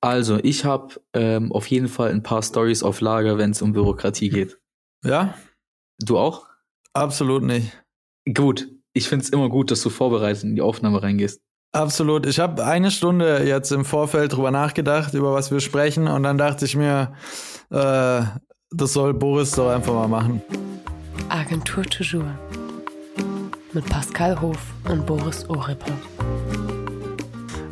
Also, 0.00 0.38
ich 0.42 0.64
habe 0.64 1.00
ähm, 1.12 1.52
auf 1.52 1.66
jeden 1.66 1.88
Fall 1.88 2.10
ein 2.10 2.22
paar 2.22 2.42
Stories 2.42 2.82
auf 2.82 3.00
Lager, 3.00 3.38
wenn 3.38 3.50
es 3.50 3.62
um 3.62 3.72
Bürokratie 3.72 4.28
geht. 4.28 4.58
Ja? 5.04 5.34
Du 6.00 6.18
auch? 6.18 6.46
Absolut 6.92 7.42
nicht. 7.42 7.72
Gut. 8.32 8.68
Ich 8.92 9.08
finde 9.08 9.24
es 9.24 9.30
immer 9.30 9.48
gut, 9.48 9.70
dass 9.70 9.82
du 9.82 9.90
vorbereitet 9.90 10.44
in 10.44 10.54
die 10.54 10.62
Aufnahme 10.62 11.02
reingehst. 11.02 11.40
Absolut. 11.72 12.26
Ich 12.26 12.38
habe 12.38 12.64
eine 12.64 12.90
Stunde 12.90 13.44
jetzt 13.44 13.70
im 13.72 13.84
Vorfeld 13.84 14.32
drüber 14.32 14.50
nachgedacht, 14.50 15.14
über 15.14 15.32
was 15.34 15.50
wir 15.50 15.60
sprechen, 15.60 16.08
und 16.08 16.22
dann 16.22 16.38
dachte 16.38 16.64
ich 16.64 16.74
mir, 16.76 17.12
äh, 17.70 18.22
das 18.70 18.92
soll 18.92 19.14
Boris 19.14 19.52
doch 19.52 19.70
einfach 19.70 19.92
mal 19.92 20.08
machen. 20.08 20.42
Agentur 21.28 21.84
Toujours 21.84 22.24
mit 23.72 23.84
Pascal 23.86 24.40
Hof 24.40 24.58
und 24.88 25.04
Boris 25.06 25.48
Orippe. 25.48 25.92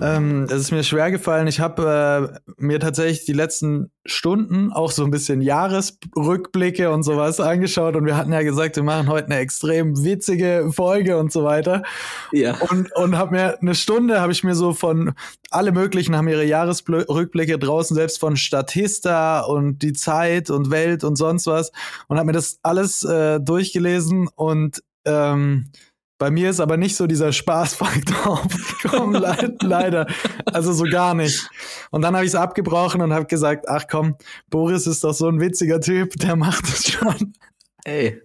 Ähm, 0.02 0.44
es 0.44 0.52
ist 0.60 0.72
mir 0.72 0.84
schwer 0.84 1.10
gefallen. 1.10 1.46
Ich 1.46 1.58
habe 1.58 2.38
äh, 2.46 2.52
mir 2.58 2.78
tatsächlich 2.78 3.24
die 3.24 3.32
letzten 3.32 3.90
Stunden 4.04 4.70
auch 4.70 4.90
so 4.90 5.04
ein 5.04 5.10
bisschen 5.10 5.40
Jahresrückblicke 5.40 6.90
und 6.90 7.02
sowas 7.02 7.40
angeschaut 7.40 7.96
und 7.96 8.04
wir 8.04 8.16
hatten 8.16 8.32
ja 8.32 8.42
gesagt, 8.42 8.76
wir 8.76 8.82
machen 8.82 9.08
heute 9.08 9.26
eine 9.26 9.38
extrem 9.38 10.04
witzige 10.04 10.70
Folge 10.70 11.16
und 11.16 11.32
so 11.32 11.44
weiter. 11.44 11.82
Ja. 12.30 12.56
Und, 12.70 12.94
und 12.94 13.16
habe 13.16 13.34
mir 13.34 13.58
eine 13.60 13.74
Stunde, 13.74 14.20
habe 14.20 14.32
ich 14.32 14.44
mir 14.44 14.54
so 14.54 14.74
von 14.74 15.14
alle 15.50 15.72
möglichen 15.72 16.14
haben 16.14 16.28
ihre 16.28 16.44
Jahresrückblicke 16.44 17.58
draußen, 17.58 17.94
selbst 17.94 18.20
von 18.20 18.36
Statista 18.36 19.40
und 19.40 19.78
die 19.78 19.94
Zeit 19.94 20.50
und 20.50 20.70
Welt 20.70 21.04
und 21.04 21.16
sonst 21.16 21.46
was 21.46 21.72
und 22.08 22.18
habe 22.18 22.26
mir 22.26 22.32
das 22.32 22.58
alles 22.62 23.02
äh, 23.02 23.40
durchgelesen 23.40 24.28
und 24.34 24.82
ähm, 25.06 25.70
bei 26.18 26.30
mir 26.30 26.50
ist 26.50 26.60
aber 26.60 26.76
nicht 26.76 26.96
so 26.96 27.06
dieser 27.06 27.32
Spaßfaktor 27.32 28.26
aufgekommen, 28.44 29.22
leider. 29.60 30.06
Also 30.46 30.72
so 30.72 30.84
gar 30.84 31.14
nicht. 31.14 31.48
Und 31.90 32.02
dann 32.02 32.14
habe 32.14 32.24
ich 32.24 32.30
es 32.30 32.34
abgebrochen 32.34 33.02
und 33.02 33.12
habe 33.12 33.26
gesagt, 33.26 33.68
ach 33.68 33.84
komm, 33.90 34.16
Boris 34.48 34.86
ist 34.86 35.04
doch 35.04 35.12
so 35.12 35.28
ein 35.28 35.40
witziger 35.40 35.80
Typ, 35.80 36.14
der 36.16 36.36
macht 36.36 36.64
es 36.64 36.90
schon. 36.90 37.34
Ey. 37.84 38.22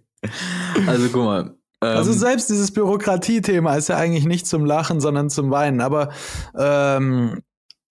Also 0.88 1.10
guck 1.10 1.24
mal. 1.24 1.56
Ähm, 1.84 1.98
also 1.98 2.14
selbst 2.14 2.50
dieses 2.50 2.72
Bürokratie-Thema 2.72 3.76
ist 3.76 3.90
ja 3.90 3.98
eigentlich 3.98 4.26
nicht 4.26 4.48
zum 4.48 4.66
Lachen, 4.66 5.02
sondern 5.02 5.30
zum 5.30 5.52
Weinen. 5.52 5.82
Aber 5.82 6.10
ähm, 6.58 7.42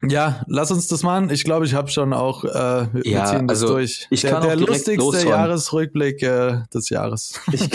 ja, 0.03 0.43
lass 0.47 0.71
uns 0.71 0.89
das 0.89 1.03
machen. 1.03 1.29
Ich 1.31 1.45
glaube, 1.45 1.67
ich 1.67 1.75
habe 1.75 1.91
schon 1.91 2.13
auch, 2.15 2.45
äh, 2.45 2.49
wir 2.93 3.07
ja, 3.07 3.27
ziehen 3.27 3.47
das 3.49 3.63
also 3.63 3.75
durch. 3.75 4.07
Ich 4.11 4.23
der 4.23 4.31
kann 4.31 4.43
der 4.43 4.57
lustigste 4.57 4.95
losfahren. 4.95 5.29
Jahresrückblick 5.29 6.23
äh, 6.23 6.63
des 6.73 6.89
Jahres. 6.89 7.39
Ich, 7.53 7.69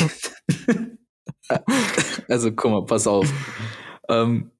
also 2.29 2.51
guck 2.51 2.71
mal, 2.71 2.85
pass 2.85 3.07
auf. 3.07 3.31
Ähm, 4.09 4.51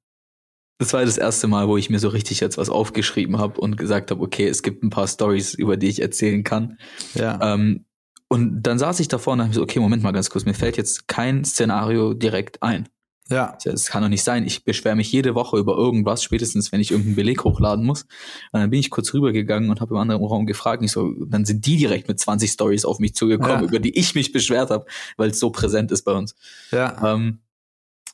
das 0.78 0.92
war 0.94 1.06
das 1.06 1.18
erste 1.18 1.48
Mal, 1.48 1.68
wo 1.68 1.78
ich 1.78 1.90
mir 1.90 2.00
so 2.00 2.10
richtig 2.10 2.42
jetzt 2.42 2.58
was 2.58 2.70
aufgeschrieben 2.70 3.38
habe 3.38 3.62
und 3.62 3.78
gesagt 3.78 4.12
habe, 4.12 4.22
okay, 4.22 4.48
es 4.48 4.62
gibt 4.62 4.84
ein 4.84 4.90
paar 4.90 5.08
Stories, 5.08 5.54
über 5.54 5.78
die 5.78 5.88
ich 5.88 6.02
erzählen 6.02 6.44
kann. 6.44 6.78
ja. 7.14 7.54
Ähm, 7.54 7.86
und 8.28 8.64
dann 8.64 8.80
saß 8.80 9.00
ich 9.00 9.08
davor 9.08 9.34
und 9.34 9.40
dachte 9.40 9.50
mir 9.50 9.56
so, 9.56 9.62
okay, 9.62 9.80
Moment 9.80 10.02
mal 10.02 10.12
ganz 10.12 10.30
kurz, 10.32 10.46
mir 10.46 10.56
fällt 10.56 10.78
jetzt 10.78 11.08
kein 11.08 11.46
Szenario 11.46 12.14
direkt 12.16 12.64
ein. 12.64 12.90
Ja. 13.30 13.58
Das 13.64 13.88
kann 13.88 14.04
doch 14.04 14.10
nicht 14.10 14.24
sein. 14.24 14.46
Ich 14.46 14.64
beschwere 14.64 14.96
mich 14.96 15.12
jede 15.12 15.34
Woche 15.36 15.58
über 15.58 15.76
irgendwas, 15.76 16.24
spätestens 16.24 16.72
wenn 16.72 16.80
ich 16.80 16.92
irgendeinen 16.92 17.16
Beleg 17.16 17.44
hochladen 17.44 17.86
muss. 17.86 18.04
Und 18.52 18.60
dann 18.62 18.70
bin 18.70 18.80
ich 18.80 18.90
kurz 18.92 19.14
rübergegangen 19.14 19.70
und 19.70 19.82
habe 19.82 19.96
im 19.96 20.00
anderen 20.00 20.24
Raum 20.24 20.46
gefragt. 20.46 20.80
Und 20.82 20.86
ich 20.86 20.92
so, 20.92 21.12
dann 21.26 21.46
sind 21.46 21.66
die 21.66 21.78
direkt 21.78 22.08
mit 22.08 22.20
20 22.20 22.52
Stories 22.52 22.86
auf 22.86 23.00
mich 23.00 23.16
zugekommen, 23.16 23.62
Ja. 23.62 23.68
über 23.68 23.80
die 23.80 23.98
ich 23.98 24.14
mich 24.16 24.32
beschwert 24.32 24.70
habe, 24.70 24.86
weil 25.18 25.32
es 25.32 25.40
so 25.40 25.50
präsent 25.50 25.92
ist 25.92 26.04
bei 26.04 26.12
uns. 26.14 26.36
Ja. 26.72 27.14
Ähm, 27.14 27.40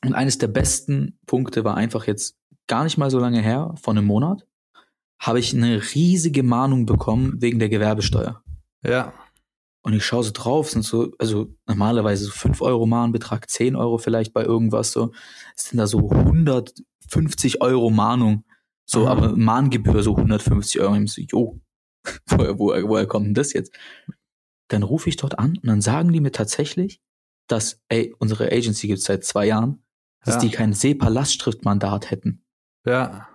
und 0.04 0.14
eines 0.14 0.38
der 0.38 0.48
besten 0.48 1.18
Punkte 1.26 1.62
war 1.64 1.76
einfach 1.76 2.06
jetzt 2.06 2.36
gar 2.66 2.84
nicht 2.84 2.96
mal 2.98 3.10
so 3.10 3.18
lange 3.18 3.40
her, 3.42 3.74
vor 3.80 3.92
einem 3.92 4.06
Monat, 4.06 4.46
habe 5.18 5.38
ich 5.38 5.54
eine 5.54 5.80
riesige 5.94 6.42
Mahnung 6.42 6.86
bekommen 6.86 7.34
wegen 7.40 7.58
der 7.58 7.68
Gewerbesteuer. 7.68 8.42
Ja. 8.84 9.12
Und 9.84 9.94
ich 9.94 10.04
schaue 10.04 10.22
so 10.22 10.30
drauf, 10.32 10.70
sind 10.70 10.82
so, 10.84 11.12
also 11.18 11.48
normalerweise 11.66 12.24
so 12.26 12.30
5 12.30 12.60
Euro 12.62 12.86
Mahnbetrag, 12.86 13.50
10 13.50 13.74
Euro 13.76 13.98
vielleicht 13.98 14.32
bei 14.32 14.44
irgendwas 14.44 14.92
so, 14.92 15.12
es 15.56 15.64
sind 15.70 15.78
da 15.78 15.86
so 15.88 16.08
150 16.10 17.60
Euro 17.62 17.90
Mahnung, 17.90 18.44
so, 18.84 19.00
Mhm. 19.00 19.06
aber 19.08 19.36
Mahngebühr 19.36 20.02
so 20.02 20.16
150 20.16 20.80
Euro. 20.80 20.92
Und 20.92 21.04
ich 21.04 21.12
so, 21.12 21.22
jo, 21.22 21.60
woher, 22.26 22.58
woher, 22.58 22.88
woher 22.88 23.06
kommt 23.06 23.26
denn 23.26 23.34
das 23.34 23.52
jetzt? 23.52 23.74
Dann 24.68 24.82
rufe 24.84 25.08
ich 25.08 25.16
dort 25.16 25.38
an 25.38 25.56
und 25.58 25.66
dann 25.66 25.80
sagen 25.80 26.12
die 26.12 26.20
mir 26.20 26.32
tatsächlich, 26.32 27.00
dass, 27.48 27.80
ey, 27.88 28.14
unsere 28.18 28.50
Agency 28.52 28.86
gibt's 28.86 29.04
seit 29.04 29.24
zwei 29.24 29.46
Jahren, 29.46 29.82
dass 30.24 30.36
Ja. 30.36 30.40
die 30.42 30.50
kein 30.50 30.72
SEPA-Lastschriftmandat 30.72 32.10
hätten. 32.10 32.44
Ja. 32.86 33.28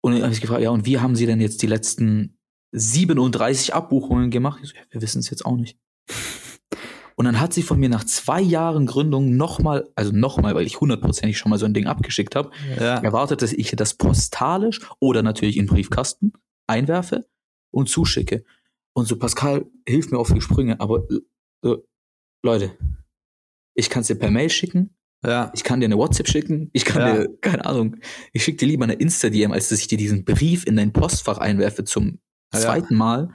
Und 0.00 0.12
dann 0.14 0.22
habe 0.22 0.32
ich 0.32 0.40
gefragt, 0.40 0.62
ja, 0.62 0.70
und 0.70 0.86
wie 0.86 0.98
haben 0.98 1.14
sie 1.14 1.26
denn 1.26 1.40
jetzt 1.40 1.60
die 1.60 1.66
letzten 1.66 2.37
37 2.72 3.74
Abbuchungen 3.74 4.30
gemacht? 4.30 4.60
So, 4.62 4.74
ja, 4.74 4.82
wir 4.90 5.02
wissen 5.02 5.20
es 5.20 5.30
jetzt 5.30 5.44
auch 5.46 5.56
nicht. 5.56 5.78
Und 7.16 7.24
dann 7.24 7.40
hat 7.40 7.52
sie 7.52 7.62
von 7.62 7.80
mir 7.80 7.88
nach 7.88 8.04
zwei 8.04 8.40
Jahren 8.40 8.86
Gründung 8.86 9.36
nochmal, 9.36 9.88
also 9.96 10.12
nochmal, 10.12 10.54
weil 10.54 10.66
ich 10.66 10.80
hundertprozentig 10.80 11.36
schon 11.36 11.50
mal 11.50 11.58
so 11.58 11.66
ein 11.66 11.74
Ding 11.74 11.86
abgeschickt 11.86 12.36
habe, 12.36 12.50
Ja. 12.78 12.98
erwartet, 13.00 13.42
dass 13.42 13.52
ich 13.52 13.72
das 13.72 13.94
postalisch 13.94 14.80
oder 15.00 15.22
natürlich 15.22 15.56
in 15.56 15.66
Briefkasten 15.66 16.32
einwerfe 16.68 17.26
und 17.72 17.88
zuschicke. 17.88 18.44
Und 18.92 19.06
so, 19.08 19.16
Pascal, 19.18 19.66
hilf 19.86 20.10
mir 20.12 20.18
auf 20.18 20.32
die 20.32 20.40
Sprünge, 20.40 20.80
aber 20.80 21.02
äh, 21.64 21.74
Leute, 22.44 22.76
ich 23.74 23.90
kann 23.90 24.02
es 24.02 24.06
dir 24.06 24.14
per 24.16 24.30
Mail 24.30 24.50
schicken, 24.50 24.94
Ja. 25.24 25.50
ich 25.54 25.64
kann 25.64 25.80
dir 25.80 25.86
eine 25.86 25.96
WhatsApp 25.98 26.28
schicken, 26.28 26.70
ich 26.72 26.84
kann 26.84 27.02
Ja. 27.02 27.12
dir, 27.24 27.36
keine 27.40 27.64
Ahnung, 27.66 27.96
ich 28.32 28.44
schicke 28.44 28.58
dir 28.58 28.66
lieber 28.66 28.84
eine 28.84 28.94
Insta-DM, 28.94 29.50
als 29.50 29.70
dass 29.70 29.80
ich 29.80 29.88
dir 29.88 29.98
diesen 29.98 30.24
Brief 30.24 30.64
in 30.66 30.76
dein 30.76 30.92
Postfach 30.92 31.38
einwerfe 31.38 31.82
zum 31.82 32.20
Ja. 32.52 32.60
zweiten 32.60 32.96
Mal. 32.96 33.30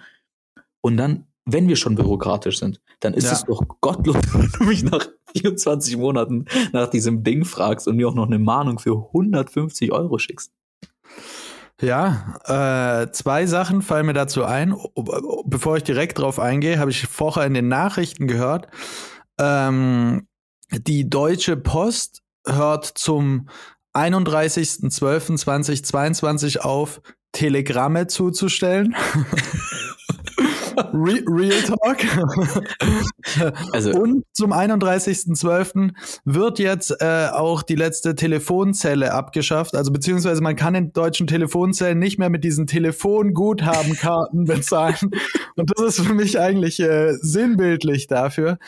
Und 0.81 0.97
dann, 0.97 1.28
wenn 1.46 1.68
wir 1.68 1.75
schon 1.75 1.96
bürokratisch 1.96 2.59
sind, 2.59 2.81
dann 3.00 3.13
ist 3.13 3.31
es 3.31 3.44
doch 3.44 3.62
gottlos, 3.81 4.16
wenn 4.34 4.50
du 4.50 4.63
mich 4.66 4.84
nach 4.84 5.07
24 5.35 5.97
Monaten 5.97 6.46
nach 6.72 6.90
diesem 6.90 7.23
Ding 7.23 7.46
fragst 7.46 7.88
und 7.88 7.96
mir 7.96 8.07
auch 8.07 8.16
noch 8.16 8.28
eine 8.28 8.40
Mahnung 8.40 8.79
für 8.79 9.07
150 9.07 9.91
Euro 9.91 10.18
schickst. 10.18 10.52
Ja, 11.81 12.40
äh, 12.46 13.12
zwei 13.12 13.46
Sachen 13.46 13.81
fallen 13.81 14.06
mir 14.06 14.13
dazu 14.13 14.46
ein. 14.46 14.75
Bevor 15.46 15.75
ich 15.78 15.84
direkt 15.84 16.19
drauf 16.19 16.40
eingehe, 16.40 16.79
habe 16.79 16.91
ich 16.91 17.07
vorher 17.07 17.46
in 17.46 17.53
den 17.53 17.68
Nachrichten 17.68 18.28
gehört, 18.28 18.68
ähm, 19.40 20.28
die 20.72 21.09
Deutsche 21.09 21.57
Post 21.57 22.22
hört 22.46 22.85
zum 22.85 23.50
31.12.2022 23.94 26.59
auf, 26.59 27.02
Telegramme 27.33 28.07
zuzustellen. 28.07 28.95
Re 30.93 31.23
Real 31.27 31.61
Talk. 31.63 32.03
Also, 33.71 33.91
Und 33.91 34.25
zum 34.33 34.53
31.12. 34.53 35.91
wird 36.25 36.59
jetzt 36.59 36.91
äh, 36.99 37.29
auch 37.31 37.63
die 37.63 37.75
letzte 37.75 38.15
Telefonzelle 38.15 39.13
abgeschafft. 39.13 39.75
Also 39.75 39.91
beziehungsweise 39.91 40.41
man 40.41 40.55
kann 40.55 40.75
in 40.75 40.93
deutschen 40.93 41.25
Telefonzellen 41.25 41.99
nicht 41.99 42.19
mehr 42.19 42.29
mit 42.29 42.43
diesen 42.43 42.67
Telefonguthabenkarten 42.67 44.45
bezahlen. 44.45 45.11
Und 45.55 45.71
das 45.75 45.97
ist 45.97 46.05
für 46.05 46.13
mich 46.13 46.39
eigentlich 46.39 46.79
äh, 46.79 47.13
sinnbildlich 47.21 48.07
dafür. 48.07 48.59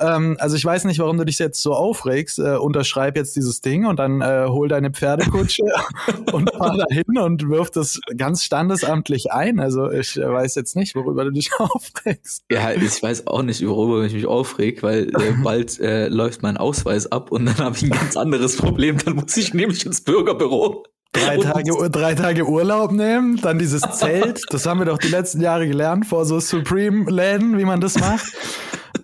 Ähm, 0.00 0.36
also 0.40 0.56
ich 0.56 0.64
weiß 0.64 0.84
nicht, 0.84 0.98
warum 0.98 1.18
du 1.18 1.24
dich 1.24 1.38
jetzt 1.38 1.62
so 1.62 1.74
aufregst. 1.74 2.38
Äh, 2.38 2.56
unterschreib 2.56 3.16
jetzt 3.16 3.36
dieses 3.36 3.60
Ding 3.60 3.86
und 3.86 3.98
dann 3.98 4.20
äh, 4.20 4.46
hol 4.48 4.68
deine 4.68 4.90
Pferdekutsche 4.90 5.62
und 6.32 6.50
fahr 6.52 6.76
dahin 6.76 7.18
und 7.18 7.48
wirf 7.48 7.70
das 7.70 8.00
ganz 8.16 8.42
standesamtlich 8.42 9.32
ein. 9.32 9.60
Also 9.60 9.90
ich 9.90 10.16
äh, 10.16 10.30
weiß 10.30 10.54
jetzt 10.56 10.76
nicht, 10.76 10.94
worüber 10.94 11.24
du 11.24 11.30
dich 11.30 11.50
aufregst. 11.74 12.44
ja, 12.50 12.72
ich 12.72 13.02
weiß 13.02 13.26
auch 13.26 13.42
nicht, 13.42 13.66
worüber 13.66 14.04
ich 14.04 14.14
mich 14.14 14.26
aufreg, 14.26 14.82
weil 14.82 15.08
äh, 15.08 15.32
bald 15.42 15.80
äh, 15.80 16.08
läuft 16.08 16.42
mein 16.42 16.56
Ausweis 16.56 17.10
ab 17.10 17.32
und 17.32 17.46
dann 17.46 17.58
habe 17.58 17.76
ich 17.76 17.82
ein 17.82 17.90
ganz 17.90 18.16
anderes 18.16 18.56
Problem. 18.56 18.98
Dann 18.98 19.16
muss 19.16 19.36
ich 19.36 19.54
nämlich 19.54 19.84
ins 19.86 20.02
Bürgerbüro. 20.02 20.84
Drei 21.12 21.36
Tage, 21.36 21.90
drei 21.90 22.14
Tage 22.14 22.44
Urlaub 22.44 22.90
nehmen, 22.90 23.36
dann 23.40 23.58
dieses 23.58 23.82
Zelt, 23.92 24.42
das 24.50 24.66
haben 24.66 24.80
wir 24.80 24.86
doch 24.86 24.98
die 24.98 25.08
letzten 25.08 25.40
Jahre 25.40 25.68
gelernt, 25.68 26.06
vor 26.06 26.24
so 26.24 26.40
Supreme-Läden, 26.40 27.56
wie 27.56 27.64
man 27.64 27.80
das 27.80 27.98
macht. 28.00 28.32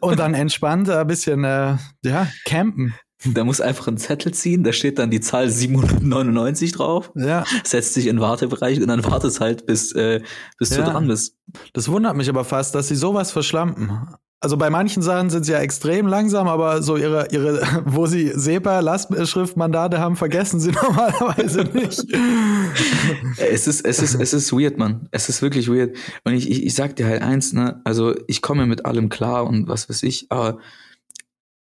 Und 0.00 0.19
dann 0.19 0.35
entspannt 0.35 0.91
ein 0.91 1.06
bisschen, 1.06 1.45
äh, 1.45 1.77
ja, 2.05 2.27
campen. 2.45 2.95
Da 3.25 3.45
muss 3.45 3.61
einfach 3.61 3.87
ein 3.89 3.99
Zettel 3.99 4.33
ziehen, 4.33 4.65
da 4.65 4.73
steht 4.73 4.99
dann 4.99 5.11
die 5.11 5.21
Zahl 5.21 5.51
799 5.51 6.73
drauf, 6.73 7.13
Ja, 7.15 7.45
setzt 7.65 7.93
sich 7.95 8.07
in 8.07 8.17
den 8.17 8.23
Wartebereich 8.23 8.81
und 8.81 8.89
dann 8.89 9.05
wartest 9.05 9.41
halt, 9.41 9.67
bis, 9.67 9.93
äh, 9.93 10.23
bis 10.59 10.71
du 10.71 10.77
Ja. 10.77 10.89
dran 10.91 11.07
bist. 11.07 11.37
das 11.75 11.89
wundert 11.89 12.17
mich 12.17 12.29
aber 12.31 12.45
fast, 12.45 12.75
dass 12.75 12.89
sie 12.89 12.97
sowas 12.97 13.31
verschlampen. 13.31 13.91
Also 14.43 14.57
bei 14.57 14.71
manchen 14.71 15.03
Sachen 15.03 15.29
sind 15.29 15.45
sie 15.45 15.53
ja 15.53 15.59
extrem 15.59 16.07
langsam, 16.07 16.49
aber 16.49 16.81
so 16.83 16.97
ihre, 16.97 17.29
ihre, 17.31 17.61
wo 17.85 18.07
sie 18.07 18.33
SEPA-Lastschriftmandate 18.35 19.99
haben, 19.99 20.17
vergessen 20.17 20.59
sie 20.61 20.71
normalerweise 20.83 21.65
nicht. 21.65 22.07
Es 23.37 23.67
ist, 23.67 23.85
es 23.85 24.01
ist, 24.01 24.15
es 24.15 24.33
ist 24.33 24.53
weird, 24.53 24.79
Mann. 24.79 25.09
Es 25.11 25.29
ist 25.29 25.43
wirklich 25.43 25.69
weird. 25.69 25.95
Und 26.25 26.33
ich, 26.33 26.51
ich, 26.51 26.65
ich 26.65 26.75
sag 26.75 26.97
dir 26.97 27.07
halt 27.07 27.21
eins, 27.21 27.53
ne, 27.53 27.83
also 27.85 28.15
ich 28.29 28.41
komme 28.41 28.65
mit 28.65 28.87
allem 28.87 29.11
klar 29.11 29.47
und 29.47 29.69
was 29.69 29.91
weiß 29.91 30.03
ich, 30.05 30.27
aber 30.31 30.59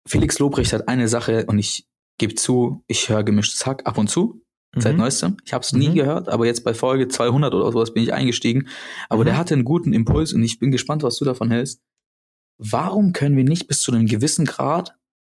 Felix 0.06 0.38
Lobrecht 0.38 0.72
hat 0.72 0.88
eine 0.88 1.08
Sache 1.08 1.46
und 1.46 1.58
ich 1.58 1.86
gebe 2.18 2.34
zu, 2.34 2.82
ich 2.86 3.08
höre 3.08 3.22
gemischtes 3.24 3.66
Hack 3.66 3.86
ab 3.86 3.98
und 3.98 4.08
zu. 4.08 4.38
seit 4.74 4.94
Mhm. 4.94 5.00
neuestem. 5.00 5.36
Ich 5.44 5.52
habe 5.52 5.62
es 5.62 5.74
nie 5.74 5.90
Mhm. 5.90 5.94
gehört, 5.96 6.28
aber 6.30 6.46
jetzt 6.46 6.64
bei 6.64 6.72
Folge 6.72 7.06
200 7.06 7.52
oder 7.52 7.70
sowas 7.72 7.92
bin 7.92 8.02
ich 8.04 8.14
eingestiegen. 8.14 8.68
Aber 9.10 9.20
Mhm. 9.20 9.26
der 9.26 9.36
hatte 9.36 9.52
einen 9.52 9.64
guten 9.66 9.92
Impuls 9.92 10.32
und 10.32 10.42
ich 10.42 10.58
bin 10.58 10.70
gespannt, 10.70 11.02
was 11.02 11.18
du 11.18 11.26
davon 11.26 11.50
hältst. 11.50 11.82
Warum 12.56 13.12
können 13.12 13.36
wir 13.36 13.44
nicht 13.44 13.66
bis 13.68 13.82
zu 13.82 13.92
einem 13.92 14.06
gewissen 14.06 14.46
Grad 14.46 14.94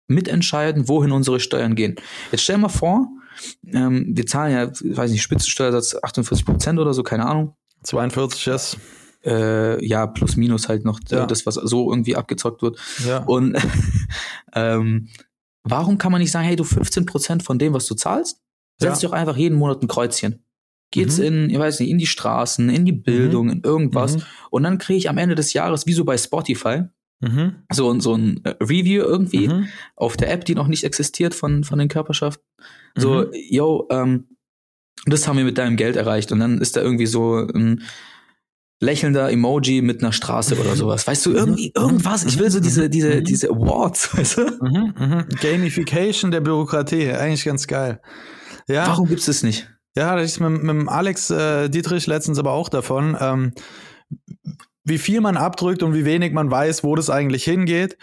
mitentscheiden, 0.07 0.87
wohin 0.87 1.13
unsere 1.13 1.41
Steuern 1.41 1.75
gehen? 1.77 1.97
Jetzt 2.31 2.43
stell 2.43 2.59
mal 2.59 2.69
vor, 2.69 3.09
ähm, 3.69 4.09
wir 4.15 4.27
zahlen 4.27 4.53
ja, 4.53 4.65
ich 4.71 4.95
weiß 4.99 5.11
nicht, 5.11 5.23
Spitzensteuersatz 5.23 5.97
48 6.03 6.45
Prozent 6.45 6.79
oder 6.79 6.93
so, 6.93 7.03
keine 7.03 7.25
Ahnung. 7.25 7.55
42, 7.85 8.45
yes. 8.45 8.77
Äh, 9.25 9.85
ja, 9.85 10.07
plus 10.07 10.37
minus 10.37 10.69
halt 10.69 10.85
noch 10.85 10.99
äh, 11.11 11.17
Ja. 11.17 11.27
das, 11.27 11.47
was 11.47 11.55
so 11.55 11.91
irgendwie 11.91 12.17
abgezockt 12.17 12.63
wird. 12.63 12.79
Ja. 13.07 13.19
Und 13.25 13.57
ähm, 14.55 15.09
warum 15.65 15.99
kann 15.99 16.13
man 16.13 16.21
nicht 16.21 16.31
sagen, 16.33 16.47
hey, 16.47 16.57
du 16.57 16.65
15% 16.65 17.43
von 17.43 17.59
dem, 17.59 17.73
was 17.75 17.87
du 17.87 17.95
zahlst, 17.95 18.41
setz 18.81 19.03
Ja. 19.03 19.09
doch 19.09 19.15
einfach 19.15 19.37
jeden 19.37 19.59
Monat 19.59 19.83
ein 19.83 19.89
Kreuzchen. 19.89 20.45
Geht's 20.91 21.19
Mhm. 21.19 21.25
in, 21.25 21.51
ich 21.51 21.59
weiß 21.59 21.81
nicht, 21.81 21.89
in 21.91 21.99
die 21.99 22.07
Straßen, 22.07 22.69
in 22.69 22.85
die 22.85 22.93
Bildung, 22.93 23.49
in 23.51 23.63
irgendwas. 23.63 24.17
Mhm. 24.17 24.23
Und 24.51 24.63
dann 24.65 24.79
kriege 24.79 24.99
ich 24.99 25.09
am 25.09 25.19
Ende 25.19 25.35
des 25.35 25.53
Jahres, 25.53 25.87
wie 25.87 25.93
so 25.95 26.05
bei 26.05 26.19
Spotify, 26.19 26.83
Mhm. 27.21 27.55
so, 27.73 27.91
ein- 27.91 28.01
so 28.01 28.15
ein 28.15 28.45
äh, 28.45 28.51
Review 28.61 29.03
irgendwie 29.05 29.49
Mhm. 29.49 29.69
auf 29.97 30.17
der 30.17 30.31
App, 30.33 30.45
die 30.45 30.55
noch 30.55 30.67
nicht 30.67 30.85
existiert 30.85 31.35
von, 31.35 31.63
von 31.65 31.79
den 31.79 31.89
Körperschaften. 31.89 32.45
So, 32.97 33.21
Mhm. 33.27 33.27
yo, 33.49 33.87
ähm, 33.91 34.27
das 35.07 35.27
haben 35.27 35.39
wir 35.39 35.45
mit 35.45 35.57
deinem 35.57 35.77
Geld 35.77 35.97
erreicht. 35.97 36.31
Und 36.33 36.41
dann 36.41 36.59
ist 36.61 36.77
da 36.77 36.83
irgendwie 36.83 37.07
so 37.07 37.37
ein 37.37 37.83
lächelnder 38.83 39.31
Emoji 39.31 39.81
mit 39.81 40.03
einer 40.03 40.13
Straße 40.13 40.59
oder 40.59 40.75
sowas. 40.77 41.07
Weißt 41.07 41.25
du, 41.27 41.33
irgendwie, 41.33 41.73
Mhm. 41.77 41.83
irgendwas. 41.83 42.25
Ich 42.25 42.39
will 42.39 42.51
so 42.51 42.61
diese, 42.61 42.91
diese, 42.91 43.17
Mhm. 43.21 43.25
diese 43.25 43.49
Awards, 43.51 44.11
weißt 44.17 44.39
du? 44.39 44.43
Mhm. 44.61 44.95
Mhm. 44.99 45.25
Gamification 45.41 46.31
der 46.31 46.41
Bürokratie, 46.41 47.11
eigentlich 47.13 47.45
ganz 47.45 47.67
geil. 47.67 48.01
Ja. 48.69 48.87
Warum 48.89 49.09
gibt's 49.09 49.27
das 49.27 49.43
nicht? 49.43 49.69
Ja, 49.97 50.15
da 50.17 50.23
ist 50.23 50.41
mit, 50.41 50.63
mit 50.63 50.89
Alex 50.89 51.31
äh, 51.31 51.69
Dietrich 51.69 52.07
letztens 52.07 52.39
aber 52.39 52.53
auch 52.53 52.69
davon, 52.69 53.17
ähm, 53.21 53.53
wie 54.85 54.99
viel 54.99 55.21
man 55.21 55.37
abdrückt 55.37 55.83
und 55.85 55.95
wie 55.95 56.05
wenig 56.05 56.33
man 56.33 56.51
weiß, 56.51 56.83
wo 56.83 56.97
das 56.97 57.09
eigentlich 57.09 57.45
hingeht. 57.45 57.97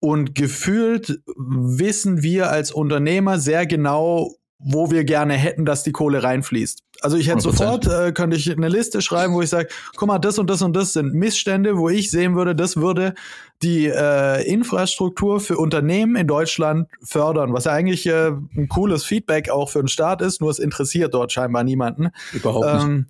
Und 0.00 0.34
gefühlt 0.34 1.20
wissen 1.36 2.22
wir 2.22 2.50
als 2.50 2.72
Unternehmer 2.72 3.38
sehr 3.38 3.64
genau, 3.64 4.34
wo 4.58 4.90
wir 4.90 5.04
gerne 5.04 5.34
hätten, 5.34 5.66
dass 5.66 5.82
die 5.82 5.92
Kohle 5.92 6.22
reinfließt. 6.22 6.82
Also 7.02 7.16
ich 7.18 7.28
hätte 7.28 7.40
100%. 7.40 7.42
sofort, 7.42 7.86
äh, 7.86 8.12
könnte 8.12 8.36
ich 8.36 8.50
eine 8.50 8.68
Liste 8.68 9.02
schreiben, 9.02 9.34
wo 9.34 9.42
ich 9.42 9.50
sage, 9.50 9.68
guck 9.96 10.08
mal, 10.08 10.18
das 10.18 10.38
und 10.38 10.48
das 10.48 10.62
und 10.62 10.74
das 10.74 10.94
sind 10.94 11.12
Missstände, 11.12 11.76
wo 11.76 11.90
ich 11.90 12.10
sehen 12.10 12.36
würde, 12.36 12.54
das 12.54 12.76
würde 12.76 13.14
die 13.62 13.86
äh, 13.86 14.42
Infrastruktur 14.50 15.40
für 15.40 15.58
Unternehmen 15.58 16.16
in 16.16 16.26
Deutschland 16.26 16.88
fördern, 17.02 17.52
was 17.52 17.64
ja 17.64 17.72
eigentlich 17.72 18.06
äh, 18.06 18.28
ein 18.28 18.68
cooles 18.68 19.04
Feedback 19.04 19.50
auch 19.50 19.70
für 19.70 19.82
den 19.82 19.88
Staat 19.88 20.22
ist, 20.22 20.40
nur 20.40 20.50
es 20.50 20.58
interessiert 20.58 21.12
dort 21.12 21.32
scheinbar 21.32 21.64
niemanden. 21.64 22.08
Überhaupt 22.32 22.66
nicht. 22.66 22.84
Ähm, 22.84 23.06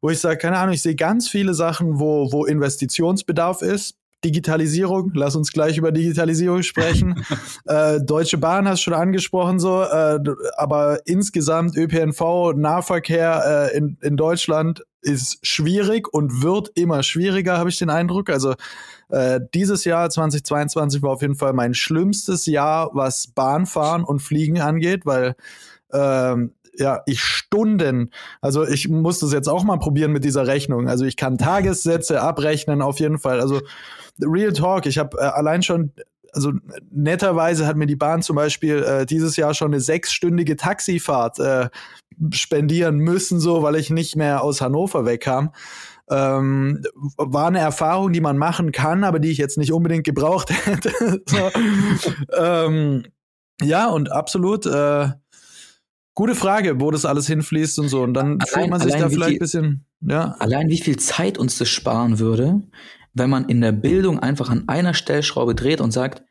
wo 0.00 0.10
ich 0.10 0.18
sage, 0.18 0.36
keine 0.36 0.58
Ahnung, 0.58 0.74
ich 0.74 0.82
sehe 0.82 0.96
ganz 0.96 1.28
viele 1.28 1.54
Sachen, 1.54 2.00
wo, 2.00 2.32
wo 2.32 2.44
Investitionsbedarf 2.44 3.62
ist. 3.62 3.94
Digitalisierung, 4.24 5.12
lass 5.14 5.36
uns 5.36 5.52
gleich 5.52 5.78
über 5.78 5.92
Digitalisierung 5.92 6.62
sprechen. 6.62 7.24
äh, 7.66 8.00
Deutsche 8.00 8.38
Bahn 8.38 8.68
hast 8.68 8.80
du 8.80 8.84
schon 8.84 8.94
angesprochen, 8.94 9.58
so, 9.58 9.82
äh, 9.82 10.18
aber 10.56 11.00
insgesamt 11.06 11.76
ÖPNV, 11.76 12.54
Nahverkehr 12.54 13.70
äh, 13.72 13.76
in, 13.76 13.98
in 14.00 14.16
Deutschland 14.16 14.84
ist 15.02 15.44
schwierig 15.44 16.12
und 16.12 16.42
wird 16.42 16.70
immer 16.74 17.02
schwieriger, 17.02 17.58
habe 17.58 17.70
ich 17.70 17.78
den 17.78 17.90
Eindruck. 17.90 18.30
Also 18.30 18.54
äh, 19.08 19.40
dieses 19.52 19.84
Jahr 19.84 20.08
2022 20.08 21.02
war 21.02 21.10
auf 21.10 21.22
jeden 21.22 21.34
Fall 21.34 21.52
mein 21.52 21.74
schlimmstes 21.74 22.46
Jahr, 22.46 22.90
was 22.94 23.26
Bahnfahren 23.26 24.04
und 24.04 24.20
Fliegen 24.20 24.60
angeht, 24.60 25.04
weil 25.04 25.34
ähm, 25.92 26.52
ja, 26.74 27.02
ich 27.06 27.20
Stunden, 27.22 28.10
also 28.40 28.66
ich 28.66 28.88
muss 28.88 29.18
das 29.18 29.32
jetzt 29.32 29.48
auch 29.48 29.64
mal 29.64 29.78
probieren 29.78 30.12
mit 30.12 30.24
dieser 30.24 30.46
Rechnung. 30.46 30.88
Also 30.88 31.04
ich 31.04 31.16
kann 31.16 31.38
Tagessätze 31.38 32.20
abrechnen 32.20 32.82
auf 32.82 32.98
jeden 33.00 33.18
Fall. 33.18 33.40
Also 33.40 33.60
Real 34.20 34.52
Talk, 34.52 34.86
ich 34.86 34.98
habe 34.98 35.18
äh, 35.18 35.24
allein 35.24 35.62
schon, 35.62 35.92
also 36.32 36.52
netterweise 36.90 37.66
hat 37.66 37.76
mir 37.76 37.86
die 37.86 37.96
Bahn 37.96 38.22
zum 38.22 38.36
Beispiel 38.36 38.82
äh, 38.82 39.06
dieses 39.06 39.36
Jahr 39.36 39.54
schon 39.54 39.72
eine 39.72 39.80
sechsstündige 39.80 40.56
Taxifahrt 40.56 41.38
äh, 41.38 41.68
spendieren 42.30 42.98
müssen, 42.98 43.40
so 43.40 43.62
weil 43.62 43.76
ich 43.76 43.90
nicht 43.90 44.16
mehr 44.16 44.42
aus 44.42 44.60
Hannover 44.60 45.04
wegkam. 45.04 45.52
Ähm, 46.10 46.82
war 47.16 47.46
eine 47.46 47.60
Erfahrung, 47.60 48.12
die 48.12 48.20
man 48.20 48.36
machen 48.36 48.72
kann, 48.72 49.04
aber 49.04 49.18
die 49.18 49.30
ich 49.30 49.38
jetzt 49.38 49.56
nicht 49.56 49.72
unbedingt 49.72 50.04
gebraucht 50.04 50.50
hätte. 50.66 51.22
so. 51.26 51.50
ähm, 52.36 53.04
ja, 53.60 53.88
und 53.88 54.10
absolut. 54.10 54.66
Äh, 54.66 55.10
Gute 56.14 56.34
Frage, 56.34 56.80
wo 56.80 56.90
das 56.90 57.04
alles 57.04 57.26
hinfließt 57.26 57.78
und 57.78 57.88
so. 57.88 58.02
Und 58.02 58.14
dann 58.14 58.32
Allein- 58.40 58.46
fühlt 58.46 58.70
man 58.70 58.80
sich 58.80 58.94
da 58.94 59.08
vielleicht 59.08 59.32
ein 59.34 59.38
bisschen, 59.38 59.86
ja. 60.00 60.32
Allein 60.38 60.68
wie 60.68 60.78
viel 60.80 60.98
Zeit 60.98 61.38
uns 61.38 61.56
das 61.58 61.68
sparen 61.68 62.18
würde, 62.18 62.62
wenn 63.14 63.30
man 63.30 63.48
in 63.48 63.60
der 63.60 63.72
Bildung 63.72 64.18
einfach 64.18 64.50
an 64.50 64.68
einer 64.68 64.92
Stellschraube 64.94 65.54
dreht 65.54 65.80
und 65.80 65.90
sagt, 65.90 66.22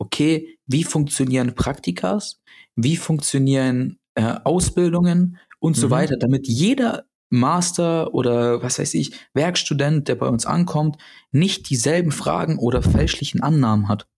okay, 0.00 0.56
wie 0.66 0.84
funktionieren 0.84 1.54
Praktikas, 1.54 2.40
wie 2.76 2.96
funktionieren 2.96 3.98
äh, 4.14 4.34
Ausbildungen 4.44 5.38
und 5.60 5.76
so 5.76 5.88
Mhm. 5.88 5.90
weiter, 5.90 6.16
damit 6.16 6.48
jeder 6.48 7.04
Master 7.30 8.14
oder 8.14 8.62
was 8.62 8.78
weiß 8.78 8.94
ich, 8.94 9.12
Werkstudent, 9.34 10.08
der 10.08 10.14
bei 10.14 10.28
uns 10.28 10.46
ankommt, 10.46 10.96
nicht 11.30 11.68
dieselben 11.68 12.10
Fragen 12.12 12.58
oder 12.58 12.80
fälschlichen 12.82 13.42
Annahmen 13.42 13.88
hat. 13.88 14.08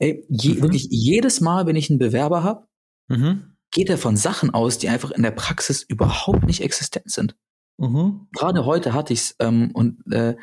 Ey, 0.00 0.24
je, 0.28 0.54
Mhm. 0.54 0.62
wirklich 0.62 0.88
jedes 0.90 1.40
Mal, 1.40 1.66
wenn 1.66 1.76
ich 1.76 1.88
einen 1.90 2.00
Bewerber 2.00 2.42
habe, 2.42 2.66
Mhm. 3.08 3.55
Geht 3.70 3.90
er 3.90 3.98
von 3.98 4.16
Sachen 4.16 4.50
aus, 4.50 4.78
die 4.78 4.88
einfach 4.88 5.10
in 5.10 5.22
der 5.22 5.30
Praxis 5.32 5.82
überhaupt 5.82 6.44
nicht 6.44 6.60
existent 6.62 7.10
sind. 7.10 7.36
Mhm. 7.78 8.28
Gerade 8.32 8.64
heute 8.64 8.94
hatte 8.94 9.12
ich's 9.12 9.36
ähm, 9.38 9.70
und 9.72 10.10
äh, 10.12 10.36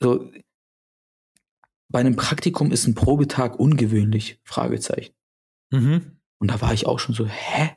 so 0.00 0.30
bei 1.88 2.00
einem 2.00 2.16
Praktikum 2.16 2.70
ist 2.70 2.86
ein 2.86 2.94
Probetag 2.94 3.58
ungewöhnlich? 3.58 4.40
Fragezeichen. 4.44 5.12
Mhm. 5.70 6.18
Und 6.38 6.50
da 6.50 6.60
war 6.60 6.72
ich 6.72 6.86
auch 6.86 6.98
schon 6.98 7.14
so, 7.14 7.26
hä? 7.26 7.70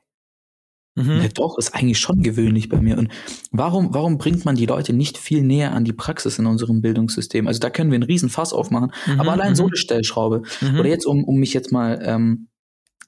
Mhm. 0.95 1.21
Ja, 1.23 1.27
doch, 1.29 1.57
ist 1.57 1.73
eigentlich 1.73 1.97
schon 1.97 2.21
gewöhnlich 2.21 2.69
bei 2.69 2.79
mir. 2.79 2.99
Und 2.99 3.11
warum, 3.51 3.93
warum 3.95 4.19
bringt 4.19 4.45
man 4.45 4.55
die 4.55 4.67
Leute 4.67 4.93
nicht 4.93 5.17
viel 5.17 5.41
näher 5.41 5.73
an 5.73 5.85
die 5.85 5.93
Praxis 5.93 6.37
in 6.37 6.45
unserem 6.45 6.81
Bildungssystem? 6.81 7.47
Also 7.47 7.59
da 7.59 7.71
können 7.71 7.89
wir 7.89 7.95
einen 7.95 8.03
riesen 8.03 8.29
Fass 8.29 8.53
aufmachen. 8.53 8.91
Mhm. 9.07 9.19
Aber 9.19 9.31
allein 9.31 9.55
so 9.55 9.63
Mhm. 9.63 9.69
eine 9.69 9.77
Stellschraube. 9.77 10.43
Mhm. 10.61 10.79
Oder 10.79 10.89
jetzt, 10.89 11.07
um, 11.07 11.23
um 11.23 11.37
mich 11.37 11.53
jetzt 11.53 11.71
mal 11.71 11.99
ähm, 12.03 12.47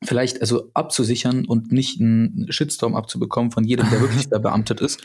vielleicht 0.04 0.42
also 0.42 0.70
abzusichern 0.74 1.46
und 1.46 1.72
nicht 1.72 2.00
einen 2.00 2.48
Shitstorm 2.50 2.96
abzubekommen 2.96 3.52
von 3.52 3.64
jedem, 3.64 3.90
der 3.90 4.02
wirklich 4.02 4.28
verbeamtet 4.30 4.82
ist. 4.82 5.02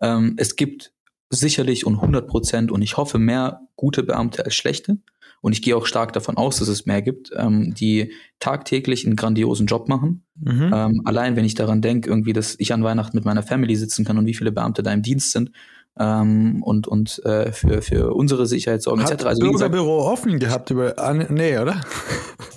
Ähm, 0.00 0.34
es 0.36 0.56
gibt 0.56 0.92
sicherlich 1.30 1.86
und 1.86 1.96
100 1.96 2.26
Prozent 2.26 2.70
und 2.70 2.82
ich 2.82 2.96
hoffe 2.96 3.18
mehr 3.18 3.60
gute 3.76 4.02
Beamte 4.02 4.44
als 4.44 4.54
schlechte. 4.54 4.98
Und 5.42 5.52
ich 5.52 5.62
gehe 5.62 5.76
auch 5.76 5.86
stark 5.86 6.12
davon 6.12 6.36
aus, 6.36 6.56
dass 6.56 6.68
es 6.68 6.86
mehr 6.86 7.02
gibt, 7.02 7.30
ähm, 7.36 7.74
die 7.74 8.12
tagtäglich 8.40 9.06
einen 9.06 9.16
grandiosen 9.16 9.66
Job 9.66 9.88
machen. 9.88 10.24
Mhm. 10.40 10.70
Ähm, 10.74 11.02
allein 11.04 11.36
wenn 11.36 11.44
ich 11.44 11.54
daran 11.54 11.82
denke, 11.82 12.08
irgendwie, 12.08 12.32
dass 12.32 12.56
ich 12.58 12.72
an 12.72 12.82
Weihnachten 12.82 13.16
mit 13.16 13.24
meiner 13.24 13.42
Family 13.42 13.76
sitzen 13.76 14.04
kann 14.04 14.18
und 14.18 14.26
wie 14.26 14.34
viele 14.34 14.50
Beamte 14.50 14.82
da 14.82 14.92
im 14.92 15.02
Dienst 15.02 15.32
sind 15.32 15.52
ähm, 15.98 16.62
und, 16.62 16.88
und 16.88 17.24
äh, 17.24 17.52
für, 17.52 17.82
für 17.82 18.14
unsere 18.14 18.46
Sicherheit 18.46 18.82
sorgen, 18.82 19.02
Hat 19.02 19.12
etc. 19.12 19.26
Also 19.26 19.40
Bürgerbüro 19.40 20.10
offen 20.10 20.38
gehabt 20.38 20.70
über, 20.70 20.94
ah, 20.96 21.14
nee, 21.14 21.58
oder? 21.58 21.80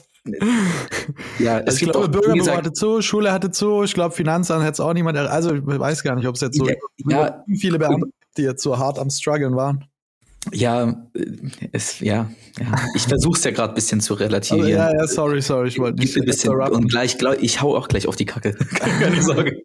ja, 1.39 1.55
Also 1.57 1.67
es 1.67 1.73
ich 1.75 1.79
gibt 1.81 1.91
glaube, 1.93 2.09
Bürgerbüro 2.09 2.37
gesagt, 2.37 2.57
hatte 2.57 2.73
zu, 2.73 3.01
Schule 3.01 3.31
hatte 3.31 3.51
zu, 3.51 3.83
ich 3.83 3.93
glaube, 3.93 4.13
Finanzamt 4.15 4.61
hätte 4.63 4.73
es 4.73 4.79
auch 4.79 4.93
niemand, 4.93 5.17
also 5.17 5.55
ich 5.55 5.65
weiß 5.65 6.03
gar 6.03 6.15
nicht, 6.15 6.27
ob 6.27 6.35
es 6.35 6.41
jetzt 6.41 6.57
so 6.57 6.67
Ja, 6.67 6.75
ja. 7.09 7.43
viele 7.57 7.79
Beamte, 7.79 8.07
gibt, 8.07 8.37
die 8.37 8.43
jetzt 8.43 8.63
so 8.63 8.77
hart 8.77 8.99
am 8.99 9.09
struggeln 9.09 9.55
waren. 9.55 9.85
Ja, 10.53 10.89
äh, 11.13 11.25
es, 11.71 11.99
ja, 11.99 12.29
ja. 12.59 12.75
Ich 12.95 13.03
versuche 13.03 13.37
es 13.37 13.43
ja 13.43 13.51
gerade 13.51 13.73
ein 13.73 13.75
bisschen 13.75 14.01
zu 14.01 14.13
relativieren. 14.13 14.69
ja, 14.69 14.91
ja, 14.93 15.07
sorry, 15.07 15.41
sorry, 15.41 15.67
ich 15.67 15.79
wollte 15.79 15.99
nicht 15.99 16.15
ein 16.15 16.25
bisschen 16.25 16.53
und 16.53 16.89
gleich, 16.89 17.17
glaub, 17.17 17.41
ich 17.41 17.61
hau 17.61 17.75
auch 17.75 17.87
gleich 17.87 18.07
auf 18.07 18.15
die 18.15 18.25
Kacke. 18.25 18.53
Keine 18.99 19.21
Sorge. 19.21 19.61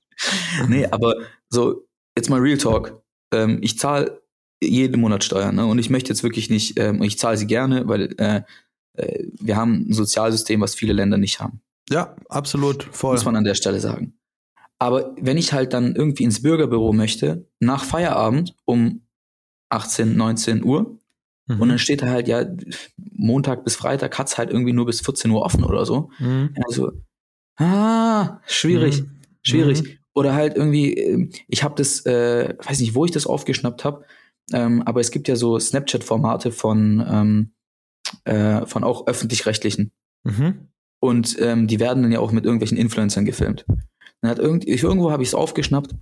nee, 0.69 0.87
aber 0.87 1.15
so, 1.49 1.87
jetzt 2.17 2.31
mal 2.31 2.41
Real 2.41 2.59
Talk. 2.59 3.03
Ähm, 3.33 3.59
ich 3.63 3.79
zahle 3.79 4.23
jeden 4.63 5.01
Monat 5.01 5.25
Steuern, 5.25 5.57
ne? 5.57 5.67
Und 5.67 5.79
ich 5.79 5.91
möchte 5.91 6.11
jetzt 6.11 6.23
wirklich 6.23 6.51
nicht, 6.51 6.79
ähm, 6.79 7.03
ich 7.03 7.19
zahle 7.19 7.37
sie 7.37 7.47
gerne, 7.47 7.87
weil 7.87 8.15
äh, 8.19 8.43
äh, 8.95 9.25
wir 9.41 9.57
haben 9.57 9.87
ein 9.89 9.93
Sozialsystem, 9.93 10.61
was 10.61 10.75
viele 10.75 10.93
Länder 10.93 11.17
nicht 11.19 11.41
haben. 11.41 11.61
Ja, 11.91 12.17
absolut, 12.29 12.85
voll. 12.93 13.13
Muss 13.15 13.25
man 13.25 13.37
an 13.37 13.45
der 13.45 13.55
Stelle 13.55 13.81
sagen. 13.81 14.15
Aber 14.79 15.15
wenn 15.21 15.37
ich 15.37 15.53
halt 15.53 15.73
dann 15.73 15.95
irgendwie 15.95 16.25
ins 16.25 16.43
Bürgerbüro 16.43 16.93
möchte, 16.93 17.47
nach 17.61 17.85
Feierabend 17.85 18.55
um 18.65 19.03
18, 19.71 20.17
19 20.17 20.65
Uhr, 20.65 20.99
Mhm. 21.47 21.61
und 21.61 21.69
dann 21.69 21.79
steht 21.79 22.01
da 22.01 22.07
halt, 22.07 22.27
ja, 22.27 22.47
Montag 22.97 23.65
bis 23.65 23.77
Freitag 23.77 24.19
hat's 24.19 24.39
halt 24.39 24.51
irgendwie 24.51 24.73
nur 24.73 24.87
bis 24.87 25.03
14 25.03 25.31
Uhr 25.31 25.43
offen 25.43 25.63
oder 25.63 25.85
so. 25.85 26.11
Mhm. 26.19 26.55
Also, 26.67 26.93
ah, 27.59 28.41
schwierig, 28.47 29.03
Mhm. 29.03 29.11
schwierig. 29.43 29.83
Mhm. 29.83 29.89
Oder 30.15 30.35
halt 30.35 30.57
irgendwie, 30.57 30.95
ähm, 30.95 31.31
ich 31.49 31.63
habe 31.63 31.75
das, 31.77 32.07
äh, 32.07 32.55
weiß 32.65 32.81
nicht, 32.81 32.95
wo 32.95 33.05
ich 33.05 33.11
das 33.11 33.27
aufgeschnappt 33.27 33.85
habe, 33.85 34.05
ähm, 34.53 34.83
aber 34.83 35.01
es 35.01 35.11
gibt 35.11 35.29
ja 35.29 35.37
so 35.37 35.59
Snapchat-Formate 35.59 36.51
von, 36.53 37.05
ähm, 37.07 37.53
äh, 38.25 38.67
von 38.67 38.85
auch 38.85 39.07
öffentlich-rechtlichen. 39.07 39.93
Mhm. 40.25 40.69
Und 41.01 41.37
ähm, 41.41 41.67
die 41.67 41.81
werden 41.81 42.03
dann 42.03 42.13
ja 42.13 42.21
auch 42.21 42.33
mit 42.33 42.45
irgendwelchen 42.45 42.79
Influencern 42.79 43.25
gefilmt. 43.25 43.67
Dann 44.21 44.31
hat 44.31 44.39
irgend, 44.39 44.65
irgendwo 44.67 45.11
habe 45.11 45.23
ich 45.23 45.29
es 45.31 45.35
aufgeschnappt. 45.35 45.95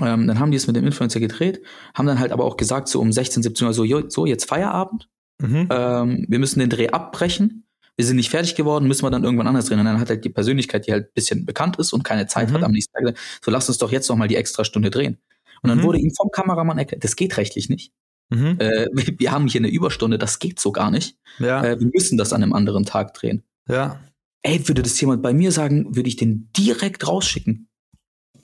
Ähm, 0.00 0.26
dann 0.26 0.40
haben 0.40 0.50
die 0.50 0.56
es 0.56 0.66
mit 0.66 0.74
dem 0.74 0.84
Influencer 0.86 1.20
gedreht, 1.20 1.62
haben 1.94 2.06
dann 2.06 2.18
halt 2.18 2.32
aber 2.32 2.44
auch 2.44 2.56
gesagt, 2.56 2.88
so 2.88 3.00
um 3.00 3.12
16, 3.12 3.44
17 3.44 3.66
Uhr, 3.68 3.72
so, 3.74 3.84
jo, 3.84 4.02
so 4.10 4.26
jetzt 4.26 4.48
Feierabend. 4.48 5.08
Mhm. 5.40 5.68
Ähm, 5.70 6.26
wir 6.28 6.38
müssen 6.40 6.58
den 6.58 6.68
Dreh 6.70 6.88
abbrechen. 6.88 7.64
Wir 7.96 8.04
sind 8.04 8.16
nicht 8.16 8.30
fertig 8.30 8.56
geworden, 8.56 8.88
müssen 8.88 9.04
wir 9.04 9.10
dann 9.10 9.22
irgendwann 9.22 9.46
anders 9.46 9.66
drehen. 9.66 9.78
Und 9.78 9.84
dann 9.84 10.00
hat 10.00 10.10
halt 10.10 10.24
die 10.24 10.30
Persönlichkeit, 10.30 10.88
die 10.88 10.92
halt 10.92 11.06
ein 11.06 11.12
bisschen 11.14 11.46
bekannt 11.46 11.76
ist 11.76 11.92
und 11.92 12.02
keine 12.02 12.26
Zeit 12.26 12.50
Mhm. 12.50 12.54
hat 12.54 12.62
am 12.64 12.72
nächsten 12.72 12.92
Tag, 12.92 13.02
gesagt, 13.02 13.18
so 13.44 13.52
lass 13.52 13.68
uns 13.68 13.78
doch 13.78 13.92
jetzt 13.92 14.08
noch 14.08 14.16
mal 14.16 14.26
die 14.26 14.34
extra 14.34 14.64
Stunde 14.64 14.90
drehen. 14.90 15.18
Und 15.62 15.68
dann 15.68 15.78
Mhm. 15.78 15.82
wurde 15.84 15.98
ihm 15.98 16.10
vom 16.12 16.30
Kameramann 16.32 16.76
erklärt, 16.78 17.04
das 17.04 17.14
geht 17.14 17.36
rechtlich 17.36 17.68
nicht. 17.68 17.92
Mhm. 18.30 18.56
Äh, 18.58 18.86
wir, 18.92 19.18
wir 19.18 19.32
haben 19.32 19.46
hier 19.48 19.60
eine 19.60 19.68
Überstunde, 19.70 20.18
das 20.18 20.38
geht 20.38 20.58
so 20.60 20.72
gar 20.72 20.90
nicht. 20.90 21.16
Ja, 21.38 21.62
Äh, 21.64 21.78
wir 21.80 21.88
müssen 21.92 22.16
das 22.18 22.32
an 22.32 22.42
einem 22.42 22.52
anderen 22.52 22.84
Tag 22.84 23.14
drehen. 23.14 23.42
ja. 23.68 24.00
Ey, 24.46 24.68
würde 24.68 24.82
das 24.82 25.00
jemand 25.00 25.22
bei 25.22 25.32
mir 25.32 25.52
sagen, 25.52 25.96
würde 25.96 26.06
ich 26.06 26.16
den 26.16 26.50
direkt 26.54 27.08
rausschicken. 27.08 27.68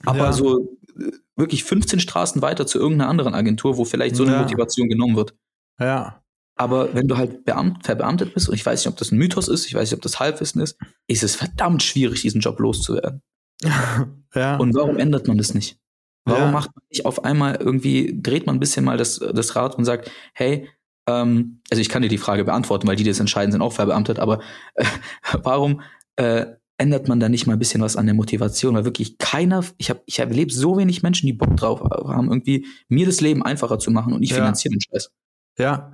Aber 0.03 0.17
Ja. 0.17 0.33
so 0.33 0.77
äh, 0.99 1.11
wirklich 1.35 1.63
15 1.63 1.99
Straßen 1.99 2.41
weiter 2.41 2.65
zu 2.65 2.79
irgendeiner 2.79 3.07
anderen 3.07 3.35
Agentur, 3.35 3.77
wo 3.77 3.85
vielleicht 3.85 4.15
so 4.15 4.23
eine 4.23 4.31
Ja. 4.33 4.41
Motivation 4.41 4.89
genommen 4.89 5.15
wird. 5.15 5.35
Ja. 5.79 6.23
Aber 6.55 6.95
wenn 6.95 7.07
du 7.07 7.17
halt 7.17 7.45
Beamt, 7.45 7.85
verbeamtet 7.85 8.33
bist, 8.33 8.49
und 8.49 8.55
ich 8.55 8.65
weiß 8.65 8.79
nicht, 8.83 8.91
ob 8.91 8.97
das 8.97 9.11
ein 9.11 9.17
Mythos 9.19 9.47
ist, 9.47 9.67
ich 9.67 9.75
weiß 9.75 9.91
nicht, 9.91 9.95
ob 9.97 10.01
das 10.01 10.19
Halbwissen 10.19 10.59
ist, 10.61 10.75
ist 11.07 11.21
es 11.23 11.35
verdammt 11.35 11.83
schwierig, 11.83 12.21
diesen 12.23 12.41
Job 12.41 12.59
loszuwerden. 12.59 13.21
ja. 14.35 14.57
Und 14.57 14.73
warum 14.73 14.97
ändert 14.97 15.27
man 15.27 15.37
das 15.37 15.53
nicht? 15.53 15.77
Warum 16.25 16.45
Ja. 16.45 16.51
macht 16.51 16.69
man 16.75 16.83
nicht 16.89 17.05
auf 17.05 17.23
einmal 17.25 17.55
irgendwie, 17.55 18.17
dreht 18.21 18.45
man 18.45 18.55
ein 18.55 18.59
bisschen 18.59 18.85
mal 18.85 18.97
das, 18.97 19.19
das 19.19 19.55
Rad 19.55 19.75
und 19.75 19.85
sagt, 19.85 20.11
hey, 20.33 20.67
ähm, 21.07 21.61
also 21.71 21.81
ich 21.81 21.89
kann 21.89 22.01
dir 22.03 22.09
die 22.09 22.17
Frage 22.19 22.43
beantworten, 22.45 22.87
weil 22.87 22.95
die, 22.95 23.03
die 23.03 23.09
das 23.09 23.19
entscheiden, 23.19 23.51
sind 23.51 23.61
auch 23.61 23.73
verbeamtet, 23.73 24.19
aber 24.19 24.39
äh, 24.75 24.85
warum 25.43 25.81
äh, 26.17 26.45
ändert 26.77 27.07
man 27.07 27.19
da 27.19 27.29
nicht 27.29 27.45
mal 27.47 27.53
ein 27.53 27.59
bisschen 27.59 27.81
was 27.81 27.95
an 27.95 28.05
der 28.05 28.15
Motivation? 28.15 28.75
Weil 28.75 28.85
wirklich 28.85 29.17
keiner, 29.17 29.63
ich 29.77 29.89
habe 29.89 30.01
ich 30.05 30.19
hab 30.19 30.29
erlebt 30.29 30.51
so 30.51 30.77
wenig 30.77 31.03
Menschen, 31.03 31.27
die 31.27 31.33
Bock 31.33 31.55
drauf 31.57 31.81
haben, 31.81 32.27
irgendwie 32.29 32.65
mir 32.87 33.05
das 33.05 33.21
Leben 33.21 33.43
einfacher 33.43 33.79
zu 33.79 33.91
machen 33.91 34.13
und 34.13 34.23
ich 34.23 34.29
Ja. 34.31 34.37
finanziere 34.37 34.73
den 34.73 34.81
Scheiß. 34.81 35.11
Ja. 35.57 35.91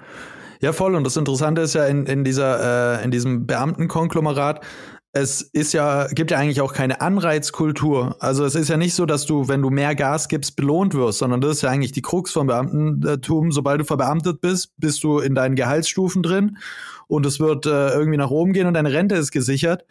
Ja, 0.59 0.73
voll. 0.73 0.95
Und 0.95 1.03
das 1.03 1.15
Interessante 1.17 1.61
ist 1.61 1.75
ja 1.75 1.85
in, 1.85 2.05
in 2.07 2.23
dieser, 2.23 2.99
äh, 2.99 3.03
in 3.03 3.11
diesem 3.11 3.45
Beamtenkonglomerat, 3.45 4.61
es 5.19 5.41
ist 5.41 5.73
ja, 5.73 6.07
gibt 6.07 6.29
ja 6.29 6.37
eigentlich 6.37 6.61
auch 6.61 6.73
keine 6.73 7.01
Anreizkultur. 7.01 8.15
Also 8.19 8.45
es 8.45 8.53
ist 8.53 8.69
ja 8.69 8.77
nicht 8.77 8.93
so, 8.93 9.07
dass 9.07 9.25
du, 9.25 9.47
wenn 9.47 9.63
du 9.63 9.71
mehr 9.71 9.95
Gas 9.95 10.27
gibst, 10.27 10.55
belohnt 10.55 10.93
wirst, 10.93 11.19
sondern 11.19 11.41
das 11.41 11.53
ist 11.57 11.61
ja 11.63 11.69
eigentlich 11.69 11.91
die 11.91 12.03
Krux 12.03 12.31
vom 12.31 12.47
Beamtentum. 12.47 13.51
Sobald 13.51 13.81
du 13.81 13.85
verbeamtet 13.85 14.41
bist, 14.41 14.73
bist 14.77 15.03
du 15.03 15.19
in 15.19 15.33
deinen 15.33 15.55
Gehaltsstufen 15.55 16.21
drin 16.21 16.57
und 17.07 17.25
es 17.25 17.39
wird 17.39 17.65
äh, 17.65 17.89
irgendwie 17.89 18.17
nach 18.17 18.29
oben 18.29 18.53
gehen 18.53 18.67
und 18.67 18.75
deine 18.75 18.93
Rente 18.93 19.15
ist 19.15 19.31
gesichert. 19.31 19.85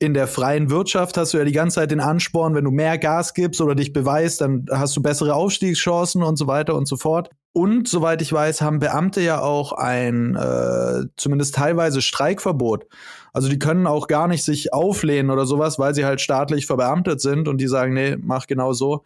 In 0.00 0.14
der 0.14 0.26
freien 0.26 0.68
Wirtschaft 0.68 1.16
hast 1.16 1.32
du 1.32 1.38
ja 1.38 1.44
die 1.44 1.52
ganze 1.52 1.76
Zeit 1.76 1.92
den 1.92 2.00
Ansporn, 2.00 2.56
wenn 2.56 2.64
du 2.64 2.72
mehr 2.72 2.98
Gas 2.98 3.34
gibst 3.34 3.60
oder 3.60 3.76
dich 3.76 3.92
beweist, 3.92 4.40
dann 4.40 4.66
hast 4.68 4.96
du 4.96 5.02
bessere 5.02 5.34
Aufstiegschancen 5.34 6.24
und 6.24 6.36
so 6.36 6.48
weiter 6.48 6.74
und 6.74 6.88
so 6.88 6.96
fort. 6.96 7.30
Und 7.52 7.86
soweit 7.86 8.20
ich 8.20 8.32
weiß, 8.32 8.62
haben 8.62 8.80
Beamte 8.80 9.20
ja 9.20 9.40
auch 9.42 9.72
ein 9.72 10.34
äh, 10.34 11.04
zumindest 11.16 11.54
teilweise 11.54 12.02
Streikverbot. 12.02 12.86
Also 13.32 13.48
die 13.48 13.58
können 13.58 13.86
auch 13.86 14.08
gar 14.08 14.28
nicht 14.28 14.44
sich 14.44 14.72
auflehnen 14.72 15.30
oder 15.30 15.46
sowas, 15.46 15.78
weil 15.78 15.94
sie 15.94 16.04
halt 16.04 16.20
staatlich 16.20 16.66
verbeamtet 16.66 17.20
sind 17.20 17.48
und 17.48 17.58
die 17.58 17.66
sagen, 17.68 17.94
nee, 17.94 18.16
mach 18.20 18.46
genau 18.46 18.72
so. 18.72 19.04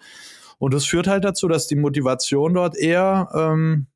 Und 0.59 0.75
das 0.75 0.85
führt 0.85 1.06
halt 1.06 1.25
dazu, 1.25 1.49
dass 1.49 1.66
die 1.66 1.76
Motivation 1.76 2.54
dort 2.54 2.76
eher 2.76 3.28
ähm, 3.35 3.87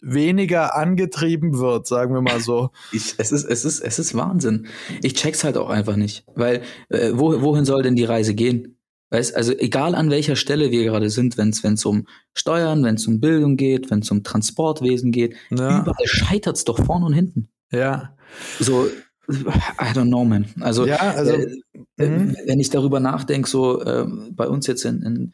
weniger 0.00 0.76
angetrieben 0.76 1.58
wird, 1.58 1.86
sagen 1.86 2.14
wir 2.14 2.20
mal 2.20 2.40
so. 2.40 2.70
Ich, 2.92 3.14
es, 3.18 3.32
ist, 3.32 3.44
es, 3.44 3.64
ist, 3.64 3.80
es 3.80 3.98
ist 3.98 4.14
Wahnsinn. 4.16 4.66
Ich 5.02 5.14
check's 5.14 5.44
halt 5.44 5.56
auch 5.56 5.68
einfach 5.70 5.96
nicht. 5.96 6.24
Weil, 6.34 6.62
äh, 6.88 7.10
wo, 7.14 7.40
wohin 7.42 7.64
soll 7.64 7.82
denn 7.82 7.96
die 7.96 8.04
Reise 8.04 8.34
gehen? 8.34 8.76
Weißt, 9.10 9.34
also 9.34 9.52
egal 9.56 9.94
an 9.94 10.10
welcher 10.10 10.36
Stelle 10.36 10.70
wir 10.70 10.84
gerade 10.84 11.08
sind, 11.10 11.38
wenn 11.38 11.48
es 11.50 11.84
um 11.84 12.06
Steuern, 12.34 12.84
wenn 12.84 12.96
es 12.96 13.06
um 13.06 13.20
Bildung 13.20 13.56
geht, 13.56 13.90
wenn 13.90 14.00
es 14.00 14.10
um 14.10 14.22
Transportwesen 14.22 15.12
geht, 15.12 15.34
Ja, 15.50 15.80
überall 15.80 16.06
scheitert's 16.06 16.64
doch 16.64 16.84
vorne 16.84 17.06
und 17.06 17.14
hinten. 17.14 17.48
ja, 17.70 18.14
So, 18.60 18.86
I 19.28 19.92
don't 19.92 20.08
know, 20.08 20.24
man. 20.24 20.46
Also, 20.60 20.86
ja 20.86 20.96
also 20.96 21.32
äh, 21.32 21.58
äh, 21.98 22.08
mhm. 22.08 22.36
wenn 22.46 22.60
ich 22.60 22.70
darüber 22.70 23.00
nachdenke, 23.00 23.48
so 23.48 23.82
äh, 23.82 24.06
bei 24.30 24.48
uns 24.48 24.66
jetzt 24.66 24.84
in, 24.84 25.02
in 25.02 25.32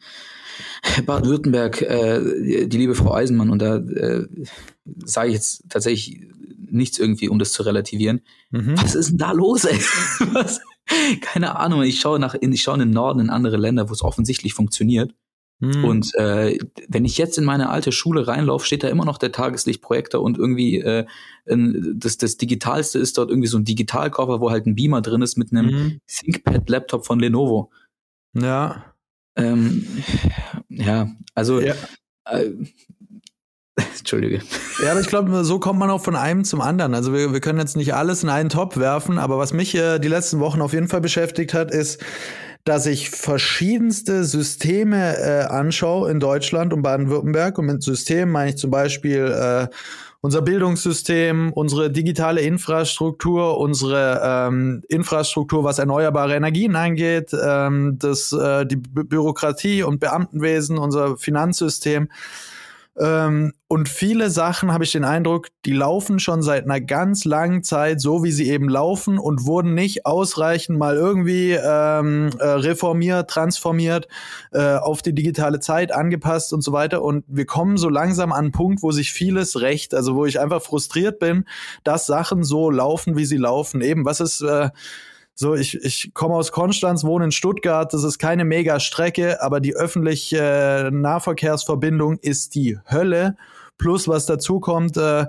Baden-Württemberg, 1.05 1.81
äh, 1.81 2.67
die 2.67 2.77
liebe 2.77 2.95
Frau 2.95 3.13
Eisenmann, 3.13 3.49
und 3.49 3.61
da 3.61 3.77
äh, 3.77 4.27
sage 5.05 5.29
ich 5.29 5.35
jetzt 5.35 5.63
tatsächlich 5.69 6.21
nichts 6.69 6.99
irgendwie, 6.99 7.29
um 7.29 7.39
das 7.39 7.53
zu 7.53 7.63
relativieren. 7.63 8.21
mhm. 8.51 8.75
Was 8.77 8.95
ist 8.95 9.11
denn 9.11 9.17
da 9.17 9.31
los, 9.31 9.65
ey? 9.65 9.77
Was? 10.33 10.61
Keine 11.21 11.57
Ahnung. 11.57 11.83
Ich 11.83 11.99
schaue 11.99 12.19
nach, 12.19 12.35
in, 12.35 12.51
ich 12.51 12.61
schaue 12.61 12.75
in 12.75 12.81
den 12.81 12.91
Norden, 12.91 13.19
in 13.19 13.29
andere 13.29 13.57
Länder, 13.57 13.89
wo 13.89 13.93
es 13.93 14.01
offensichtlich 14.01 14.53
funktioniert. 14.53 15.13
Mhm. 15.59 15.85
Und 15.85 16.15
äh, 16.15 16.57
wenn 16.89 17.05
ich 17.05 17.17
jetzt 17.17 17.37
in 17.37 17.45
meine 17.45 17.69
alte 17.69 17.91
Schule 17.91 18.27
reinlaufe, 18.27 18.65
steht 18.65 18.83
da 18.83 18.89
immer 18.89 19.05
noch 19.05 19.17
der 19.17 19.31
Tageslichtprojektor 19.31 20.21
und 20.21 20.37
irgendwie 20.37 20.79
äh, 20.79 21.05
das, 21.45 22.17
das 22.17 22.37
Digitalste 22.37 22.99
ist 22.99 23.17
dort 23.17 23.29
irgendwie 23.29 23.47
so 23.47 23.57
ein 23.57 23.63
Digitalkoffer, 23.65 24.41
wo 24.41 24.51
halt 24.51 24.65
ein 24.65 24.75
Beamer 24.75 25.01
drin 25.01 25.21
ist 25.21 25.37
mit 25.37 25.51
einem 25.51 25.65
Mhm. 25.67 26.01
ThinkPad-Laptop 26.07 27.05
von 27.05 27.19
Lenovo. 27.19 27.71
ja, 28.33 28.83
Ähm, 29.37 29.85
ja, 30.69 31.09
also 31.35 31.59
Ja. 31.61 31.73
äh, 32.29 32.51
Entschuldige. 33.99 34.41
Ja, 34.81 34.91
aber 34.91 35.01
ich 35.01 35.07
glaube, 35.07 35.43
so 35.43 35.59
kommt 35.59 35.79
man 35.79 35.89
auch 35.89 36.01
von 36.01 36.15
einem 36.15 36.45
zum 36.45 36.61
anderen. 36.61 36.93
Also 36.93 37.11
wir, 37.13 37.33
wir 37.33 37.41
können 37.41 37.59
jetzt 37.59 37.75
nicht 37.75 37.93
alles 37.93 38.23
in 38.23 38.29
einen 38.29 38.49
Topf 38.49 38.77
werfen, 38.77 39.17
aber 39.17 39.37
was 39.37 39.51
mich 39.51 39.75
äh, 39.75 39.99
die 39.99 40.07
letzten 40.07 40.39
Wochen 40.39 40.61
auf 40.61 40.71
jeden 40.73 40.87
Fall 40.87 41.01
beschäftigt 41.01 41.53
hat, 41.53 41.71
ist, 41.71 42.01
dass 42.65 42.87
ich 42.87 43.11
verschiedenste 43.11 44.25
Systeme 44.25 45.17
äh, 45.17 45.45
anschaue 45.45 46.09
in 46.09 46.19
Deutschland 46.19 46.73
und 46.73 46.81
Baden-Württemberg. 46.81 47.59
Und 47.59 47.67
mit 47.67 47.83
Systemen 47.83 48.31
meine 48.31 48.49
ich 48.49 48.57
zum 48.57 48.71
Beispiel 48.71 49.25
äh, 49.25 49.67
unser 50.19 50.41
Bildungssystem, 50.41 51.53
unsere 51.53 51.91
digitale 51.91 52.41
Infrastruktur, 52.41 53.59
unsere 53.59 54.19
ähm, 54.23 54.81
Infrastruktur, 54.89 55.63
was 55.63 55.77
erneuerbare 55.77 56.35
Energien 56.35 56.75
angeht, 56.75 57.29
ähm, 57.39 57.97
das, 57.99 58.33
äh, 58.33 58.65
die 58.65 58.77
Bü 58.77 59.03
Bürokratie 59.03 59.83
und 59.83 59.99
Beamtenwesen, 59.99 60.79
unser 60.79 61.17
Finanzsystem. 61.17 62.09
Ähm, 62.97 63.53
und 63.67 63.89
viele 63.89 64.29
Sachen 64.29 64.71
habe 64.71 64.85
ich 64.85 64.91
den 64.93 65.03
Eindruck, 65.03 65.49
die 65.65 65.73
laufen 65.73 66.19
schon 66.19 66.41
seit 66.41 66.63
einer 66.63 66.79
ganz 66.79 67.25
langen 67.25 67.61
Zeit 67.63 67.99
so, 67.99 68.23
wie 68.23 68.31
sie 68.31 68.49
eben 68.49 68.69
laufen 68.69 69.19
und 69.19 69.45
wurden 69.45 69.73
nicht 69.73 70.05
ausreichend 70.05 70.77
mal 70.77 70.95
irgendwie 70.95 71.51
ähm, 71.51 72.29
äh, 72.39 72.45
reformiert, 72.45 73.29
transformiert, 73.29 74.07
äh, 74.53 74.75
auf 74.75 75.01
die 75.01 75.13
digitale 75.13 75.59
Zeit 75.59 75.91
angepasst 75.91 76.53
und 76.53 76.61
so 76.61 76.71
weiter. 76.71 77.01
Und 77.01 77.25
wir 77.27 77.45
kommen 77.45 77.77
so 77.77 77.89
langsam 77.89 78.31
an 78.31 78.45
einen 78.45 78.51
Punkt, 78.51 78.81
wo 78.81 78.91
sich 78.91 79.11
vieles 79.11 79.59
recht, 79.59 79.93
also 79.93 80.15
wo 80.15 80.25
ich 80.25 80.39
einfach 80.39 80.61
frustriert 80.61 81.19
bin, 81.19 81.45
dass 81.83 82.05
Sachen 82.05 82.43
so 82.43 82.69
laufen, 82.69 83.17
wie 83.17 83.25
sie 83.25 83.37
laufen. 83.37 83.81
Eben, 83.81 84.05
was 84.05 84.21
ist 84.21 84.41
äh, 84.41 84.69
so, 85.37 85.53
ich, 85.53 85.75
ich 85.83 86.13
komme 86.13 86.33
aus 86.35 86.53
Konstanz, 86.53 87.03
wohne 87.03 87.25
in 87.25 87.31
Stuttgart. 87.33 87.93
Das 87.93 88.05
ist 88.05 88.19
keine 88.19 88.45
Mega-Strecke, 88.45 89.41
aber 89.41 89.59
die 89.59 89.75
öffentliche 89.75 90.37
äh, 90.37 90.91
Nahverkehrsverbindung 90.91 92.19
ist 92.19 92.55
die 92.55 92.79
Hölle. 92.89 93.35
Plus, 93.77 94.07
was 94.07 94.25
dazu 94.25 94.61
kommt, 94.61 94.95
äh, 94.95 95.25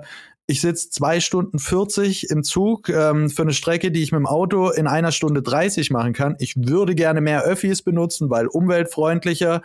ich 0.49 0.61
sitze 0.61 0.89
zwei 0.89 1.19
Stunden 1.19 1.59
40 1.59 2.29
im 2.29 2.41
Zug 2.43 2.87
ähm, 2.87 3.29
für 3.29 3.41
eine 3.41 3.51
Strecke, 3.51 3.91
die 3.91 4.01
ich 4.01 4.13
mit 4.13 4.19
dem 4.19 4.27
Auto 4.27 4.69
in 4.69 4.87
einer 4.87 5.11
Stunde 5.11 5.41
30 5.41 5.91
machen 5.91 6.13
kann. 6.13 6.37
Ich 6.39 6.55
würde 6.55 6.95
gerne 6.95 7.19
mehr 7.19 7.43
Öffis 7.43 7.81
benutzen, 7.81 8.29
weil 8.29 8.47
umweltfreundlicher, 8.47 9.61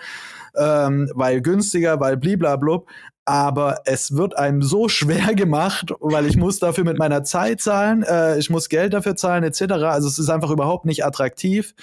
ähm, 0.57 1.09
weil 1.15 1.41
günstiger, 1.41 2.01
weil 2.01 2.17
bliblablub. 2.17 2.89
Aber 3.25 3.83
es 3.85 4.17
wird 4.17 4.37
einem 4.37 4.63
so 4.63 4.89
schwer 4.89 5.35
gemacht, 5.35 5.93
weil 6.01 6.27
ich 6.27 6.37
muss 6.37 6.59
dafür 6.59 6.85
mit 6.85 6.99
meiner 6.99 7.25
Zeit 7.25 7.61
zahlen, 7.61 8.03
äh, 8.03 8.39
ich 8.39 8.51
muss 8.51 8.69
Geld 8.69 8.93
dafür 8.93 9.17
zahlen, 9.17 9.45
etc. 9.45 9.63
Also 9.85 10.09
es 10.09 10.19
ist 10.19 10.31
einfach 10.31 10.51
überhaupt 10.51 10.85
nicht 10.85 11.05
attraktiv. 11.05 11.75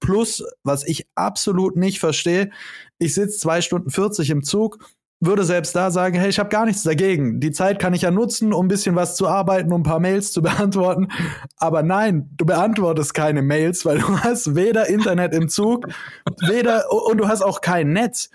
Plus, 0.00 0.42
was 0.64 0.86
ich 0.86 1.06
absolut 1.14 1.76
nicht 1.76 2.00
verstehe, 2.00 2.50
ich 2.98 3.14
sitze 3.14 3.38
zwei 3.38 3.60
Stunden 3.60 3.90
40 3.90 4.30
im 4.30 4.42
Zug, 4.42 4.78
würde 5.20 5.44
selbst 5.44 5.76
da 5.76 5.90
sagen, 5.90 6.18
hey, 6.18 6.30
ich 6.30 6.38
habe 6.38 6.48
gar 6.48 6.64
nichts 6.64 6.82
dagegen. 6.82 7.40
Die 7.40 7.50
Zeit 7.50 7.78
kann 7.78 7.92
ich 7.92 8.02
ja 8.02 8.10
nutzen, 8.10 8.54
um 8.54 8.64
ein 8.64 8.68
bisschen 8.68 8.96
was 8.96 9.16
zu 9.16 9.28
arbeiten, 9.28 9.70
um 9.70 9.82
ein 9.82 9.84
paar 9.84 10.00
Mails 10.00 10.32
zu 10.32 10.40
beantworten. 10.42 11.08
Aber 11.58 11.82
nein, 11.82 12.30
du 12.36 12.46
beantwortest 12.46 13.12
keine 13.12 13.42
Mails, 13.42 13.84
weil 13.84 13.98
du 13.98 14.18
hast 14.24 14.54
weder 14.54 14.88
Internet 14.88 15.34
im 15.34 15.48
Zug, 15.48 15.86
weder 16.48 16.90
und 16.90 17.18
du 17.18 17.28
hast 17.28 17.42
auch 17.42 17.60
kein 17.60 17.92
Netz, 17.92 18.30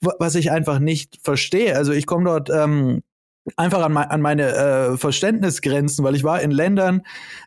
was 0.00 0.34
ich 0.34 0.50
einfach 0.50 0.78
nicht 0.78 1.18
verstehe. 1.22 1.76
Also 1.76 1.92
ich 1.92 2.06
komme 2.06 2.24
dort 2.24 2.50
ähm, 2.50 3.02
einfach 3.56 3.82
an, 3.82 3.92
me 3.92 4.10
an 4.10 4.20
meine 4.20 4.54
äh, 4.54 4.96
Verständnisgrenzen, 4.96 6.04
weil 6.04 6.14
ich 6.14 6.24
war 6.24 6.40
in 6.40 6.50
Ländern, 6.50 7.02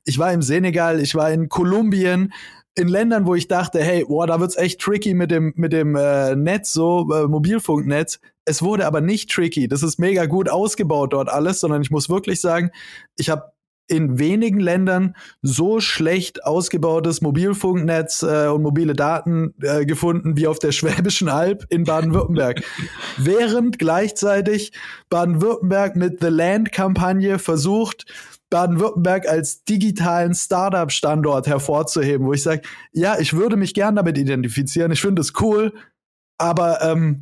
ich 0.06 0.18
war 0.18 0.32
im 0.32 0.42
Senegal, 0.42 1.00
ich 1.00 1.16
war 1.16 1.32
in 1.32 1.50
Kolumbien, 1.50 2.34
in 2.76 2.88
Ländern, 2.88 3.26
wo 3.26 3.36
ich 3.36 3.48
dachte, 3.48 3.84
hey, 3.84 4.06
boah, 4.06 4.28
da 4.28 4.40
wird's 4.40 4.56
echt 4.56 4.80
tricky 4.80 5.14
mit 5.14 5.32
dem 5.32 5.54
mit 5.56 5.74
dem 5.74 5.96
äh, 5.96 6.36
Netz, 6.36 6.72
so 6.72 7.08
äh, 7.14 7.28
Mobilfunknetz. 7.28 8.20
Es 8.46 8.62
wurde 8.62 8.86
aber 8.88 9.02
nicht 9.02 9.30
tricky. 9.30 9.68
Das 9.68 9.84
ist 9.84 10.00
mega 10.00 10.26
gut 10.26 10.50
ausgebaut 10.50 11.14
dort 11.14 11.30
alles, 11.30 11.60
sondern 11.60 11.82
ich 11.82 11.92
muss 11.92 12.10
wirklich 12.10 12.42
sagen, 12.42 12.72
ich 13.18 13.30
habe 13.30 13.52
in 13.90 14.20
wenigen 14.20 14.60
Ländern 14.60 15.16
so 15.42 15.80
schlecht 15.80 16.46
ausgebautes 16.46 17.22
Mobilfunknetz 17.22 18.24
äh, 18.24 18.48
und 18.48 18.62
mobile 18.62 18.94
Daten 18.94 19.54
äh, 19.62 19.86
gefunden 19.86 20.38
wie 20.38 20.48
auf 20.48 20.60
der 20.60 20.72
Schwäbischen 20.72 21.28
Alb 21.28 21.66
in 21.70 21.84
Baden-Württemberg. 21.84 22.62
Während 23.18 23.80
gleichzeitig 23.80 24.72
Baden-Württemberg 25.10 25.96
mit 25.96 26.22
The 26.22 26.28
Land-Kampagne 26.28 27.40
versucht, 27.40 28.06
Baden-Württemberg 28.50 29.28
als 29.28 29.64
digitalen 29.64 30.34
Startup-Standort 30.34 31.48
hervorzuheben, 31.48 32.26
wo 32.26 32.34
ich 32.34 32.44
sage, 32.44 32.62
ja, 32.92 33.20
ich 33.20 33.34
würde 33.34 33.58
mich 33.58 33.74
gern 33.74 33.96
damit 33.96 34.18
identifizieren, 34.18 34.92
ich 34.92 35.02
finde 35.02 35.22
es 35.22 35.34
cool, 35.40 35.74
aber 36.38 36.82
ähm, 36.82 37.22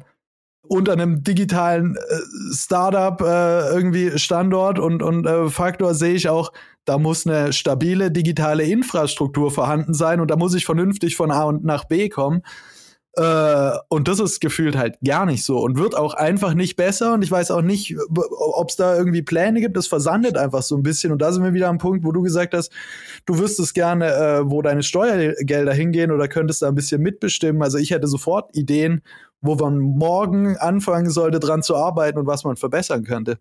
unter 0.70 0.94
einem 0.94 1.24
digitalen 1.24 1.96
äh, 1.96 2.20
Startup 2.54 3.20
äh, 3.22 3.70
irgendwie 3.74 4.18
Standort 4.18 4.80
und, 4.80 5.02
und 5.04 5.26
äh, 5.26 5.50
Faktor 5.50 5.94
sehe 5.94 6.14
ich 6.14 6.30
auch, 6.30 6.52
da 6.86 6.98
muss 6.98 7.28
eine 7.28 7.52
stabile 7.52 8.12
digitale 8.12 8.64
Infrastruktur 8.64 9.52
vorhanden 9.52 9.94
sein 9.94 10.22
und 10.22 10.32
da 10.32 10.38
muss 10.38 10.54
ich 10.54 10.66
vernünftig 10.66 11.16
von 11.16 11.32
A 11.32 11.44
und 11.44 11.66
nach 11.66 11.86
B 11.86 12.10
kommen. 12.10 12.44
Äh, 13.18 13.72
und 13.90 14.08
das 14.08 14.20
ist 14.20 14.40
gefühlt 14.42 14.78
halt 14.78 14.98
gar 15.04 15.26
nicht 15.26 15.44
so 15.44 15.58
und 15.58 15.80
wird 15.80 15.98
auch 15.98 16.14
einfach 16.14 16.54
nicht 16.54 16.76
besser. 16.76 17.14
Und 17.14 17.24
ich 17.24 17.32
weiß 17.32 17.50
auch 17.50 17.64
nicht, 17.64 17.96
ob 18.16 18.70
es 18.70 18.76
da 18.76 18.96
irgendwie 18.96 19.24
Pläne 19.24 19.60
gibt. 19.60 19.76
Das 19.76 19.88
versandet 19.88 20.38
einfach 20.38 20.62
so 20.62 20.78
ein 20.78 20.84
bisschen. 20.84 21.12
Und 21.12 21.22
da 21.22 21.32
sind 21.32 21.44
wir 21.44 21.54
wieder 21.54 21.68
am 21.68 21.80
Punkt, 21.80 22.06
wo 22.06 22.12
du 22.12 22.22
gesagt 22.22 22.54
hast, 22.54 22.72
du 23.26 23.40
wüsstest 23.40 23.74
gerne, 23.74 24.14
äh, 24.14 24.50
wo 24.50 24.62
deine 24.62 24.84
Steuergelder 24.84 25.74
hingehen 25.74 26.12
oder 26.12 26.28
könntest 26.28 26.62
da 26.62 26.68
ein 26.68 26.76
bisschen 26.76 27.02
mitbestimmen. 27.02 27.64
Also 27.64 27.80
ich 27.80 27.90
hätte 27.90 28.08
sofort 28.08 28.56
Ideen, 28.56 29.02
wo 29.42 29.56
man 29.56 29.80
morgen 29.80 30.58
anfangen 30.58 31.10
sollte, 31.10 31.40
dran 31.40 31.64
zu 31.64 31.76
arbeiten 31.76 32.18
und 32.18 32.28
was 32.28 32.44
man 32.44 32.56
verbessern 32.58 33.04
könnte. 33.04 33.40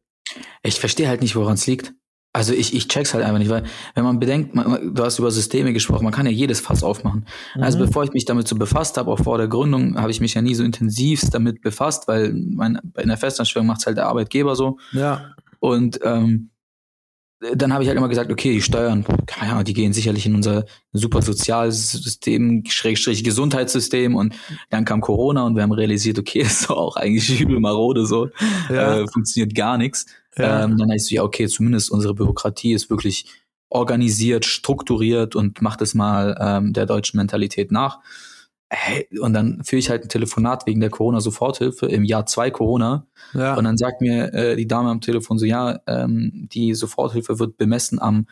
Ich 0.62 0.80
verstehe 0.80 1.08
halt 1.08 1.22
nicht, 1.22 1.36
woran 1.36 1.54
es 1.54 1.66
liegt. 1.66 1.94
Also 2.36 2.52
ich, 2.52 2.74
ich 2.74 2.88
check's 2.88 3.14
halt 3.14 3.24
einfach 3.24 3.38
nicht, 3.38 3.48
weil 3.48 3.62
wenn 3.94 4.04
man 4.04 4.18
bedenkt, 4.18 4.54
man, 4.54 4.94
du 4.94 5.02
hast 5.02 5.18
über 5.18 5.30
Systeme 5.30 5.72
gesprochen, 5.72 6.04
man 6.04 6.12
kann 6.12 6.26
ja 6.26 6.32
jedes 6.32 6.60
Fass 6.60 6.82
aufmachen. 6.82 7.24
Mhm. 7.54 7.62
Also 7.62 7.78
bevor 7.78 8.04
ich 8.04 8.12
mich 8.12 8.26
damit 8.26 8.46
so 8.46 8.56
befasst 8.56 8.98
habe, 8.98 9.10
auch 9.10 9.20
vor 9.20 9.38
der 9.38 9.48
Gründung, 9.48 9.96
habe 9.96 10.10
ich 10.10 10.20
mich 10.20 10.34
ja 10.34 10.42
nie 10.42 10.54
so 10.54 10.62
intensivst 10.62 11.32
damit 11.32 11.62
befasst, 11.62 12.08
weil 12.08 12.34
mein, 12.34 12.78
in 12.98 13.08
der 13.08 13.16
Festanstellung 13.16 13.66
macht's 13.66 13.86
halt 13.86 13.96
der 13.96 14.06
Arbeitgeber 14.06 14.54
so. 14.54 14.76
Ja. 14.92 15.34
Und 15.60 15.98
ähm, 16.04 16.50
dann 17.54 17.72
habe 17.72 17.82
ich 17.82 17.88
halt 17.88 17.98
immer 17.98 18.08
gesagt, 18.08 18.30
okay, 18.30 18.52
die 18.52 18.62
Steuern, 18.62 19.04
keine 19.26 19.52
Ahnung, 19.52 19.64
die 19.64 19.74
gehen 19.74 19.92
sicherlich 19.92 20.26
in 20.26 20.34
unser 20.34 20.64
super 20.92 21.22
Sozialsystem, 21.22 22.64
Schrägstrich 22.66 23.24
Gesundheitssystem 23.24 24.14
und 24.14 24.34
dann 24.70 24.84
kam 24.84 25.00
Corona 25.00 25.44
und 25.44 25.54
wir 25.54 25.62
haben 25.62 25.72
realisiert, 25.72 26.18
okay, 26.18 26.40
ist 26.42 26.68
doch 26.68 26.76
auch 26.76 26.96
eigentlich 26.96 27.40
übel 27.40 27.60
marode 27.60 28.06
so, 28.06 28.28
ja. 28.68 29.00
äh, 29.00 29.08
funktioniert 29.08 29.54
gar 29.54 29.78
nichts. 29.78 30.06
Ja. 30.36 30.64
Ähm, 30.64 30.76
dann 30.76 30.90
heißt 30.90 31.06
es 31.06 31.10
ja, 31.10 31.22
okay, 31.22 31.48
zumindest 31.48 31.90
unsere 31.90 32.14
Bürokratie 32.14 32.72
ist 32.72 32.90
wirklich 32.90 33.26
organisiert, 33.68 34.44
strukturiert 34.44 35.34
und 35.34 35.62
macht 35.62 35.82
es 35.82 35.94
mal 35.94 36.36
ähm, 36.40 36.72
der 36.72 36.86
deutschen 36.86 37.16
Mentalität 37.16 37.72
nach. 37.72 38.00
Hey, 38.68 39.06
und 39.20 39.32
dann 39.32 39.62
führe 39.62 39.78
ich 39.78 39.90
halt 39.90 40.02
ein 40.02 40.08
Telefonat 40.08 40.66
wegen 40.66 40.80
der 40.80 40.90
Corona-Soforthilfe 40.90 41.86
im 41.86 42.04
Jahr 42.04 42.26
zwei 42.26 42.50
Corona. 42.50 43.06
Ja. 43.32 43.54
Und 43.54 43.64
dann 43.64 43.76
sagt 43.76 44.00
mir 44.00 44.34
äh, 44.34 44.56
die 44.56 44.66
Dame 44.66 44.90
am 44.90 45.00
Telefon 45.00 45.38
so, 45.38 45.46
ja, 45.46 45.78
ähm, 45.86 46.48
die 46.52 46.74
Soforthilfe 46.74 47.38
wird 47.38 47.58
bemessen 47.58 48.00
am 48.00 48.26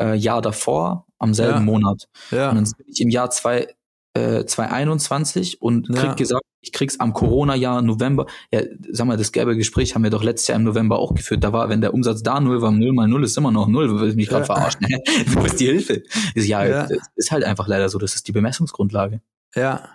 äh, 0.00 0.14
Jahr 0.14 0.40
davor, 0.40 1.06
am 1.18 1.34
selben 1.34 1.58
ja. 1.58 1.60
Monat. 1.60 2.08
Ja. 2.30 2.50
Und 2.50 2.56
dann 2.56 2.64
bin 2.64 2.86
ich 2.88 3.00
im 3.02 3.10
Jahr 3.10 3.28
zwei, 3.30 3.68
äh, 4.14 4.44
2021 4.44 5.60
und 5.60 5.88
krieg 5.88 5.96
ja. 5.96 6.14
gesagt, 6.14 6.44
ich 6.62 6.72
krieg's 6.72 6.98
am 6.98 7.12
Corona-Jahr 7.12 7.82
November. 7.82 8.24
Ja, 8.50 8.62
sag 8.90 9.06
mal, 9.06 9.18
das 9.18 9.32
gelbe 9.32 9.54
Gespräch 9.54 9.94
haben 9.94 10.02
wir 10.02 10.10
doch 10.10 10.22
letztes 10.22 10.48
Jahr 10.48 10.56
im 10.56 10.64
November 10.64 10.98
auch 10.98 11.14
geführt. 11.14 11.44
Da 11.44 11.52
war, 11.52 11.68
wenn 11.68 11.82
der 11.82 11.92
Umsatz 11.92 12.22
da 12.22 12.40
null 12.40 12.62
war, 12.62 12.72
null 12.72 12.92
mal 12.92 13.06
null 13.06 13.24
ist 13.24 13.36
immer 13.36 13.50
noch 13.50 13.68
null. 13.68 13.88
Du 13.88 14.00
willst 14.00 14.16
mich 14.16 14.28
gerade 14.28 14.46
ja. 14.46 14.54
verarschen. 14.54 14.86
Wo 15.26 15.44
ist 15.44 15.60
die 15.60 15.66
Hilfe? 15.66 16.02
Ja, 16.34 16.64
ja, 16.64 16.88
ist 17.16 17.32
halt 17.32 17.44
einfach 17.44 17.68
leider 17.68 17.90
so. 17.90 17.98
Das 17.98 18.14
ist 18.14 18.26
die 18.26 18.32
Bemessungsgrundlage. 18.32 19.20
Ja. 19.54 19.88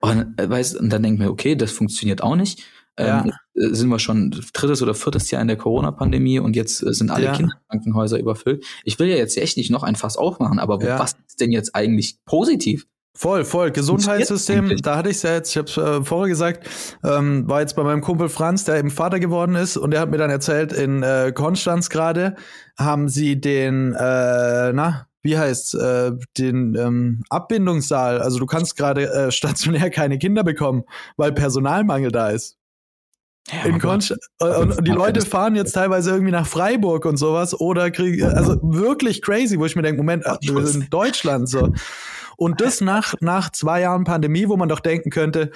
Und, 0.00 0.38
äh, 0.38 0.48
weißt, 0.48 0.76
und 0.76 0.90
dann 0.90 1.02
denken 1.02 1.20
wir, 1.20 1.30
okay, 1.30 1.56
das 1.56 1.72
funktioniert 1.72 2.22
auch 2.22 2.36
nicht. 2.36 2.62
Ähm, 2.96 3.32
ja. 3.54 3.74
sind 3.74 3.88
wir 3.88 3.98
schon 3.98 4.30
drittes 4.52 4.80
oder 4.80 4.94
viertes 4.94 5.28
Jahr 5.32 5.42
in 5.42 5.48
der 5.48 5.56
Corona-Pandemie 5.56 6.38
und 6.38 6.54
jetzt 6.54 6.80
äh, 6.80 6.92
sind 6.94 7.10
alle 7.10 7.24
ja. 7.24 7.32
Kinderkrankenhäuser 7.32 8.20
überfüllt. 8.20 8.64
Ich 8.84 9.00
will 9.00 9.08
ja 9.08 9.16
jetzt 9.16 9.36
echt 9.36 9.56
nicht 9.56 9.72
noch 9.72 9.82
ein 9.82 9.96
Fass 9.96 10.16
aufmachen, 10.16 10.60
aber 10.60 10.80
ja. 10.80 10.96
was 10.96 11.16
ist 11.26 11.40
denn 11.40 11.50
jetzt 11.50 11.74
eigentlich 11.74 12.18
positiv? 12.24 12.86
Voll, 13.16 13.44
voll. 13.44 13.70
Gesundheitssystem, 13.70 14.76
da 14.82 14.96
hatte 14.96 15.08
ich 15.08 15.16
es 15.16 15.22
ja 15.22 15.34
jetzt, 15.34 15.50
ich 15.50 15.56
habe 15.56 15.68
es 15.68 15.76
äh, 15.76 16.04
vorher 16.04 16.28
gesagt, 16.28 16.68
ähm, 17.04 17.48
war 17.48 17.60
jetzt 17.60 17.76
bei 17.76 17.84
meinem 17.84 18.00
Kumpel 18.00 18.28
Franz, 18.28 18.64
der 18.64 18.76
eben 18.76 18.90
Vater 18.90 19.20
geworden 19.20 19.54
ist, 19.54 19.76
und 19.76 19.92
der 19.92 20.00
hat 20.00 20.10
mir 20.10 20.18
dann 20.18 20.30
erzählt, 20.30 20.72
in 20.72 21.02
äh, 21.04 21.32
Konstanz 21.32 21.90
gerade 21.90 22.34
haben 22.76 23.08
sie 23.08 23.40
den, 23.40 23.92
äh, 23.92 24.72
na, 24.72 25.06
wie 25.24 25.38
heißt 25.38 25.74
äh, 25.74 26.12
den 26.38 26.76
ähm, 26.76 27.24
Abbindungssaal. 27.30 28.20
Also 28.20 28.38
du 28.38 28.46
kannst 28.46 28.76
gerade 28.76 29.10
äh, 29.12 29.32
stationär 29.32 29.90
keine 29.90 30.18
Kinder 30.18 30.44
bekommen, 30.44 30.84
weil 31.16 31.32
Personalmangel 31.32 32.12
da 32.12 32.28
ist. 32.28 32.56
Ja, 33.52 33.64
in 33.64 33.78
Konst 33.78 34.10
und, 34.38 34.78
und 34.78 34.88
die 34.88 34.92
Leute 34.92 35.20
fahren 35.20 35.54
jetzt 35.54 35.72
teilweise 35.72 36.12
irgendwie 36.12 36.32
nach 36.32 36.46
Freiburg 36.46 37.04
und 37.04 37.18
sowas 37.18 37.58
oder 37.58 37.90
kriegen 37.90 38.24
also 38.24 38.58
wirklich 38.62 39.20
crazy, 39.20 39.58
wo 39.58 39.66
ich 39.66 39.76
mir 39.76 39.82
denke, 39.82 39.98
Moment, 39.98 40.24
ach, 40.26 40.38
wir 40.40 40.66
sind 40.66 40.84
in 40.84 40.90
Deutschland 40.90 41.48
so. 41.50 41.70
Und 42.38 42.62
das 42.62 42.80
nach 42.80 43.14
nach 43.20 43.50
zwei 43.50 43.82
Jahren 43.82 44.04
Pandemie, 44.04 44.48
wo 44.48 44.56
man 44.56 44.70
doch 44.70 44.80
denken 44.80 45.10
könnte, 45.10 45.50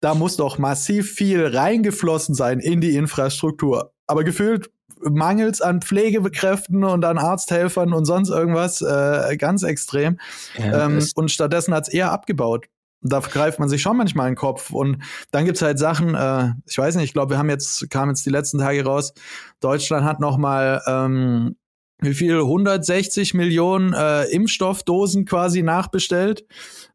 da 0.00 0.14
muss 0.14 0.36
doch 0.36 0.58
massiv 0.58 1.12
viel 1.12 1.44
reingeflossen 1.44 2.36
sein 2.36 2.60
in 2.60 2.80
die 2.80 2.94
Infrastruktur. 2.94 3.92
Aber 4.06 4.22
gefühlt 4.22 4.70
mangels 5.10 5.60
an 5.60 5.80
Pflegekräften 5.80 6.84
und 6.84 7.04
an 7.04 7.18
Arzthelfern 7.18 7.92
und 7.92 8.04
sonst 8.04 8.30
irgendwas 8.30 8.82
äh, 8.82 9.36
ganz 9.36 9.62
extrem. 9.62 10.18
Ja, 10.58 10.86
ähm, 10.86 11.06
und 11.14 11.30
stattdessen 11.30 11.74
hat 11.74 11.88
es 11.88 11.94
eher 11.94 12.12
abgebaut. 12.12 12.66
Da 13.06 13.20
greift 13.20 13.58
man 13.58 13.68
sich 13.68 13.82
schon 13.82 13.98
manchmal 13.98 14.28
in 14.28 14.32
den 14.32 14.38
Kopf. 14.38 14.70
Und 14.70 15.02
dann 15.30 15.44
gibt's 15.44 15.60
halt 15.60 15.78
Sachen, 15.78 16.14
äh, 16.14 16.52
ich 16.66 16.78
weiß 16.78 16.94
nicht, 16.96 17.04
ich 17.04 17.12
glaube, 17.12 17.34
wir 17.34 17.38
haben 17.38 17.50
jetzt, 17.50 17.90
kam 17.90 18.08
jetzt 18.08 18.24
die 18.24 18.30
letzten 18.30 18.58
Tage 18.58 18.84
raus, 18.84 19.12
Deutschland 19.60 20.06
hat 20.06 20.20
noch 20.20 20.38
mal 20.38 20.82
ähm, 20.86 21.56
wie 22.00 22.14
viel 22.14 22.38
160 22.38 23.34
Millionen 23.34 23.92
äh, 23.92 24.24
Impfstoffdosen 24.24 25.24
quasi 25.24 25.62
nachbestellt, 25.62 26.44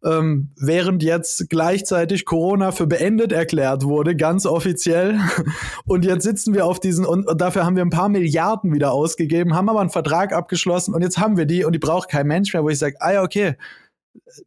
ähm, 0.04 0.52
während 0.58 1.04
jetzt 1.04 1.50
gleichzeitig 1.50 2.26
Corona 2.26 2.72
für 2.72 2.88
beendet 2.88 3.32
erklärt 3.32 3.84
wurde, 3.84 4.16
ganz 4.16 4.46
offiziell. 4.46 5.20
Und 5.86 6.06
jetzt 6.06 6.24
sitzen 6.24 6.54
wir 6.54 6.66
auf 6.66 6.80
diesen 6.80 7.06
und, 7.06 7.28
und 7.28 7.42
dafür 7.42 7.66
haben 7.66 7.76
wir 7.76 7.84
ein 7.84 7.90
paar 7.90 8.10
Milliarden 8.10 8.74
wieder 8.74 8.92
ausgegeben, 8.92 9.56
haben 9.56 9.70
aber 9.70 9.82
einen 9.82 9.90
Vertrag 9.90 10.34
abgeschlossen 10.34 10.94
und 10.94 11.02
jetzt 11.02 11.18
haben 11.18 11.38
wir 11.38 11.46
die 11.46 11.64
und 11.64 11.74
die 11.74 11.80
braucht 11.80 12.10
kein 12.10 12.28
Mensch 12.28 12.54
mehr, 12.54 12.64
wo 12.64 12.70
ich 12.70 12.78
sage, 12.78 12.98
ah 13.00 13.14
ja, 13.14 13.24
okay, 13.24 13.56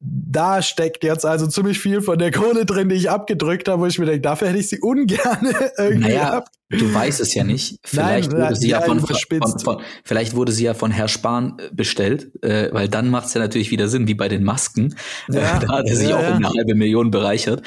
da 0.01 0.63
steckt 0.63 1.05
jetzt 1.05 1.27
also 1.27 1.47
ziemlich 1.47 1.79
viel 1.79 2.03
von 2.03 2.19
der 2.19 2.31
Kohle 2.31 2.65
drin, 2.65 2.89
die 2.89 2.95
ich 2.97 3.11
abgedrückt 3.11 3.69
habe, 3.69 3.83
wo 3.83 3.87
ich 3.87 3.99
mir 3.99 4.07
denke, 4.07 4.23
dafür 4.23 4.49
hätte 4.49 4.59
ich 4.59 4.69
sie 4.69 4.81
ungern 4.81 5.55
irgendwie 5.79 6.09
naja, 6.09 6.45
Du 6.79 6.93
weißt 6.93 7.21
es 7.21 7.35
ja 7.35 7.45
nicht. 7.45 7.79
Vielleicht 7.85 8.31
nein, 8.31 8.39
wurde 8.39 8.53
nein, 8.53 8.55
sie 8.57 8.69
ja 8.69 8.81
von, 8.81 9.01
von, 9.01 9.59
von, 9.59 9.81
vielleicht 10.05 10.35
wurde 10.35 10.53
sie 10.53 10.65
ja 10.65 10.75
von 10.75 10.91
Herr 10.91 11.09
Spahn 11.09 11.59
äh, 11.59 11.69
bestellt, 11.73 12.31
äh, 12.43 12.73
weil 12.73 12.89
dann 12.89 13.11
macht 13.11 13.27
es 13.27 13.35
ja 13.35 13.41
natürlich 13.41 13.71
wieder 13.71 13.89
Sinn, 13.89 14.09
wie 14.09 14.15
bei 14.15 14.29
den 14.29 14.43
Masken. 14.43 14.95
Äh, 15.29 15.35
ja, 15.35 15.59
da 15.59 15.79
hat 15.79 15.89
er 15.89 15.97
sich 15.97 16.09
ja, 16.09 16.17
auch 16.17 16.23
ja. 16.23 16.31
um 16.31 16.37
eine 16.37 16.49
halbe 16.49 16.75
Million 16.75 17.11
bereichert. 17.11 17.63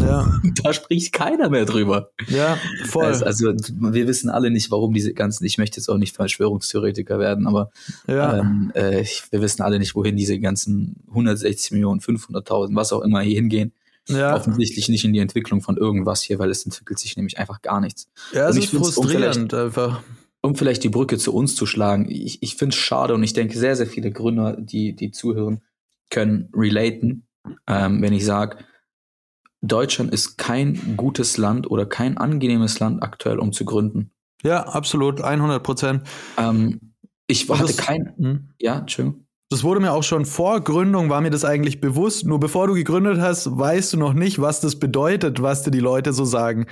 Ja. 0.00 0.30
da 0.62 0.72
spricht 0.72 1.12
keiner 1.12 1.48
mehr 1.48 1.64
drüber. 1.64 2.10
Ja, 2.28 2.58
voll. 2.86 3.06
Also, 3.06 3.24
also, 3.24 3.52
wir 3.52 4.06
wissen 4.06 4.28
alle 4.28 4.50
nicht, 4.50 4.70
warum 4.70 4.92
diese 4.92 5.14
ganzen, 5.14 5.44
ich 5.44 5.58
möchte 5.58 5.78
jetzt 5.78 5.88
auch 5.88 5.98
nicht 5.98 6.14
Verschwörungstheoretiker 6.14 7.18
werden, 7.18 7.46
aber 7.46 7.70
ähm, 8.06 8.72
äh, 8.74 9.04
wir 9.30 9.40
wissen 9.40 9.62
alle 9.62 9.78
nicht, 9.78 9.94
wohin 9.94 10.16
diese 10.16 10.38
ganzen 10.38 10.96
160 11.08 11.72
Millionen, 11.72 12.00
500.000, 12.00 12.74
was 12.74 12.92
auch 12.92 13.00
immer 13.00 13.20
hier 13.20 13.36
hingehen. 13.36 13.72
Ja. 14.10 14.34
Offensichtlich 14.34 14.88
nicht 14.88 15.04
in 15.04 15.12
die 15.12 15.18
Entwicklung 15.18 15.60
von 15.60 15.76
irgendwas 15.76 16.22
hier, 16.22 16.38
weil 16.38 16.50
es 16.50 16.64
entwickelt 16.64 16.98
sich 16.98 17.16
nämlich 17.16 17.38
einfach 17.38 17.62
gar 17.62 17.80
nichts. 17.80 18.08
Ja, 18.32 18.48
es 18.48 18.56
ist 18.56 18.74
frustrierend 18.74 19.52
um 19.52 19.60
einfach. 19.60 20.02
Um 20.42 20.56
vielleicht 20.56 20.82
die 20.84 20.88
Brücke 20.88 21.18
zu 21.18 21.34
uns 21.34 21.54
zu 21.54 21.66
schlagen, 21.66 22.10
ich, 22.10 22.42
ich 22.42 22.56
finde 22.56 22.74
es 22.74 22.80
schade 22.80 23.14
und 23.14 23.22
ich 23.22 23.34
denke, 23.34 23.58
sehr, 23.58 23.76
sehr 23.76 23.86
viele 23.86 24.10
Gründer, 24.10 24.56
die, 24.58 24.94
die 24.94 25.10
zuhören, 25.10 25.60
können 26.08 26.48
relaten, 26.54 27.26
ähm, 27.66 28.00
wenn 28.00 28.14
ich 28.14 28.24
sage, 28.24 28.56
Deutschland 29.62 30.12
ist 30.12 30.38
kein 30.38 30.96
gutes 30.96 31.36
Land 31.36 31.70
oder 31.70 31.84
kein 31.84 32.16
angenehmes 32.16 32.80
Land 32.80 33.02
aktuell, 33.02 33.38
um 33.38 33.52
zu 33.52 33.66
gründen. 33.66 34.10
Ja, 34.42 34.62
absolut, 34.62 35.20
100 35.20 35.62
Prozent. 35.62 36.02
Ähm, 36.38 36.94
ich 37.26 37.48
hatte 37.48 37.74
kein, 37.74 38.14
hm? 38.16 38.48
ja, 38.58 38.78
Entschuldigung. 38.78 39.26
Das 39.52 39.64
wurde 39.64 39.80
mir 39.80 39.92
auch 39.92 40.04
schon 40.04 40.26
vor 40.26 40.60
Gründung, 40.60 41.10
war 41.10 41.20
mir 41.20 41.30
das 41.30 41.44
eigentlich 41.44 41.80
bewusst. 41.80 42.24
Nur 42.24 42.38
bevor 42.38 42.68
du 42.68 42.74
gegründet 42.74 43.20
hast, 43.20 43.58
weißt 43.58 43.92
du 43.92 43.96
noch 43.96 44.12
nicht, 44.12 44.40
was 44.40 44.60
das 44.60 44.78
bedeutet, 44.78 45.42
was 45.42 45.64
dir 45.64 45.72
die 45.72 45.80
Leute 45.80 46.12
so 46.12 46.24
sagen. 46.24 46.66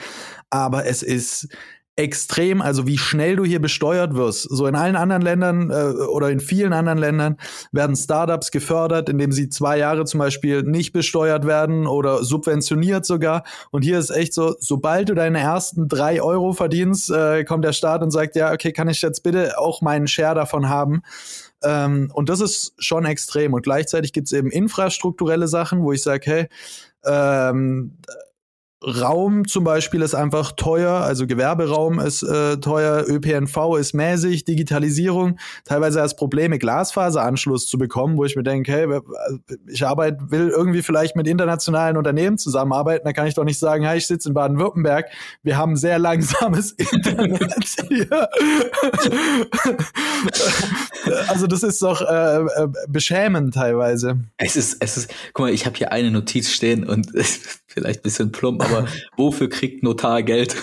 Aber 0.48 0.86
es 0.86 1.02
ist 1.02 1.48
extrem, 1.96 2.62
also 2.62 2.86
wie 2.86 2.96
schnell 2.96 3.34
du 3.34 3.44
hier 3.44 3.60
besteuert 3.60 4.14
wirst. 4.14 4.42
So 4.42 4.68
in 4.68 4.76
allen 4.76 4.94
anderen 4.94 5.22
Ländern 5.22 5.70
äh, 5.70 6.04
oder 6.04 6.30
in 6.30 6.38
vielen 6.38 6.72
anderen 6.72 6.98
Ländern 6.98 7.36
werden 7.72 7.96
Startups 7.96 8.52
gefördert, 8.52 9.08
indem 9.08 9.32
sie 9.32 9.48
zwei 9.48 9.78
Jahre 9.78 10.04
zum 10.04 10.18
Beispiel 10.18 10.62
nicht 10.62 10.92
besteuert 10.92 11.44
werden 11.44 11.88
oder 11.88 12.22
subventioniert 12.22 13.04
sogar. 13.04 13.42
Und 13.72 13.82
hier 13.82 13.98
ist 13.98 14.10
echt 14.10 14.32
so, 14.32 14.54
sobald 14.60 15.08
du 15.08 15.14
deine 15.14 15.40
ersten 15.40 15.88
drei 15.88 16.22
Euro 16.22 16.52
verdienst, 16.52 17.10
äh, 17.10 17.42
kommt 17.42 17.64
der 17.64 17.72
Staat 17.72 18.02
und 18.02 18.12
sagt, 18.12 18.36
ja, 18.36 18.52
okay, 18.52 18.72
kann 18.72 18.88
ich 18.88 19.02
jetzt 19.02 19.24
bitte 19.24 19.58
auch 19.58 19.82
meinen 19.82 20.06
Share 20.06 20.36
davon 20.36 20.68
haben? 20.68 21.02
Ähm, 21.62 22.10
und 22.14 22.28
das 22.28 22.40
ist 22.40 22.74
schon 22.78 23.04
extrem. 23.04 23.54
Und 23.54 23.62
gleichzeitig 23.62 24.12
gibt 24.12 24.28
es 24.28 24.32
eben 24.32 24.50
infrastrukturelle 24.50 25.48
Sachen, 25.48 25.82
wo 25.82 25.92
ich 25.92 26.02
sage, 26.02 26.30
hey, 26.30 26.48
ähm, 27.04 27.98
Raum 28.84 29.48
zum 29.48 29.64
Beispiel 29.64 30.02
ist 30.02 30.14
einfach 30.14 30.52
teuer, 30.52 30.92
also 30.92 31.26
Gewerberaum 31.26 31.98
ist 31.98 32.22
äh, 32.22 32.58
teuer, 32.58 33.04
ÖPNV 33.08 33.76
ist 33.76 33.92
mäßig, 33.92 34.44
Digitalisierung, 34.44 35.36
teilweise 35.64 36.00
als 36.00 36.14
Probleme, 36.14 36.60
Glasfaseranschluss 36.60 37.66
zu 37.66 37.76
bekommen, 37.76 38.16
wo 38.16 38.24
ich 38.24 38.36
mir 38.36 38.44
denke, 38.44 38.70
hey, 38.70 39.00
ich 39.66 39.84
arbeite, 39.84 40.30
will 40.30 40.50
irgendwie 40.50 40.82
vielleicht 40.82 41.16
mit 41.16 41.26
internationalen 41.26 41.96
Unternehmen 41.96 42.38
zusammenarbeiten, 42.38 43.04
da 43.04 43.12
kann 43.12 43.26
ich 43.26 43.34
doch 43.34 43.42
nicht 43.42 43.58
sagen, 43.58 43.84
hey, 43.84 43.98
ich 43.98 44.06
sitze 44.06 44.28
in 44.28 44.34
Baden-Württemberg, 44.34 45.06
wir 45.42 45.56
haben 45.56 45.74
sehr 45.74 45.98
langsames 45.98 46.70
Internet 46.72 47.64
hier. 47.88 48.08
also 51.28 51.48
das 51.48 51.64
ist 51.64 51.82
doch 51.82 52.00
äh, 52.00 52.42
äh, 52.42 52.68
beschämend 52.86 53.54
teilweise. 53.54 54.20
Es 54.36 54.54
ist, 54.54 54.76
es 54.78 54.98
ist, 54.98 55.10
guck 55.32 55.46
mal, 55.46 55.52
ich 55.52 55.66
habe 55.66 55.76
hier 55.76 55.90
eine 55.90 56.12
Notiz 56.12 56.50
stehen 56.50 56.84
und 56.84 57.08
vielleicht 57.80 58.00
ein 58.00 58.02
bisschen 58.02 58.32
plump, 58.32 58.62
aber 58.62 58.86
wofür 59.16 59.48
kriegt 59.48 59.82
Notar 59.82 60.22
Geld? 60.22 60.56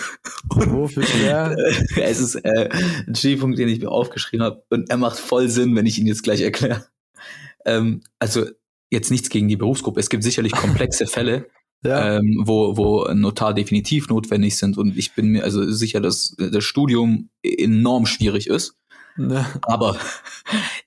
Und 0.48 0.72
wofür, 0.72 1.04
ja. 1.24 1.50
es 1.96 2.20
ist 2.20 2.36
äh, 2.36 2.68
ein 3.06 3.14
Stichpunkt, 3.14 3.58
den 3.58 3.68
ich 3.68 3.80
mir 3.80 3.90
aufgeschrieben 3.90 4.44
habe 4.44 4.62
und 4.70 4.90
er 4.90 4.96
macht 4.96 5.18
voll 5.18 5.48
Sinn, 5.48 5.74
wenn 5.76 5.86
ich 5.86 5.98
ihn 5.98 6.06
jetzt 6.06 6.22
gleich 6.22 6.40
erkläre. 6.40 6.86
Ähm, 7.64 8.02
also 8.18 8.46
jetzt 8.90 9.10
nichts 9.10 9.30
gegen 9.30 9.48
die 9.48 9.56
Berufsgruppe. 9.56 10.00
Es 10.00 10.10
gibt 10.10 10.22
sicherlich 10.22 10.52
komplexe 10.52 11.06
Fälle, 11.06 11.46
ja. 11.84 12.16
ähm, 12.16 12.42
wo, 12.44 12.76
wo 12.76 13.02
ein 13.04 13.20
Notar 13.20 13.54
definitiv 13.54 14.08
notwendig 14.08 14.56
sind 14.56 14.78
und 14.78 14.96
ich 14.96 15.14
bin 15.14 15.28
mir 15.28 15.44
also 15.44 15.70
sicher, 15.70 16.00
dass 16.00 16.36
das 16.38 16.64
Studium 16.64 17.30
enorm 17.42 18.06
schwierig 18.06 18.48
ist. 18.48 18.76
Ja. 19.18 19.50
Aber 19.62 19.98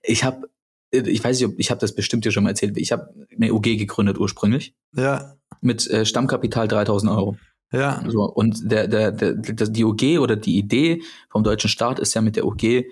ich 0.03 0.23
habe 0.23 0.49
ich 0.91 1.23
weiß 1.23 1.39
nicht, 1.39 1.47
ob 1.47 1.59
ich 1.59 1.69
habe 1.69 1.79
das 1.79 1.93
bestimmt 1.93 2.25
dir 2.25 2.31
schon 2.31 2.43
mal 2.43 2.49
erzählt. 2.49 2.77
Ich 2.77 2.91
habe 2.91 3.13
eine 3.35 3.53
UG 3.53 3.77
gegründet 3.77 4.17
ursprünglich. 4.17 4.73
Ja. 4.95 5.35
Mit 5.61 5.89
äh, 5.89 6.05
Stammkapital 6.05 6.67
3000 6.67 7.11
Euro. 7.11 7.37
Ja. 7.71 8.03
So, 8.07 8.23
und 8.23 8.71
der, 8.71 8.87
der, 8.87 9.11
der, 9.11 9.33
die 9.35 9.83
UG 9.83 10.19
oder 10.19 10.35
die 10.35 10.57
Idee 10.57 11.03
vom 11.29 11.43
deutschen 11.43 11.69
Staat 11.69 11.99
ist 11.99 12.13
ja 12.13 12.21
mit 12.21 12.35
der 12.35 12.45
UG 12.45 12.85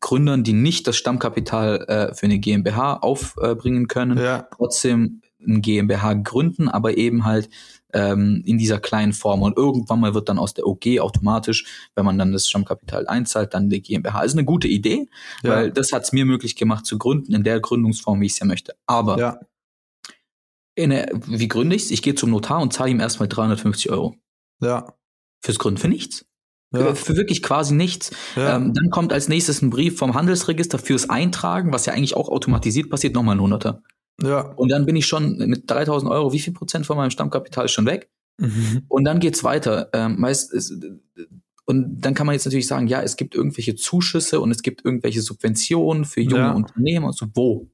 Gründern, 0.00 0.42
die 0.42 0.54
nicht 0.54 0.86
das 0.86 0.96
Stammkapital 0.96 1.84
äh, 1.86 2.14
für 2.14 2.24
eine 2.24 2.38
GmbH 2.38 2.94
aufbringen 2.94 3.88
können, 3.88 4.16
ja. 4.18 4.48
trotzdem 4.56 5.20
ein 5.46 5.60
GmbH 5.60 6.14
gründen, 6.14 6.68
aber 6.68 6.96
eben 6.96 7.24
halt 7.24 7.50
ähm, 7.92 8.42
in 8.46 8.58
dieser 8.58 8.78
kleinen 8.78 9.12
Form. 9.12 9.42
Und 9.42 9.56
irgendwann 9.56 10.00
mal 10.00 10.14
wird 10.14 10.28
dann 10.28 10.38
aus 10.38 10.54
der 10.54 10.66
OG 10.66 11.00
automatisch, 11.00 11.66
wenn 11.94 12.04
man 12.04 12.18
dann 12.18 12.32
das 12.32 12.48
Stammkapital 12.48 13.06
einzahlt, 13.06 13.54
dann 13.54 13.68
die 13.68 13.82
GmbH. 13.82 14.22
Ist 14.22 14.32
eine 14.32 14.44
gute 14.44 14.68
Idee, 14.68 15.08
ja. 15.42 15.50
weil 15.50 15.72
das 15.72 15.92
hat 15.92 16.04
es 16.04 16.12
mir 16.12 16.24
möglich 16.24 16.56
gemacht 16.56 16.86
zu 16.86 16.96
gründen 16.96 17.34
in 17.34 17.44
der 17.44 17.60
Gründungsform, 17.60 18.20
wie 18.20 18.26
ich 18.26 18.32
es 18.32 18.38
ja 18.38 18.46
möchte. 18.46 18.74
Aber 18.86 19.18
ja. 19.18 19.40
Der, 20.90 21.10
wie 21.26 21.48
gründe 21.48 21.76
ich's? 21.76 21.90
Ich 21.90 22.02
gehe 22.02 22.14
zum 22.14 22.30
Notar 22.30 22.60
und 22.60 22.72
zahle 22.72 22.90
ihm 22.90 23.00
erstmal 23.00 23.28
350 23.28 23.90
Euro. 23.90 24.16
Ja. 24.60 24.94
Fürs 25.40 25.58
Gründen 25.58 25.80
für 25.80 25.88
nichts. 25.88 26.24
Ja. 26.74 26.94
Für 26.94 27.16
wirklich 27.16 27.42
quasi 27.42 27.74
nichts. 27.74 28.12
Ja. 28.34 28.56
Ähm, 28.56 28.72
dann 28.72 28.90
kommt 28.90 29.12
als 29.12 29.28
nächstes 29.28 29.60
ein 29.60 29.70
Brief 29.70 29.98
vom 29.98 30.14
Handelsregister 30.14 30.78
fürs 30.78 31.10
Eintragen, 31.10 31.72
was 31.72 31.86
ja 31.86 31.92
eigentlich 31.92 32.16
auch 32.16 32.28
automatisiert 32.28 32.88
passiert, 32.88 33.14
nochmal 33.14 33.36
ein 33.36 33.42
Hunderter. 33.42 33.82
Ja. 34.22 34.40
Und 34.40 34.70
dann 34.70 34.86
bin 34.86 34.96
ich 34.96 35.06
schon 35.06 35.36
mit 35.36 35.70
3000 35.70 36.10
Euro, 36.10 36.32
wie 36.32 36.38
viel 36.38 36.52
Prozent 36.52 36.86
von 36.86 36.96
meinem 36.96 37.10
Stammkapital 37.10 37.66
ist 37.66 37.72
schon 37.72 37.86
weg? 37.86 38.10
Mhm. 38.38 38.84
Und 38.88 39.04
dann 39.04 39.20
geht's 39.20 39.44
weiter. 39.44 39.90
Ähm, 39.92 40.18
meist 40.18 40.52
ist, 40.52 40.72
und 41.64 42.00
dann 42.00 42.14
kann 42.14 42.26
man 42.26 42.34
jetzt 42.34 42.44
natürlich 42.44 42.66
sagen, 42.66 42.86
ja, 42.86 43.02
es 43.02 43.16
gibt 43.16 43.34
irgendwelche 43.34 43.74
Zuschüsse 43.74 44.40
und 44.40 44.50
es 44.50 44.62
gibt 44.62 44.84
irgendwelche 44.84 45.22
Subventionen 45.22 46.04
für 46.04 46.20
junge 46.20 46.38
ja. 46.38 46.52
Unternehmen 46.52 47.04
und 47.04 47.16
so. 47.16 47.26
Wo? 47.34 47.70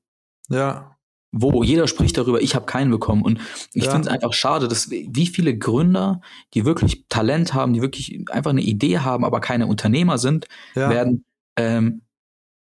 Ja. 0.48 0.97
Wo? 1.30 1.62
Jeder 1.62 1.86
spricht 1.88 2.16
darüber, 2.16 2.40
ich 2.40 2.54
habe 2.54 2.66
keinen 2.66 2.90
bekommen. 2.90 3.22
Und 3.22 3.40
ich 3.74 3.84
ja. 3.84 3.90
finde 3.90 4.08
es 4.08 4.14
einfach 4.14 4.32
schade, 4.32 4.66
dass 4.66 4.90
wie 4.90 5.26
viele 5.26 5.56
Gründer, 5.56 6.20
die 6.54 6.64
wirklich 6.64 7.04
Talent 7.08 7.52
haben, 7.54 7.74
die 7.74 7.82
wirklich 7.82 8.24
einfach 8.30 8.50
eine 8.50 8.62
Idee 8.62 9.00
haben, 9.00 9.24
aber 9.24 9.40
keine 9.40 9.66
Unternehmer 9.66 10.16
sind, 10.18 10.46
ja. 10.74 10.88
werden 10.88 11.24
ähm, 11.56 12.02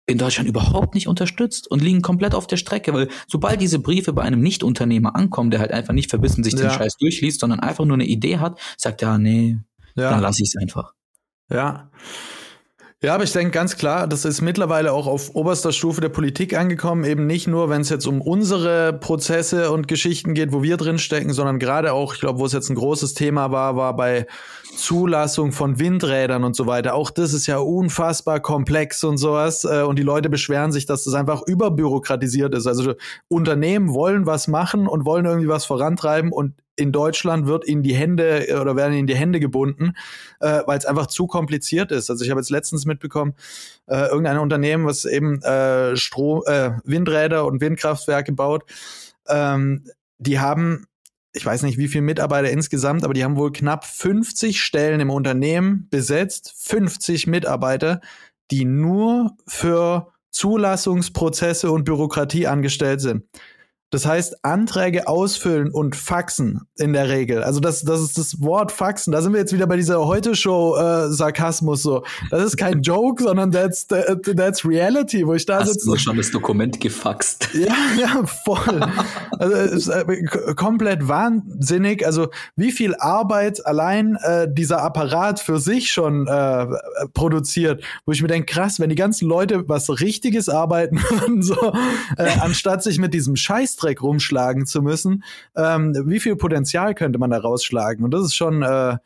in 0.07 0.19
Deutschland 0.19 0.49
überhaupt 0.49 0.95
nicht 0.95 1.09
unterstützt 1.09 1.71
und 1.71 1.83
liegen 1.83 2.03
komplett 2.03 2.35
auf 2.35 2.47
der 2.47 2.57
Strecke, 2.57 2.93
weil 2.93 3.09
sobald 3.27 3.61
diese 3.61 3.79
Briefe 3.79 4.13
bei 4.13 4.23
einem 4.23 4.41
Nicht-Unternehmer 4.41 5.17
ankommen, 5.17 5.51
der 5.51 5.61
halt 5.61 5.73
einfach 5.73 5.95
nicht 5.95 6.11
verbissen 6.11 6.45
sich 6.45 6.55
ja. 6.55 6.61
den 6.61 6.71
Scheiß 6.71 6.97
durchliest, 6.99 7.41
sondern 7.41 7.61
einfach 7.61 7.85
nur 7.85 7.95
eine 7.95 8.07
Idee 8.07 8.39
hat, 8.39 8.59
sagt 8.77 9.03
er, 9.03 9.13
ja, 9.13 9.19
nee, 9.19 9.59
dann 9.95 10.21
lasse 10.21 10.43
ich 10.43 10.51
es 10.55 10.61
einfach. 10.61 10.93
Ja. 11.51 11.91
Ja, 13.05 13.15
aber 13.15 13.25
ich 13.25 13.33
denke 13.35 13.51
ganz 13.51 13.77
klar, 13.77 14.07
das 14.07 14.25
ist 14.25 14.41
mittlerweile 14.41 14.91
auch 14.91 15.07
auf 15.07 15.35
oberster 15.35 15.73
Stufe 15.73 16.01
der 16.01 16.09
Politik 16.09 16.57
angekommen, 16.57 17.05
eben 17.05 17.27
nicht 17.27 17.47
nur, 17.47 17.69
wenn 17.69 17.83
es 17.83 17.91
jetzt 17.91 18.07
um 18.07 18.23
unsere 18.23 18.95
Prozesse 18.95 19.71
und 19.73 19.89
Geschichten 19.89 20.33
geht, 20.33 20.55
wo 20.55 20.63
wir 20.63 20.79
drin 20.79 20.99
stecken, 20.99 21.35
sondern 21.35 21.59
gerade 21.59 21.93
auch, 21.93 22.15
ich 22.15 22.21
glaube, 22.21 22.39
wo 22.39 22.47
es 22.47 22.55
jetzt 22.55 22.71
ein 22.71 22.77
großes 22.77 23.13
Thema 23.13 23.51
war, 23.51 23.77
war 23.77 23.95
bei 23.95 24.27
Zulassung 24.75 25.53
von 25.53 25.79
Windrädern 25.79 26.45
und 26.45 26.57
so 26.57 26.67
weiter. 26.67 26.95
Auch 26.95 27.11
das 27.11 27.35
ist 27.35 27.47
ja 27.47 27.59
unfassbar 27.59 28.41
komplex 28.41 29.05
und 29.05 29.19
sowas. 29.19 29.65
Äh, 29.65 29.83
und 29.83 29.99
die 29.99 30.03
Leute 30.03 30.31
beschweren 30.31 30.73
sich, 30.73 30.87
dass 30.87 31.05
das 31.05 31.13
einfach 31.13 31.43
überbürokratisiert 31.47 32.55
ist. 32.55 32.67
Also 32.67 32.95
Unternehmen 33.29 33.93
wollen 33.93 34.25
was 34.25 34.49
machen 34.49 34.87
und 34.87 35.05
wollen 35.05 35.27
irgendwie 35.27 35.49
was 35.49 35.67
vorantreiben 35.67 36.33
und 36.33 36.55
in 36.77 36.93
Deutschland 36.93 37.47
wird 37.47 37.65
in 37.65 37.83
die 37.83 37.95
Hände 37.95 38.49
äh, 38.49 38.55
oder 38.55 38.77
werden 38.77 38.95
in 38.95 39.07
die 39.07 39.17
Hände 39.17 39.41
gebunden, 39.41 39.95
äh, 40.41 40.63
weil 40.67 40.79
es 40.79 40.87
einfach 40.87 41.07
zu 41.07 41.27
kompliziert 41.27 41.93
ist. 41.93 42.11
Also 42.11 42.25
ich 42.25 42.31
habe 42.31 42.41
jetzt 42.41 42.51
letztens 42.51 42.87
mitbekommen, 42.87 43.35
äh, 43.87 44.07
irgendein 44.09 44.39
Unternehmen, 44.39 44.87
was 44.87 45.05
eben 45.05 45.41
äh, 45.43 45.97
Strom, 45.97 46.43
äh, 46.47 46.73
Windräder 46.85 47.47
und 47.47 47.61
Windkraftwerke 47.61 48.33
baut, 48.33 48.65
ähm, 49.29 49.85
die 50.19 50.41
haben 50.41 50.87
ich 51.37 51.45
weiß 51.45 51.63
nicht, 51.63 51.79
wie 51.79 51.89
viele 51.89 52.03
Mitarbeiter 52.03 52.49
insgesamt, 52.49 53.03
aber 53.03 53.13
die 53.13 53.25
haben 53.25 53.37
wohl 53.37 53.51
knapp 53.51 53.85
50 53.85 54.63
Stellen 54.63 55.01
im 55.01 55.11
Unternehmen 55.11 55.89
besetzt, 55.91 56.55
50 56.59 57.27
Mitarbeiter, 57.27 58.01
die 58.53 58.65
nur 58.65 59.37
für 59.49 60.13
Zulassungsprozesse 60.31 61.73
und 61.73 61.85
Bürokratie 61.85 62.47
angestellt 62.47 63.01
sind. 63.01 63.25
Das 63.95 64.07
heißt, 64.07 64.45
Anträge 64.45 65.07
ausfüllen 65.07 65.71
und 65.71 65.95
faxen 65.95 66.63
in 66.77 66.93
der 66.95 67.11
Regel. 67.11 67.45
Also 67.45 67.61
das, 67.61 67.85
das 67.85 68.01
ist 68.01 68.19
das 68.19 68.41
Wort 68.43 68.73
faxen. 68.73 69.13
Da 69.13 69.23
sind 69.23 69.35
wir 69.35 69.39
jetzt 69.39 69.53
wieder 69.53 69.69
bei 69.69 69.77
dieser 69.77 70.05
Heute-Show-Sarkasmus 70.05 71.79
äh, 71.79 71.83
so. 71.83 72.05
Das 72.29 72.43
ist 72.43 72.57
kein 72.57 72.83
Joke, 72.83 73.23
sondern 73.23 73.53
that's, 73.53 73.87
that's 73.87 74.67
reality, 74.67 75.25
wo 75.25 75.35
ich 75.35 75.47
da 75.47 75.65
sitze. 75.65 75.79
Hast 75.79 75.87
du 75.87 75.97
schon 75.97 76.17
das 76.17 76.33
Dokument 76.33 76.81
gefaxt? 76.81 77.51
Ja, 77.55 77.77
ja, 77.97 78.27
voll. 78.45 78.85
also 79.39 79.55
ist, 79.55 79.87
äh, 79.87 80.25
komplett 80.57 81.07
wahnsinnig. 81.07 82.05
Also 82.05 82.29
wie 82.57 82.73
viel 82.73 82.97
Arbeit 82.97 83.65
allein 83.65 84.17
äh, 84.17 84.49
dieser 84.53 84.83
Apparat 84.83 85.39
für 85.39 85.61
sich 85.61 85.93
schon 85.93 86.27
äh, 86.27 86.67
produziert, 87.15 87.85
wo 88.07 88.13
ich 88.13 88.21
mir 88.23 88.29
denke, 88.29 88.53
krass, 88.53 88.81
wenn 88.81 88.91
die 88.91 88.97
ganzen 88.97 89.29
Leute 89.29 89.69
was 89.69 89.89
Richtiges 89.89 90.49
arbeiten 90.49 90.97
würden, 91.11 91.43
so, 91.43 91.73
äh, 92.19 92.29
anstatt 92.41 92.83
sich 92.83 92.99
mit 92.99 93.15
diesem 93.15 93.37
Scheiß 93.37 93.77
Scheißdreck 93.85 94.03
rumschlagen 94.03 94.67
zu 94.67 94.83
müssen, 94.83 95.25
ähm, 95.57 95.95
wie 96.07 96.21
viel 96.21 96.37
Potenzial 96.37 96.95
könnte 96.95 97.19
man 97.19 97.31
da 97.31 97.39
rausschlagen? 97.39 98.05
Und 98.05 98.13
das 98.13 98.25
ist 98.25 98.35
schon 98.35 98.63
äh, 98.63 98.97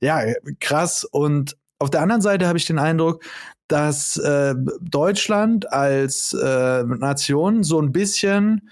ja 0.00 0.20
krass. 0.60 1.04
Und 1.04 1.56
auf 1.78 1.90
der 1.90 2.02
anderen 2.02 2.22
Seite 2.22 2.46
habe 2.46 2.58
ich 2.58 2.66
den 2.66 2.78
Eindruck, 2.78 3.24
dass 3.68 4.16
äh, 4.18 4.54
Deutschland 4.80 5.72
als 5.72 6.34
äh, 6.34 6.84
Nation 6.84 7.62
so 7.62 7.80
ein 7.80 7.92
bisschen 7.92 8.68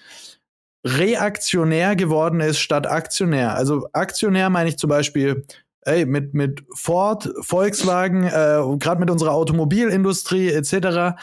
reaktionär 0.85 1.97
geworden 1.97 2.41
ist 2.41 2.59
statt 2.59 2.87
Aktionär. 2.87 3.55
Also 3.55 3.89
Aktionär 3.93 4.51
meine 4.51 4.71
ich 4.71 4.79
zum 4.79 4.89
Beispiel 4.89 5.45
ey, 5.83 6.05
mit, 6.05 6.35
mit 6.35 6.63
Ford, 6.75 7.31
Volkswagen, 7.41 8.25
äh, 8.25 8.63
gerade 8.79 9.01
mit 9.01 9.11
unserer 9.11 9.33
Automobilindustrie 9.33 10.51
etc 10.51 11.17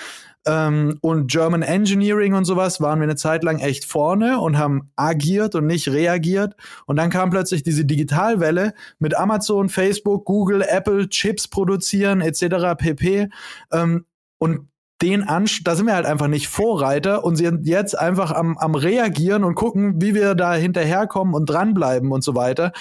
ähm, 0.48 0.98
und 1.02 1.30
German 1.30 1.62
Engineering 1.62 2.34
und 2.34 2.46
sowas 2.46 2.80
waren 2.82 3.00
wir 3.00 3.04
eine 3.04 3.16
Zeit 3.16 3.44
lang 3.44 3.60
echt 3.60 3.86
vorne 3.86 4.40
und 4.40 4.58
haben 4.58 4.90
agiert 4.96 5.56
und 5.56 5.68
nicht 5.68 5.90
reagiert. 5.90 6.56
Und 6.86 6.96
dann 6.96 7.10
kam 7.10 7.30
plötzlich 7.30 7.64
diese 7.64 7.86
Digitalwelle 7.86 8.74
mit 9.00 9.16
Amazon, 9.18 9.70
Facebook, 9.70 10.26
Google, 10.26 10.64
Apple, 10.68 11.10
Chips 11.10 11.48
produzieren 11.48 12.22
etc. 12.22 12.78
pp. 12.78 13.30
Ähm, 13.72 14.06
und 14.40 14.70
den 15.02 15.24
Ansch 15.24 15.64
da 15.64 15.76
sind 15.76 15.86
wir 15.86 15.94
halt 15.94 16.08
einfach 16.08 16.28
nicht 16.28 16.48
Vorreiter 16.48 17.24
und 17.24 17.36
sind 17.36 17.68
jetzt 17.68 17.98
einfach 17.98 18.32
am, 18.32 18.58
am 18.58 18.74
reagieren 18.74 19.44
und 19.44 19.54
gucken, 19.54 20.02
wie 20.02 20.16
wir 20.16 20.34
da 20.34 20.56
hinterherkommen 20.56 21.36
und 21.36 21.48
dranbleiben 21.48 22.12
und 22.12 22.24
so 22.24 22.34
weiter. 22.34 22.72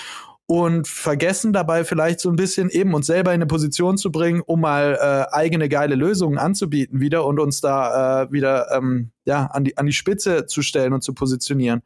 Und 0.46 0.86
vergessen 0.86 1.52
dabei 1.52 1.84
vielleicht 1.84 2.20
so 2.20 2.30
ein 2.30 2.36
bisschen 2.36 2.70
eben 2.70 2.94
uns 2.94 3.06
selber 3.06 3.32
in 3.32 3.36
eine 3.36 3.46
Position 3.46 3.98
zu 3.98 4.12
bringen, 4.12 4.42
um 4.46 4.60
mal 4.60 4.96
äh, 5.00 5.34
eigene 5.34 5.68
geile 5.68 5.96
Lösungen 5.96 6.38
anzubieten 6.38 7.00
wieder 7.00 7.26
und 7.26 7.40
uns 7.40 7.60
da 7.60 8.22
äh, 8.22 8.32
wieder 8.32 8.68
ähm, 8.72 9.10
ja 9.24 9.46
an 9.46 9.64
die 9.64 9.76
an 9.76 9.86
die 9.86 9.92
Spitze 9.92 10.46
zu 10.46 10.62
stellen 10.62 10.92
und 10.92 11.02
zu 11.02 11.14
positionieren. 11.14 11.82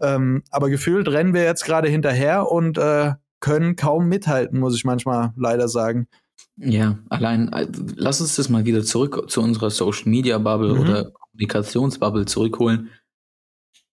Ähm, 0.00 0.42
aber 0.50 0.70
gefühlt 0.70 1.08
rennen 1.08 1.34
wir 1.34 1.44
jetzt 1.44 1.64
gerade 1.64 1.88
hinterher 1.88 2.50
und 2.50 2.78
äh, 2.78 3.12
können 3.40 3.76
kaum 3.76 4.08
mithalten, 4.08 4.58
muss 4.60 4.74
ich 4.74 4.84
manchmal 4.84 5.32
leider 5.36 5.68
sagen. 5.68 6.08
Ja, 6.56 6.98
allein 7.10 7.52
äh, 7.52 7.66
lass 7.96 8.20
uns 8.20 8.36
das 8.36 8.48
mal 8.48 8.64
wieder 8.64 8.82
zurück 8.82 9.30
zu 9.30 9.42
unserer 9.42 9.70
Social 9.70 10.08
Media 10.08 10.38
Bubble 10.38 10.74
Mhm. 10.74 10.80
oder 10.80 11.10
Kommunikationsbubble 11.10 12.24
zurückholen. 12.26 12.90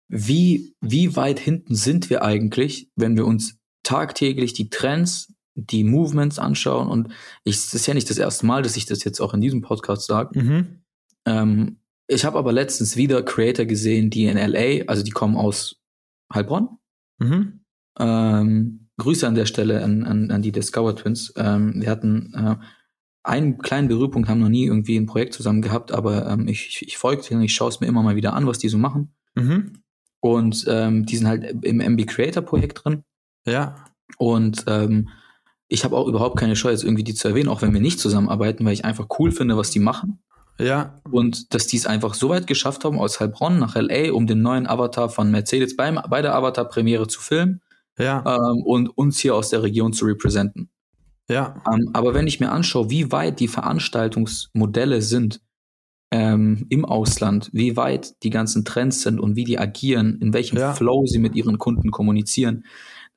Wie, 0.09 0.73
wie 0.79 1.17
weit 1.17 1.39
hinten 1.39 1.75
sind 1.75 2.09
wir 2.09 2.23
eigentlich, 2.23 2.89
wenn 2.95 3.17
wir 3.17 3.25
uns 3.25 3.56
tagtäglich 3.87 4.53
die 4.53 4.69
Trends, 4.69 5.33
die 5.55 5.83
Movements 5.83 6.39
anschauen? 6.39 6.89
Und 6.89 7.09
ich, 7.43 7.55
das 7.55 7.73
ist 7.73 7.87
ja 7.87 7.93
nicht 7.93 8.09
das 8.09 8.17
erste 8.17 8.45
Mal, 8.45 8.61
dass 8.61 8.77
ich 8.77 8.85
das 8.85 9.03
jetzt 9.03 9.21
auch 9.21 9.33
in 9.33 9.41
diesem 9.41 9.61
Podcast 9.61 10.05
sage. 10.05 10.39
Mhm. 10.39 10.81
Ähm, 11.25 11.77
ich 12.07 12.25
habe 12.25 12.37
aber 12.37 12.51
letztens 12.51 12.95
wieder 12.97 13.23
Creator 13.23 13.65
gesehen, 13.65 14.09
die 14.09 14.25
in 14.25 14.37
LA, 14.37 14.85
also 14.87 15.03
die 15.03 15.11
kommen 15.11 15.35
aus 15.35 15.81
Heilbronn. 16.33 16.69
Mhm. 17.19 17.61
Ähm, 17.99 18.89
Grüße 18.97 19.27
an 19.27 19.35
der 19.35 19.45
Stelle 19.45 19.83
an, 19.83 20.03
an, 20.03 20.31
an 20.31 20.41
die 20.41 20.51
Discover 20.51 20.95
Twins. 20.95 21.33
Ähm, 21.37 21.81
wir 21.81 21.89
hatten 21.89 22.33
äh, 22.33 22.55
einen 23.23 23.57
kleinen 23.57 23.87
Berührpunkt, 23.87 24.27
haben 24.27 24.39
noch 24.39 24.49
nie 24.49 24.65
irgendwie 24.65 24.97
ein 24.97 25.05
Projekt 25.05 25.33
zusammen 25.33 25.61
gehabt, 25.61 25.91
aber 25.91 26.27
ähm, 26.29 26.47
ich, 26.47 26.67
ich, 26.67 26.87
ich 26.87 26.97
folge 26.97 27.23
denen, 27.23 27.41
ich 27.41 27.53
schaue 27.53 27.69
es 27.69 27.79
mir 27.79 27.87
immer 27.87 28.03
mal 28.03 28.15
wieder 28.15 28.33
an, 28.33 28.47
was 28.47 28.57
die 28.57 28.69
so 28.69 28.77
machen. 28.77 29.13
Mhm. 29.35 29.83
Und 30.19 30.65
ähm, 30.67 31.05
die 31.05 31.17
sind 31.17 31.27
halt 31.27 31.63
im 31.63 31.79
MB 31.79 32.05
Creator 32.07 32.41
Projekt 32.41 32.83
drin. 32.83 33.03
Ja. 33.47 33.75
Und 34.17 34.65
ähm, 34.67 35.09
ich 35.67 35.83
habe 35.83 35.97
auch 35.97 36.07
überhaupt 36.07 36.37
keine 36.37 36.55
Scheu, 36.55 36.71
jetzt 36.71 36.83
irgendwie 36.83 37.03
die 37.03 37.13
zu 37.13 37.27
erwähnen, 37.27 37.49
auch 37.49 37.61
wenn 37.61 37.73
wir 37.73 37.81
nicht 37.81 37.99
zusammenarbeiten, 37.99 38.65
weil 38.65 38.73
ich 38.73 38.85
einfach 38.85 39.07
cool 39.19 39.31
finde, 39.31 39.57
was 39.57 39.71
die 39.71 39.79
machen. 39.79 40.19
Ja. 40.59 40.95
Und 41.11 41.53
dass 41.53 41.67
die 41.67 41.77
es 41.77 41.85
einfach 41.85 42.13
so 42.13 42.29
weit 42.29 42.47
geschafft 42.47 42.83
haben, 42.85 42.99
aus 42.99 43.19
Heilbronn 43.19 43.59
nach 43.59 43.75
LA, 43.75 44.11
um 44.13 44.27
den 44.27 44.41
neuen 44.41 44.65
Avatar 44.67 45.09
von 45.09 45.29
Mercedes 45.29 45.75
beim, 45.75 45.99
bei 46.09 46.21
der 46.21 46.35
Avatar-Premiere 46.35 47.07
zu 47.07 47.19
filmen 47.21 47.61
Ja. 47.99 48.23
ähm, 48.25 48.63
und 48.63 48.89
uns 48.97 49.19
hier 49.19 49.35
aus 49.35 49.49
der 49.49 49.61
Region 49.63 49.93
zu 49.93 50.05
representen. 50.05 50.69
Ja. 51.29 51.61
Ähm, 51.71 51.89
aber 51.93 52.13
wenn 52.13 52.27
ich 52.27 52.39
mir 52.39 52.51
anschaue, 52.51 52.89
wie 52.89 53.11
weit 53.11 53.39
die 53.39 53.49
Veranstaltungsmodelle 53.49 55.01
sind 55.01 55.41
ähm, 56.11 56.65
im 56.69 56.85
Ausland, 56.85 57.49
wie 57.51 57.75
weit 57.75 58.15
die 58.23 58.29
ganzen 58.29 58.63
Trends 58.63 59.01
sind 59.01 59.19
und 59.19 59.35
wie 59.35 59.43
die 59.43 59.59
agieren, 59.59 60.17
in 60.21 60.33
welchem 60.33 60.57
Ja. 60.57 60.73
Flow 60.73 61.05
sie 61.05 61.19
mit 61.19 61.35
ihren 61.35 61.57
Kunden 61.57 61.91
kommunizieren, 61.91 62.63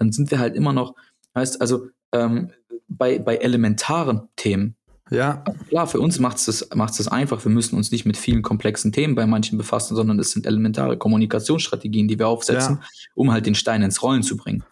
dann 0.00 0.10
sind 0.12 0.30
wir 0.32 0.40
halt 0.40 0.56
immer 0.56 0.72
noch, 0.72 0.94
heißt 1.36 1.60
also, 1.60 1.86
ähm, 2.12 2.50
bei, 2.88 3.20
bei 3.20 3.36
elementaren 3.36 4.22
Themen, 4.34 4.74
Ja. 5.10 5.44
klar, 5.68 5.86
für 5.86 6.00
uns 6.00 6.18
macht 6.18 6.38
es 6.38 6.46
das, 6.46 6.68
macht's 6.74 6.96
das 6.96 7.06
einfach. 7.08 7.44
Wir 7.44 7.52
müssen 7.52 7.76
uns 7.76 7.92
nicht 7.92 8.04
mit 8.06 8.16
vielen 8.16 8.42
komplexen 8.42 8.90
Themen 8.92 9.14
bei 9.14 9.26
manchen 9.26 9.58
befassen, 9.58 9.94
sondern 9.94 10.18
es 10.18 10.32
sind 10.32 10.46
elementare 10.46 10.96
Kommunikationsstrategien, 10.98 12.08
die 12.08 12.18
wir 12.18 12.26
aufsetzen, 12.28 12.82
um 13.14 13.30
halt 13.30 13.46
den 13.46 13.54
Stein 13.54 13.82
ins 13.82 14.02
Rollen 14.02 14.22
zu 14.24 14.36
bringen. 14.36 14.64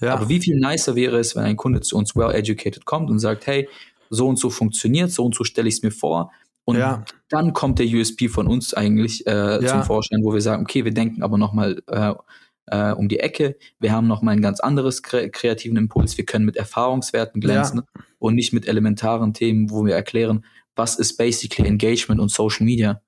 Ja. 0.00 0.12
Aber 0.14 0.28
wie 0.28 0.40
viel 0.40 0.56
nicer 0.56 0.94
wäre 0.96 1.18
es, 1.18 1.34
wenn 1.34 1.44
ein 1.44 1.56
Kunde 1.56 1.80
zu 1.80 1.96
uns 1.96 2.14
well 2.14 2.32
educated 2.34 2.84
kommt 2.84 3.10
und 3.10 3.18
sagt, 3.18 3.46
hey, 3.46 3.68
so 4.10 4.28
und 4.28 4.38
so 4.38 4.50
funktioniert, 4.50 5.10
so 5.10 5.24
und 5.24 5.34
so 5.34 5.44
stelle 5.44 5.68
ich 5.68 5.76
es 5.76 5.82
mir 5.82 5.90
vor. 5.90 6.30
Und 6.64 6.76
Ja. 6.76 7.04
dann 7.28 7.52
kommt 7.52 7.78
der 7.78 7.86
USP 7.86 8.28
von 8.28 8.46
uns 8.46 8.74
eigentlich 8.74 9.26
äh, 9.26 9.62
Ja. 9.62 9.66
zum 9.66 9.82
Vorschein, 9.82 10.20
wo 10.22 10.32
wir 10.32 10.40
sagen, 10.40 10.62
okay, 10.62 10.84
wir 10.84 10.92
denken 10.94 11.22
aber 11.22 11.38
nochmal 11.38 11.82
äh, 11.88 12.14
äh, 12.66 12.92
um 12.92 13.08
die 13.08 13.20
Ecke. 13.20 13.56
Wir 13.80 13.92
haben 13.92 14.06
nochmal 14.06 14.34
ein 14.34 14.42
ganz 14.42 14.60
anderes 14.60 15.02
kre 15.02 15.30
kreativen 15.30 15.76
Impuls. 15.76 16.16
Wir 16.16 16.24
können 16.24 16.44
mit 16.44 16.56
Erfahrungswerten 16.56 17.40
glänzen 17.40 17.82
und 18.18 18.34
nicht 18.34 18.52
mit 18.52 18.66
elementaren 18.66 19.34
Themen, 19.34 19.70
wo 19.70 19.84
wir 19.84 19.94
erklären, 19.94 20.44
was 20.76 20.96
ist 20.96 21.16
basically 21.16 21.68
Engagement 21.68 22.20
und 22.20 22.30
Social 22.30 22.64
Media. 22.64 23.00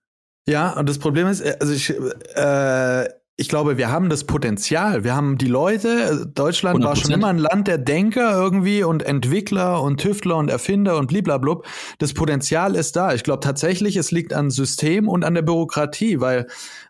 Ja, 0.49 0.73
und 0.79 0.89
das 0.89 0.99
Problem 0.99 1.27
ist, 1.27 1.41
äh, 1.41 1.57
also 1.61 1.73
ich, 1.73 1.93
äh, 2.37 3.09
ich 3.39 3.49
glaube, 3.51 3.77
wir 3.77 3.91
haben 3.91 4.09
das 4.09 4.25
Potenzial. 4.25 5.05
Wir 5.05 5.15
haben 5.15 5.37
die 5.37 5.49
Leute. 5.49 6.27
Deutschland 6.35 6.83
war 6.83 6.97
schon 6.97 7.11
100%. 7.11 7.15
immer 7.15 7.29
ein 7.29 7.39
Land 7.39 7.69
der 7.69 7.77
Denker 7.77 8.33
irgendwie 8.33 8.83
und 8.83 9.03
Entwickler 9.03 9.83
und 9.83 10.01
Tüftler 10.01 10.37
und 10.37 10.49
Erfinder 10.49 10.97
und 10.97 11.09
bliblablub. 11.09 11.67
Das 11.99 12.15
Potenzial 12.15 12.75
ist 12.75 12.97
da. 12.97 13.13
Ich 13.13 13.25
glaube 13.25 13.41
tatsächlich, 13.41 13.97
es 13.97 14.11
liegt 14.11 14.33
an 14.33 14.51
System 14.51 15.07
und 15.07 15.23
an 15.23 15.35
der 15.35 15.43
Bürokratie, 15.43 16.21
weil 16.21 16.47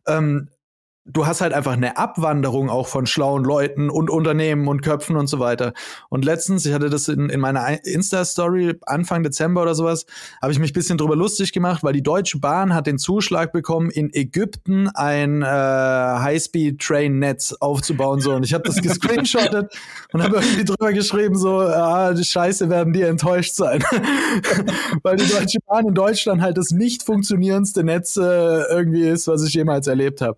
ähm, 0.07 0.49
du 1.07 1.27
hast 1.27 1.41
halt 1.41 1.53
einfach 1.53 1.73
eine 1.73 1.97
Abwanderung 1.97 2.69
auch 2.69 2.89
von 2.89 3.07
schlauen 3.07 3.45
Leuten 3.45 3.91
und 3.91 4.11
Unternehmen 4.11 4.67
und 4.67 4.83
Köpfen 4.83 5.17
und 5.17 5.29
so 5.29 5.39
weiter. 5.39 5.73
Und 6.09 6.25
letztens, 6.25 6.67
ich 6.67 6.75
hatte 6.75 6.91
das 6.91 7.09
in, 7.09 7.31
in 7.31 7.41
meiner 7.41 7.85
Insta-Story 7.85 8.75
Anfang 8.83 9.23
Dezember 9.23 9.63
oder 9.63 9.75
sowas, 9.75 10.07
habe 10.43 10.53
ich 10.53 10.59
mich 10.59 10.71
ein 10.71 10.75
bisschen 10.75 10.99
drüber 10.99 11.15
lustig 11.15 11.53
gemacht, 11.53 11.85
weil 11.85 11.93
die 11.93 12.03
Deutsche 12.03 12.41
Bahn 12.41 12.75
hat 12.75 12.87
den 12.87 12.99
Zuschlag 12.99 13.53
bekommen, 13.53 13.91
in 13.91 14.13
Ägypten 14.13 14.89
ein 14.89 15.43
äh, 15.43 15.47
High-Speed-Train-Netz 15.47 17.55
aufzubauen. 17.61 18.21
So. 18.21 18.35
Und 18.35 18.45
ich 18.45 18.53
habe 18.53 18.65
das 18.65 18.77
gescreenshottet 18.77 19.73
und 20.13 20.23
habe 20.23 20.37
irgendwie 20.37 20.65
drüber 20.65 20.93
geschrieben, 20.93 21.37
so, 21.37 21.61
ah, 21.61 22.13
die 22.15 22.25
Scheiße 22.25 22.69
werden 22.69 22.93
die 22.93 23.03
enttäuscht 23.03 23.55
sein. 23.55 23.85
weil 25.03 25.17
die 25.17 25.29
Deutsche 25.29 25.59
Bahn 25.67 25.87
in 25.87 25.95
Deutschland 25.95 26.43
halt 26.43 26.59
das 26.59 26.71
nicht 26.71 27.05
funktionierendste 27.05 27.85
Netz 27.85 28.17
äh, 28.17 28.23
irgendwie 28.23 29.07
ist, 29.07 29.29
was 29.29 29.45
ich 29.45 29.55
jemals 29.55 29.87
erlebt 29.87 30.21
habe. 30.21 30.37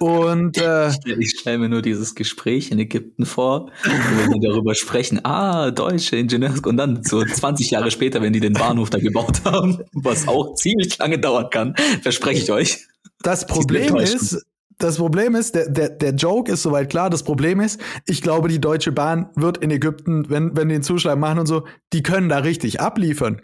Und 0.00 0.58
äh, 0.58 0.90
Ich 1.18 1.38
stelle 1.38 1.58
mir 1.58 1.68
nur 1.68 1.80
dieses 1.80 2.14
Gespräch 2.14 2.70
in 2.70 2.78
Ägypten 2.78 3.26
vor, 3.26 3.70
wo 3.84 4.32
wir 4.32 4.40
darüber 4.40 4.74
sprechen, 4.74 5.24
ah, 5.24 5.70
deutsche 5.70 6.16
Ingenieurs, 6.16 6.60
und 6.60 6.76
dann 6.76 7.04
so 7.04 7.24
20 7.24 7.70
Jahre 7.70 7.90
später, 7.90 8.20
wenn 8.20 8.32
die 8.32 8.40
den 8.40 8.54
Bahnhof 8.54 8.90
da 8.90 8.98
gebaut 8.98 9.42
haben, 9.44 9.78
was 9.92 10.26
auch 10.26 10.54
ziemlich 10.54 10.98
lange 10.98 11.18
dauern 11.18 11.48
kann, 11.50 11.74
verspreche 12.02 12.42
ich 12.42 12.50
euch. 12.50 12.86
Das 13.22 13.46
Problem 13.46 13.96
ist, 13.96 14.44
das 14.78 14.96
Problem 14.96 15.34
ist, 15.34 15.54
der, 15.54 15.68
der, 15.68 15.88
der 15.90 16.14
Joke 16.14 16.50
ist 16.50 16.62
soweit 16.62 16.90
klar. 16.90 17.08
Das 17.08 17.22
Problem 17.22 17.60
ist, 17.60 17.80
ich 18.06 18.20
glaube, 18.20 18.48
die 18.48 18.60
Deutsche 18.60 18.92
Bahn 18.92 19.30
wird 19.36 19.58
in 19.58 19.70
Ägypten, 19.70 20.28
wenn, 20.28 20.56
wenn 20.56 20.68
die 20.68 20.74
den 20.74 20.82
Zuschlag 20.82 21.18
machen 21.18 21.38
und 21.38 21.46
so, 21.46 21.64
die 21.92 22.02
können 22.02 22.28
da 22.28 22.38
richtig 22.38 22.80
abliefern. 22.80 23.40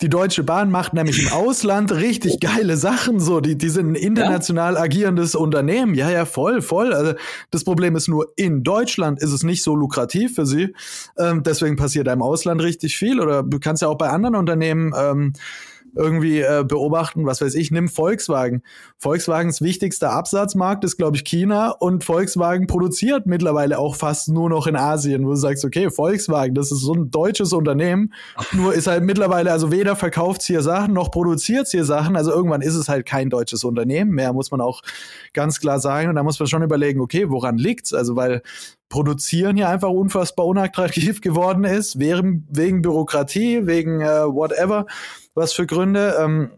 Die 0.00 0.08
Deutsche 0.08 0.42
Bahn 0.42 0.70
macht 0.70 0.94
nämlich 0.94 1.22
im 1.22 1.32
Ausland 1.32 1.92
richtig 1.92 2.40
geile 2.40 2.76
Sachen, 2.76 3.20
so. 3.20 3.40
Die, 3.40 3.56
die 3.56 3.68
sind 3.68 3.92
ein 3.92 3.94
international 3.94 4.76
agierendes 4.76 5.36
Unternehmen. 5.36 5.94
Ja, 5.94 6.10
ja, 6.10 6.24
voll, 6.24 6.60
voll. 6.60 6.92
Also, 6.92 7.14
das 7.52 7.62
Problem 7.62 7.94
ist 7.94 8.08
nur, 8.08 8.32
in 8.34 8.64
Deutschland 8.64 9.20
ist 9.20 9.30
es 9.30 9.44
nicht 9.44 9.62
so 9.62 9.76
lukrativ 9.76 10.34
für 10.34 10.44
sie. 10.44 10.74
Ähm, 11.18 11.44
deswegen 11.44 11.76
passiert 11.76 12.08
da 12.08 12.12
im 12.12 12.22
Ausland 12.22 12.62
richtig 12.62 12.96
viel. 12.96 13.20
Oder 13.20 13.44
du 13.44 13.60
kannst 13.60 13.82
ja 13.82 13.88
auch 13.88 13.98
bei 13.98 14.08
anderen 14.08 14.34
Unternehmen, 14.34 14.92
ähm, 14.96 15.34
irgendwie 15.94 16.40
äh, 16.40 16.64
beobachten, 16.66 17.26
was 17.26 17.40
weiß 17.40 17.54
ich, 17.54 17.70
nimm 17.70 17.88
Volkswagen. 17.88 18.62
Volkswagens 18.98 19.60
wichtigster 19.60 20.12
Absatzmarkt 20.12 20.84
ist, 20.84 20.96
glaube 20.96 21.16
ich, 21.16 21.24
China. 21.24 21.70
Und 21.70 22.04
Volkswagen 22.04 22.66
produziert 22.66 23.26
mittlerweile 23.26 23.78
auch 23.78 23.96
fast 23.96 24.28
nur 24.28 24.48
noch 24.48 24.66
in 24.66 24.76
Asien, 24.76 25.24
wo 25.26 25.30
du 25.30 25.36
sagst, 25.36 25.64
okay, 25.64 25.90
Volkswagen, 25.90 26.54
das 26.54 26.72
ist 26.72 26.80
so 26.80 26.94
ein 26.94 27.10
deutsches 27.10 27.52
Unternehmen, 27.52 28.12
nur 28.52 28.74
ist 28.74 28.86
halt 28.86 29.04
mittlerweile, 29.04 29.52
also 29.52 29.70
weder 29.70 29.96
verkauft 29.96 30.42
hier 30.42 30.62
Sachen, 30.62 30.94
noch 30.94 31.10
produziert 31.10 31.68
hier 31.68 31.84
Sachen, 31.84 32.16
also 32.16 32.30
irgendwann 32.32 32.62
ist 32.62 32.74
es 32.74 32.88
halt 32.88 33.06
kein 33.06 33.30
deutsches 33.30 33.64
Unternehmen 33.64 34.10
mehr, 34.12 34.32
muss 34.32 34.50
man 34.50 34.60
auch 34.60 34.82
ganz 35.32 35.60
klar 35.60 35.80
sagen. 35.80 36.08
Und 36.08 36.16
da 36.16 36.22
muss 36.22 36.38
man 36.38 36.48
schon 36.48 36.62
überlegen, 36.62 37.00
okay, 37.00 37.30
woran 37.30 37.58
liegt's? 37.58 37.92
Also 37.92 38.16
weil 38.16 38.42
Produzieren 38.92 39.56
hier 39.56 39.70
einfach 39.70 39.88
unfassbar 39.88 40.44
unattraktiv 40.44 41.20
geworden 41.22 41.64
ist, 41.64 41.98
wegen, 41.98 42.46
wegen 42.50 42.82
Bürokratie, 42.82 43.66
wegen 43.66 44.02
äh, 44.02 44.26
whatever, 44.26 44.86
was 45.34 45.54
für 45.54 45.66
Gründe. 45.66 46.14
Ähm, 46.20 46.50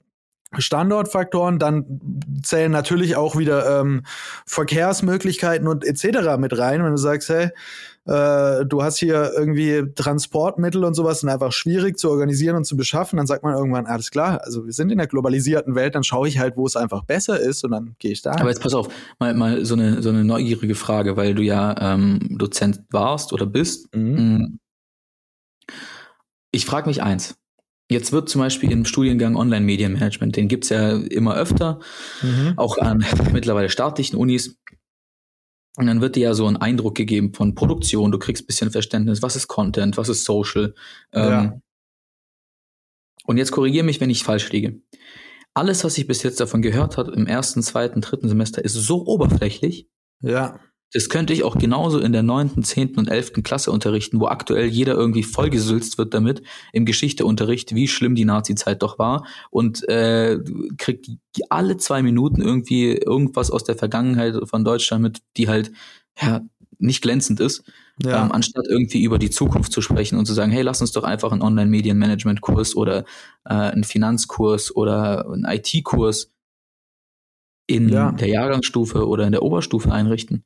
Standortfaktoren, 0.57 1.59
dann 1.61 2.01
zählen 2.43 2.73
natürlich 2.73 3.15
auch 3.17 3.37
wieder 3.37 3.81
ähm, 3.81 4.03
Verkehrsmöglichkeiten 4.47 5.69
und 5.69 5.85
etc. 5.85 6.37
mit 6.39 6.59
rein. 6.59 6.83
Wenn 6.83 6.91
du 6.93 6.97
sagst, 6.97 7.29
hey, 7.29 7.51
äh, 8.07 8.67
du 8.67 8.83
hast 8.83 8.99
hier 8.99 9.33
irgendwie 9.37 9.83
Transportmittel 9.95 10.85
und 10.85 10.95
sowas 10.95 11.21
sind 11.21 11.31
einfach 11.31 11.53
schwierig 11.53 11.99
zu 11.99 12.11
organisieren 12.11 12.57
und 12.57 12.65
zu 12.65 12.77
beschaffen, 12.77 13.17
dann 13.17 13.27
sagt 13.27 13.43
man 13.43 13.55
irgendwann, 13.55 13.87
alles 13.87 14.11
klar, 14.11 14.43
also 14.45 14.67
wir 14.67 14.73
sind 14.73 14.91
in 14.93 14.99
der 14.99 15.07
globalisierten 15.07 15.75
Welt, 15.75 15.95
dann 15.95 16.05
schaue 16.05 16.29
ich 16.29 16.39
halt, 16.39 16.57
wo 16.57 16.67
es 16.67 16.77
einfach 16.77 17.05
besser 17.05 17.41
ist 17.41 17.65
und 17.65 17.71
dann 17.71 17.97
gehe 17.99 18.13
ich 18.13 18.23
da. 18.23 18.33
Aber 18.33 18.51
jetzt 18.51 18.61
pass 18.61 18.75
auf, 18.75 18.89
mal, 19.19 19.33
mal 19.35 19.65
so, 19.65 19.75
eine, 19.75 20.03
so 20.03 20.11
eine 20.11 20.25
neugierige 20.25 20.75
Frage, 20.75 21.17
weil 21.17 21.35
du 21.35 21.43
ja 21.43 21.75
ähm, 21.95 22.21
Dozent 22.39 22.83
warst 22.91 23.33
oder 23.33 23.47
bist. 23.47 23.95
Mhm. 23.95 24.59
Ich 26.53 26.67
frage 26.67 26.89
mich 26.89 27.03
eins. 27.03 27.37
Jetzt 27.91 28.13
wird 28.13 28.29
zum 28.29 28.41
Beispiel 28.41 28.73
im 28.73 28.85
Studiengang 28.87 29.37
Online-Medienmanagement, 29.37 30.37
den 30.37 30.49
gibt's 30.49 30.71
ja 30.71 30.93
immer 30.93 31.37
öfter, 31.37 31.81
Mhm. 32.23 32.55
auch 32.57 32.79
an 32.79 33.05
mittlerweile 33.33 33.69
staatlichen 33.69 34.17
Unis. 34.17 34.57
Und 35.77 35.87
dann 35.87 36.01
wird 36.01 36.17
dir 36.17 36.23
ja 36.25 36.35
so 36.35 36.47
ein 36.47 36.57
Eindruck 36.57 36.95
gegeben 36.95 37.35
von 37.35 37.55
Produktion, 37.55 38.13
du 38.13 38.19
kriegst 38.19 38.45
ein 38.45 38.47
bisschen 38.47 38.71
Verständnis, 38.71 39.23
was 39.23 39.37
ist 39.37 39.49
Content, 39.49 39.97
was 39.97 40.09
ist 40.09 40.25
Social. 40.25 40.75
Ähm, 41.13 41.31
Ja. 41.31 41.61
Und 43.27 43.39
jetzt 43.39 43.53
korrigiere 43.53 43.85
mich, 43.85 44.01
wenn 44.01 44.11
ich 44.11 44.23
falsch 44.23 44.51
liege. 44.53 44.81
Alles, 45.55 45.83
was 45.83 45.97
ich 45.97 46.07
bis 46.07 46.23
jetzt 46.23 46.41
davon 46.41 46.63
gehört 46.63 46.99
habe, 46.99 47.13
im 47.13 47.27
ersten, 47.27 47.63
zweiten, 47.63 48.01
dritten 48.01 48.29
Semester, 48.29 48.65
ist 48.65 48.75
so 48.75 49.07
oberflächlich, 49.07 49.89
Ja, 50.21 50.61
Das 50.93 51.09
könnte 51.09 51.33
ich 51.33 51.43
auch 51.43 51.59
genauso 51.59 51.99
in 51.99 52.13
der 52.13 52.23
neunten, 52.23 52.63
zehnten 52.63 53.01
und 53.01 53.09
elften 53.09 53.43
Klasse 53.43 53.73
unterrichten, 53.73 54.21
wo 54.21 54.27
aktuell 54.27 54.67
jeder 54.67 54.95
irgendwie 54.95 55.25
vollgesülzt 55.25 55.99
wird 55.99 56.15
damit 56.15 56.43
im 56.73 56.85
Geschichteunterricht, 56.85 57.75
wie 57.75 57.89
schlimm 57.89 58.15
die 58.15 58.25
Nazi-Zeit 58.25 58.83
doch 58.83 58.99
war 58.99 59.27
und 59.51 59.89
äh, 59.89 60.39
kriegt 60.79 61.11
alle 61.49 61.79
zwei 61.79 62.03
Minuten 62.03 62.41
irgendwie 62.43 62.93
irgendwas 62.93 63.51
aus 63.51 63.65
der 63.65 63.75
Vergangenheit 63.75 64.37
von 64.49 64.65
Deutschland 64.65 65.03
mit, 65.03 65.23
die 65.37 65.49
halt 65.49 65.73
ja 66.21 66.43
nicht 66.79 67.03
glänzend 67.03 67.41
ist, 67.41 67.65
ja. 68.03 68.25
ähm, 68.25 68.33
anstatt 68.33 68.67
irgendwie 68.69 69.03
über 69.03 69.19
die 69.19 69.31
Zukunft 69.31 69.73
zu 69.73 69.81
sprechen 69.81 70.19
und 70.19 70.27
zu 70.27 70.35
sagen, 70.35 70.53
hey, 70.53 70.63
lass 70.63 70.81
uns 70.81 70.93
doch 70.93 71.05
einfach 71.05 71.33
einen 71.33 71.43
Online-Medien-Management-Kurs 71.43 72.77
oder 72.77 73.05
äh, 73.45 73.55
einen 73.55 73.85
Finanzkurs 73.85 74.75
oder 74.75 75.27
einen 75.27 75.45
IT-Kurs 75.45 76.31
in 77.67 77.89
ja. 77.89 78.13
der 78.13 78.29
Jahrgangsstufe 78.29 79.07
oder 79.09 79.27
in 79.27 79.33
der 79.33 79.43
Oberstufe 79.43 79.93
einrichten. 79.93 80.45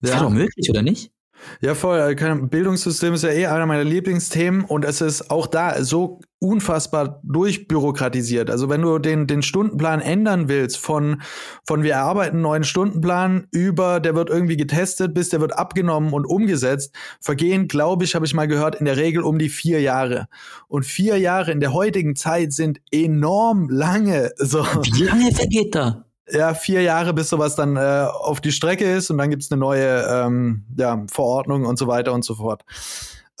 Das 0.00 0.10
ja. 0.10 0.16
wäre 0.16 0.24
doch 0.26 0.34
möglich, 0.34 0.70
oder 0.70 0.82
nicht? 0.82 1.12
Ja, 1.60 1.74
voll. 1.74 2.14
Bildungssystem 2.14 3.14
ist 3.14 3.24
ja 3.24 3.30
eh 3.30 3.46
einer 3.46 3.66
meiner 3.66 3.84
Lieblingsthemen 3.84 4.64
und 4.64 4.84
es 4.84 5.00
ist 5.00 5.30
auch 5.30 5.46
da 5.46 5.82
so 5.82 6.20
unfassbar 6.40 7.20
durchbürokratisiert. 7.24 8.48
Also 8.48 8.68
wenn 8.68 8.82
du 8.82 8.98
den, 8.98 9.26
den 9.26 9.42
Stundenplan 9.42 10.00
ändern 10.00 10.48
willst 10.48 10.78
von, 10.78 11.22
von 11.66 11.82
wir 11.82 11.94
erarbeiten 11.94 12.36
einen 12.36 12.42
neuen 12.42 12.64
Stundenplan 12.64 13.48
über, 13.50 13.98
der 13.98 14.14
wird 14.14 14.30
irgendwie 14.30 14.56
getestet, 14.56 15.14
bis 15.14 15.30
der 15.30 15.40
wird 15.40 15.58
abgenommen 15.58 16.12
und 16.12 16.26
umgesetzt, 16.26 16.94
vergehen, 17.20 17.66
glaube 17.66 18.04
ich, 18.04 18.14
habe 18.14 18.24
ich 18.24 18.34
mal 18.34 18.46
gehört, 18.46 18.76
in 18.76 18.84
der 18.84 18.96
Regel 18.96 19.22
um 19.22 19.38
die 19.38 19.48
vier 19.48 19.80
Jahre. 19.80 20.28
Und 20.68 20.84
vier 20.86 21.18
Jahre 21.18 21.50
in 21.50 21.60
der 21.60 21.72
heutigen 21.72 22.14
Zeit 22.14 22.52
sind 22.52 22.80
enorm 22.92 23.68
lange. 23.68 24.30
So. 24.36 24.62
Wie 24.62 25.04
lange 25.04 25.32
vergeht 25.32 25.74
da? 25.74 26.04
Ja, 26.30 26.54
vier 26.54 26.82
Jahre, 26.82 27.14
bis 27.14 27.30
sowas 27.30 27.56
dann 27.56 27.76
äh, 27.76 28.06
auf 28.10 28.40
die 28.40 28.52
Strecke 28.52 28.90
ist 28.90 29.10
und 29.10 29.18
dann 29.18 29.30
gibt's 29.30 29.50
eine 29.50 29.60
neue 29.60 30.02
ähm, 30.02 30.64
ja, 30.76 31.04
Verordnung 31.10 31.64
und 31.64 31.78
so 31.78 31.86
weiter 31.86 32.12
und 32.12 32.24
so 32.24 32.36
fort. 32.36 32.64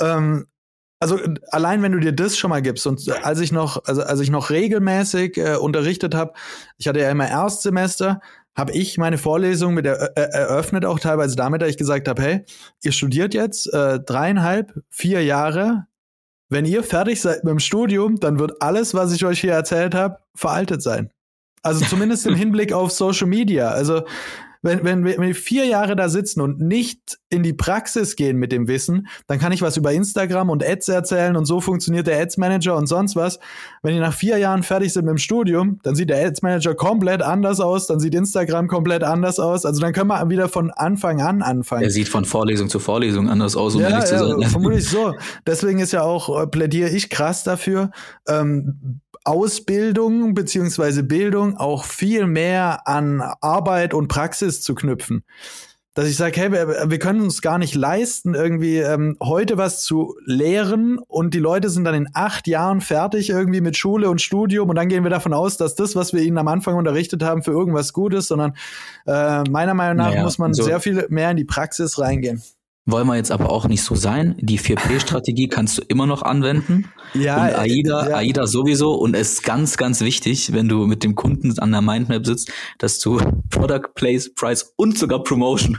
Ähm, 0.00 0.46
also 1.00 1.18
allein 1.50 1.82
wenn 1.82 1.92
du 1.92 2.00
dir 2.00 2.12
das 2.12 2.36
schon 2.36 2.50
mal 2.50 2.62
gibst 2.62 2.86
und 2.86 3.08
als 3.22 3.40
ich 3.40 3.52
noch, 3.52 3.84
also 3.84 4.02
als 4.02 4.20
ich 4.20 4.30
noch 4.30 4.50
regelmäßig 4.50 5.36
äh, 5.36 5.56
unterrichtet 5.56 6.14
habe, 6.14 6.32
ich 6.76 6.88
hatte 6.88 7.00
ja 7.00 7.10
immer 7.10 7.28
Erstsemester, 7.28 8.20
habe 8.56 8.72
ich 8.72 8.98
meine 8.98 9.18
Vorlesung 9.18 9.74
mit 9.74 9.84
der, 9.84 10.16
äh, 10.16 10.22
eröffnet, 10.32 10.84
auch 10.84 10.98
teilweise 10.98 11.36
damit, 11.36 11.62
dass 11.62 11.68
ich 11.68 11.76
gesagt 11.76 12.08
habe, 12.08 12.20
hey, 12.20 12.44
ihr 12.82 12.90
studiert 12.90 13.32
jetzt 13.32 13.72
äh, 13.72 14.00
dreieinhalb, 14.00 14.82
vier 14.90 15.24
Jahre. 15.24 15.86
Wenn 16.48 16.64
ihr 16.64 16.82
fertig 16.82 17.20
seid 17.20 17.44
mit 17.44 17.52
dem 17.52 17.60
Studium, 17.60 18.18
dann 18.18 18.40
wird 18.40 18.60
alles, 18.60 18.94
was 18.94 19.12
ich 19.12 19.24
euch 19.24 19.40
hier 19.40 19.52
erzählt 19.52 19.94
habe, 19.94 20.18
veraltet 20.34 20.82
sein. 20.82 21.10
Also 21.62 21.84
zumindest 21.88 22.26
im 22.26 22.34
Hinblick 22.34 22.72
auf 22.72 22.90
Social 22.90 23.26
Media. 23.26 23.68
Also 23.68 24.02
wenn, 24.62 24.84
wenn, 24.84 25.04
wenn 25.04 25.20
wir 25.20 25.34
vier 25.34 25.66
Jahre 25.66 25.94
da 25.94 26.08
sitzen 26.08 26.40
und 26.40 26.60
nicht 26.60 27.18
in 27.30 27.42
die 27.42 27.52
Praxis 27.52 28.16
gehen 28.16 28.36
mit 28.38 28.50
dem 28.50 28.66
Wissen, 28.66 29.06
dann 29.26 29.38
kann 29.38 29.52
ich 29.52 29.62
was 29.62 29.76
über 29.76 29.92
Instagram 29.92 30.50
und 30.50 30.64
Ads 30.64 30.88
erzählen 30.88 31.36
und 31.36 31.44
so 31.44 31.60
funktioniert 31.60 32.06
der 32.06 32.20
Ads 32.20 32.38
Manager 32.38 32.76
und 32.76 32.86
sonst 32.86 33.14
was. 33.14 33.38
Wenn 33.82 33.94
die 33.94 34.00
nach 34.00 34.12
vier 34.12 34.38
Jahren 34.38 34.62
fertig 34.64 34.92
sind 34.92 35.04
mit 35.04 35.12
dem 35.12 35.18
Studium, 35.18 35.78
dann 35.84 35.94
sieht 35.94 36.10
der 36.10 36.26
Ads 36.26 36.42
Manager 36.42 36.74
komplett 36.74 37.22
anders 37.22 37.60
aus, 37.60 37.86
dann 37.86 38.00
sieht 38.00 38.14
Instagram 38.14 38.66
komplett 38.66 39.04
anders 39.04 39.38
aus. 39.38 39.64
Also 39.64 39.80
dann 39.80 39.92
können 39.92 40.08
wir 40.08 40.28
wieder 40.28 40.48
von 40.48 40.70
Anfang 40.72 41.20
an 41.20 41.42
anfangen. 41.42 41.84
Er 41.84 41.90
sieht 41.90 42.08
von 42.08 42.24
Vorlesung 42.24 42.68
zu 42.68 42.80
Vorlesung 42.80 43.28
anders 43.28 43.56
aus, 43.56 43.76
um 43.76 43.82
ja, 43.82 43.90
ehrlich 43.90 44.10
ja, 44.10 44.18
zu 44.18 44.28
sein. 44.28 44.50
Vermutlich 44.50 44.84
so. 44.88 45.14
Deswegen 45.46 45.78
ist 45.78 45.92
ja 45.92 46.02
auch, 46.02 46.42
äh, 46.42 46.46
plädiere 46.48 46.90
ich 46.90 47.10
krass 47.10 47.44
dafür, 47.44 47.90
ähm, 48.26 49.00
Ausbildung 49.28 50.32
beziehungsweise 50.32 51.02
Bildung 51.02 51.58
auch 51.58 51.84
viel 51.84 52.26
mehr 52.26 52.88
an 52.88 53.20
Arbeit 53.42 53.92
und 53.92 54.08
Praxis 54.08 54.62
zu 54.62 54.74
knüpfen. 54.74 55.22
Dass 55.92 56.08
ich 56.08 56.16
sage, 56.16 56.40
hey, 56.40 56.50
wir, 56.50 56.90
wir, 56.90 56.98
können 56.98 57.20
uns 57.20 57.42
gar 57.42 57.58
nicht 57.58 57.74
leisten, 57.74 58.34
irgendwie 58.34 58.78
ähm, 58.78 59.18
heute 59.20 59.58
was 59.58 59.82
zu 59.82 60.16
lehren 60.24 60.98
und 60.98 61.34
die 61.34 61.40
Leute 61.40 61.68
sind 61.68 61.84
dann 61.84 61.94
in 61.94 62.08
acht 62.14 62.46
Jahren 62.46 62.80
fertig 62.80 63.28
irgendwie 63.28 63.60
mit 63.60 63.76
Schule 63.76 64.08
und 64.08 64.22
Studium 64.22 64.70
und 64.70 64.76
dann 64.76 64.88
gehen 64.88 65.02
wir 65.02 65.10
davon 65.10 65.34
aus, 65.34 65.58
dass 65.58 65.74
das, 65.74 65.94
was 65.94 66.14
wir 66.14 66.22
ihnen 66.22 66.38
am 66.38 66.48
Anfang 66.48 66.76
unterrichtet 66.76 67.22
haben, 67.22 67.42
für 67.42 67.50
irgendwas 67.50 67.92
gut 67.92 68.14
ist, 68.14 68.28
sondern 68.28 68.54
äh, 69.06 69.42
meiner 69.50 69.74
Meinung 69.74 69.96
nach 69.96 70.10
naja, 70.10 70.22
muss 70.22 70.38
man 70.38 70.54
so 70.54 70.62
sehr 70.62 70.80
viel 70.80 71.04
mehr 71.10 71.32
in 71.32 71.36
die 71.36 71.44
Praxis 71.44 71.98
reingehen. 71.98 72.42
Wollen 72.90 73.06
wir 73.06 73.16
jetzt 73.16 73.30
aber 73.30 73.50
auch 73.50 73.68
nicht 73.68 73.82
so 73.82 73.94
sein. 73.94 74.34
Die 74.38 74.58
4P-Strategie 74.58 75.48
kannst 75.50 75.76
du 75.76 75.82
immer 75.88 76.06
noch 76.06 76.22
anwenden. 76.22 76.86
Ja. 77.12 77.44
Und 77.44 77.54
AIDA, 77.54 78.08
ja. 78.08 78.16
AIDA 78.16 78.46
sowieso. 78.46 78.94
Und 78.94 79.14
es 79.14 79.34
ist 79.34 79.42
ganz, 79.42 79.76
ganz 79.76 80.00
wichtig, 80.00 80.54
wenn 80.54 80.70
du 80.70 80.86
mit 80.86 81.04
dem 81.04 81.14
Kunden 81.14 81.58
an 81.58 81.70
der 81.70 81.82
Mindmap 81.82 82.24
sitzt, 82.24 82.50
dass 82.78 82.98
du 82.98 83.20
Product, 83.50 83.90
Place, 83.94 84.32
Price 84.34 84.72
und 84.76 84.96
sogar 84.96 85.22
Promotion 85.22 85.76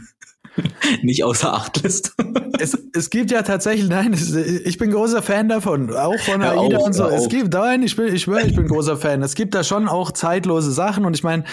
nicht 1.02 1.24
außer 1.24 1.52
Acht 1.52 1.82
lässt. 1.82 2.14
es, 2.60 2.78
es 2.94 3.10
gibt 3.10 3.32
ja 3.32 3.42
tatsächlich, 3.42 3.90
nein, 3.90 4.14
es, 4.14 4.36
ich 4.36 4.78
bin 4.78 4.92
großer 4.92 5.24
Fan 5.24 5.50
davon, 5.50 5.92
auch 5.96 6.20
von 6.20 6.44
AIDA 6.44 6.78
auf, 6.78 6.86
und 6.86 6.94
so. 6.94 7.08
Es 7.08 7.28
gibt, 7.28 7.54
nein, 7.54 7.82
ich 7.82 7.96
bin, 7.96 8.14
ich 8.14 8.22
schwöre, 8.22 8.46
ich 8.46 8.56
bin 8.56 8.68
großer 8.68 8.98
Fan. 8.98 9.24
Es 9.24 9.34
gibt 9.34 9.56
da 9.56 9.64
schon 9.64 9.88
auch 9.88 10.12
zeitlose 10.12 10.72
Sachen 10.72 11.06
und 11.06 11.16
ich 11.16 11.24
meine, 11.24 11.44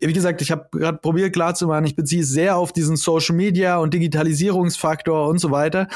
wie 0.00 0.12
gesagt, 0.12 0.42
ich 0.42 0.50
habe 0.50 0.68
gerade 0.72 0.98
probiert 0.98 1.32
klarzumachen, 1.32 1.86
ich 1.86 1.96
beziehe 1.96 2.22
sehr 2.22 2.56
auf 2.56 2.72
diesen 2.72 2.96
Social 2.96 3.34
Media 3.34 3.78
und 3.78 3.94
Digitalisierungsfaktor 3.94 5.26
und 5.28 5.38
so 5.38 5.50
weiter. 5.50 5.88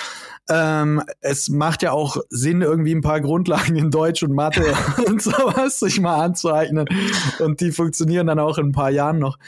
Ähm, 0.48 1.02
es 1.20 1.48
macht 1.50 1.82
ja 1.82 1.92
auch 1.92 2.16
Sinn, 2.30 2.62
irgendwie 2.62 2.94
ein 2.94 3.02
paar 3.02 3.20
Grundlagen 3.20 3.76
in 3.76 3.90
Deutsch 3.90 4.22
und 4.22 4.32
Mathe 4.32 4.74
und 5.06 5.22
sowas 5.22 5.80
sich 5.80 6.00
mal 6.00 6.24
anzueignen. 6.24 6.86
Und 7.38 7.60
die 7.60 7.72
funktionieren 7.72 8.26
dann 8.26 8.38
auch 8.38 8.58
in 8.58 8.68
ein 8.68 8.72
paar 8.72 8.90
Jahren 8.90 9.18
noch. 9.18 9.38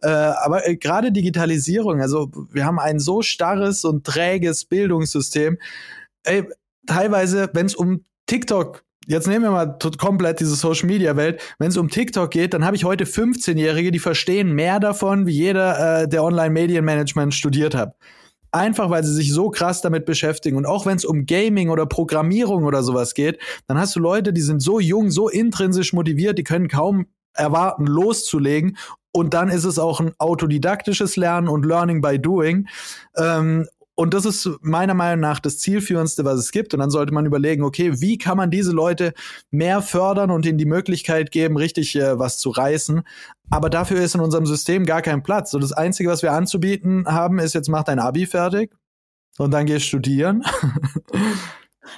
Äh, 0.00 0.08
aber 0.08 0.66
äh, 0.68 0.76
gerade 0.76 1.10
Digitalisierung, 1.10 2.00
also 2.00 2.30
wir 2.52 2.64
haben 2.64 2.78
ein 2.78 3.00
so 3.00 3.22
starres 3.22 3.84
und 3.84 4.04
träges 4.04 4.64
Bildungssystem. 4.64 5.58
Ey, 6.22 6.48
teilweise, 6.86 7.50
wenn 7.52 7.66
es 7.66 7.74
um 7.74 8.04
TikTok 8.26 8.85
jetzt 9.06 9.26
nehmen 9.26 9.44
wir 9.44 9.50
mal 9.50 9.78
komplett 9.98 10.40
diese 10.40 10.54
Social 10.54 10.86
Media 10.86 11.16
Welt. 11.16 11.40
Wenn 11.58 11.68
es 11.68 11.76
um 11.76 11.88
TikTok 11.88 12.30
geht, 12.30 12.54
dann 12.54 12.64
habe 12.64 12.76
ich 12.76 12.84
heute 12.84 13.04
15-Jährige, 13.04 13.90
die 13.90 13.98
verstehen 13.98 14.52
mehr 14.52 14.80
davon, 14.80 15.26
wie 15.26 15.32
jeder, 15.32 16.02
äh, 16.02 16.08
der 16.08 16.24
Online 16.24 16.50
Medienmanagement 16.50 17.34
studiert 17.34 17.74
hat. 17.74 17.96
Einfach 18.52 18.90
weil 18.90 19.04
sie 19.04 19.12
sich 19.12 19.32
so 19.32 19.50
krass 19.50 19.82
damit 19.82 20.06
beschäftigen. 20.06 20.56
Und 20.56 20.66
auch 20.66 20.86
wenn 20.86 20.96
es 20.96 21.04
um 21.04 21.26
Gaming 21.26 21.68
oder 21.68 21.86
Programmierung 21.86 22.64
oder 22.64 22.82
sowas 22.82 23.14
geht, 23.14 23.38
dann 23.66 23.78
hast 23.78 23.94
du 23.96 24.00
Leute, 24.00 24.32
die 24.32 24.40
sind 24.40 24.60
so 24.60 24.80
jung, 24.80 25.10
so 25.10 25.28
intrinsisch 25.28 25.92
motiviert, 25.92 26.38
die 26.38 26.44
können 26.44 26.68
kaum 26.68 27.06
erwarten, 27.34 27.86
loszulegen. 27.86 28.76
Und 29.12 29.34
dann 29.34 29.48
ist 29.48 29.64
es 29.64 29.78
auch 29.78 30.00
ein 30.00 30.12
autodidaktisches 30.18 31.16
Lernen 31.16 31.48
und 31.48 31.64
Learning 31.64 32.00
by 32.00 32.18
Doing. 32.18 32.68
Ähm, 33.16 33.66
und 33.96 34.12
das 34.12 34.26
ist 34.26 34.48
meiner 34.60 34.92
Meinung 34.92 35.20
nach 35.20 35.40
das 35.40 35.58
zielführendste, 35.58 36.26
was 36.26 36.38
es 36.38 36.52
gibt. 36.52 36.74
Und 36.74 36.80
dann 36.80 36.90
sollte 36.90 37.14
man 37.14 37.24
überlegen, 37.24 37.64
okay, 37.64 37.98
wie 37.98 38.18
kann 38.18 38.36
man 38.36 38.50
diese 38.50 38.70
Leute 38.70 39.14
mehr 39.50 39.80
fördern 39.80 40.30
und 40.30 40.44
ihnen 40.44 40.58
die 40.58 40.66
Möglichkeit 40.66 41.30
geben, 41.30 41.56
richtig 41.56 41.96
äh, 41.96 42.18
was 42.18 42.38
zu 42.38 42.50
reißen. 42.50 43.02
Aber 43.48 43.70
dafür 43.70 43.98
ist 44.02 44.14
in 44.14 44.20
unserem 44.20 44.44
System 44.44 44.84
gar 44.84 45.00
kein 45.00 45.22
Platz. 45.22 45.50
So 45.50 45.58
das 45.58 45.72
Einzige, 45.72 46.10
was 46.10 46.22
wir 46.22 46.32
anzubieten 46.32 47.06
haben, 47.06 47.38
ist 47.38 47.54
jetzt 47.54 47.70
mach 47.70 47.84
dein 47.84 47.98
Abi 47.98 48.26
fertig 48.26 48.70
und 49.38 49.50
dann 49.50 49.66
gehst 49.66 49.86
studieren. 49.86 50.44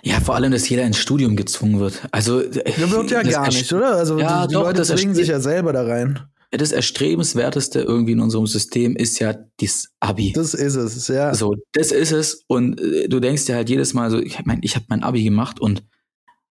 Ja, 0.03 0.21
vor 0.21 0.35
allem, 0.35 0.53
dass 0.53 0.69
jeder 0.69 0.85
ins 0.85 0.99
Studium 0.99 1.35
gezwungen 1.35 1.81
wird. 1.81 2.03
Also 2.13 2.43
das 2.43 2.91
wird 2.91 3.11
ja 3.11 3.23
gar 3.23 3.49
nicht, 3.49 3.73
oder? 3.73 3.97
Also 3.97 4.19
ja, 4.19 4.43
die, 4.43 4.49
die 4.49 4.55
doch, 4.55 4.65
Leute 4.65 4.83
zwingen 4.83 5.15
sich 5.15 5.29
ja 5.29 5.41
selber 5.41 5.73
da 5.73 5.83
rein. 5.83 6.21
Das 6.51 6.73
Erstrebenswerteste 6.73 7.81
irgendwie 7.81 8.13
in 8.13 8.21
unserem 8.21 8.47
System 8.47 8.97
ist 8.97 9.19
ja 9.19 9.35
das 9.61 9.91
Abi. 10.01 10.33
Das 10.33 10.55
ist 10.55 10.77
es, 10.77 11.09
ja. 11.09 11.35
So, 11.35 11.57
das 11.73 11.93
ist 11.93 12.13
es. 12.13 12.45
Und 12.47 12.81
äh, 12.81 13.09
du 13.09 13.21
denkst 13.21 13.45
dir 13.45 13.57
halt 13.57 13.69
jedes 13.69 13.93
Mal 13.93 14.11
so, 14.11 14.19
ich 14.19 14.45
meine, 14.45 14.61
ich 14.63 14.75
habe 14.75 14.87
mein 14.89 15.03
Abi 15.03 15.23
gemacht 15.23 15.61
und 15.61 15.85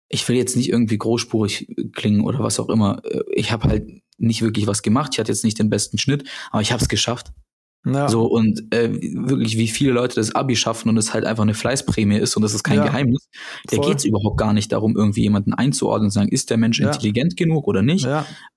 ich 0.10 0.28
will 0.30 0.36
jetzt 0.36 0.56
nicht 0.56 0.70
irgendwie 0.70 0.98
großspurig 0.98 1.68
klingen 1.94 2.22
oder 2.22 2.40
was 2.40 2.60
auch 2.60 2.70
immer. 2.70 3.02
Äh, 3.06 3.22
ich 3.34 3.52
habe 3.52 3.68
halt 3.68 3.88
nicht 4.18 4.42
wirklich 4.42 4.68
was 4.68 4.84
gemacht. 4.84 5.12
Ich 5.14 5.20
hatte 5.20 5.32
jetzt 5.32 5.44
nicht 5.44 5.60
den 5.60 5.70
besten 5.70 5.98
Schnitt, 5.98 6.28
aber 6.52 6.62
ich 6.62 6.72
habe 6.72 6.82
es 6.82 6.90
geschafft. 6.90 7.32
Ja. 7.94 8.10
So, 8.10 8.26
und 8.26 8.74
äh, 8.74 8.90
wirklich, 8.92 9.58
wie 9.58 9.68
viele 9.68 9.92
Leute 9.92 10.16
das 10.16 10.36
Abi 10.36 10.56
schaffen 10.56 10.90
und 10.90 10.98
es 10.98 11.14
halt 11.14 11.26
einfach 11.26 11.44
eine 11.44 11.54
Fleißprämie 11.54 12.18
ist 12.18 12.36
und 12.36 12.42
das 12.42 12.54
ist 12.54 12.64
kein 12.64 12.78
ja. 12.78 12.86
Geheimnis. 12.86 13.30
Da 13.68 13.78
geht 13.78 13.98
es 13.98 14.06
überhaupt 14.06 14.38
gar 14.38 14.54
nicht 14.54 14.72
darum, 14.72 14.96
irgendwie 14.96 15.22
jemanden 15.22 15.54
einzuordnen 15.54 16.08
und 16.08 16.12
sagen, 16.12 16.30
ist 16.30 16.50
der 16.50 16.58
Mensch 16.58 16.80
ja. 16.80 16.88
intelligent 16.88 17.38
genug 17.38 17.68
oder 17.68 17.82
nicht, 17.82 18.08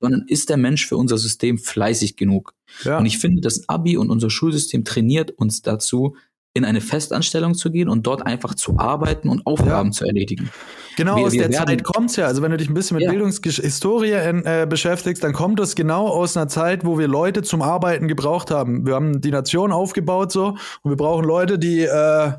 sondern 0.00 0.24
ist 0.26 0.48
der 0.48 0.56
Mensch 0.56 0.86
für 0.86 0.96
unser 0.96 1.18
System 1.18 1.58
fleißig 1.58 2.16
genug. 2.16 2.54
Und 2.84 3.06
ich 3.06 3.18
finde, 3.18 3.40
das 3.40 3.68
Abi 3.68 3.96
und 3.96 4.10
unser 4.10 4.30
Schulsystem 4.30 4.84
trainiert 4.84 5.32
uns 5.32 5.62
dazu, 5.62 6.16
in 6.52 6.64
eine 6.64 6.80
Festanstellung 6.80 7.54
zu 7.54 7.70
gehen 7.70 7.88
und 7.88 8.06
dort 8.06 8.26
einfach 8.26 8.54
zu 8.54 8.78
arbeiten 8.78 9.28
und 9.28 9.46
Aufgaben 9.46 9.90
ja. 9.90 9.92
zu 9.92 10.04
erledigen. 10.04 10.50
Genau, 10.96 11.16
wir, 11.16 11.26
aus 11.26 11.32
wir 11.32 11.48
der 11.48 11.64
Zeit 11.64 11.84
kommt's 11.84 12.16
ja. 12.16 12.26
Also 12.26 12.42
wenn 12.42 12.50
du 12.50 12.56
dich 12.56 12.68
ein 12.68 12.74
bisschen 12.74 12.96
mit 12.96 13.04
ja. 13.04 13.10
Bildungshistorie 13.10 14.12
äh, 14.12 14.66
beschäftigst, 14.68 15.22
dann 15.22 15.32
kommt 15.32 15.60
es 15.60 15.76
genau 15.76 16.08
aus 16.08 16.36
einer 16.36 16.48
Zeit, 16.48 16.84
wo 16.84 16.98
wir 16.98 17.06
Leute 17.06 17.42
zum 17.42 17.62
Arbeiten 17.62 18.08
gebraucht 18.08 18.50
haben. 18.50 18.84
Wir 18.84 18.94
haben 18.94 19.20
die 19.20 19.30
Nation 19.30 19.70
aufgebaut 19.70 20.32
so 20.32 20.56
und 20.82 20.90
wir 20.90 20.96
brauchen 20.96 21.24
Leute, 21.24 21.58
die 21.58 21.82
äh, 21.82 22.32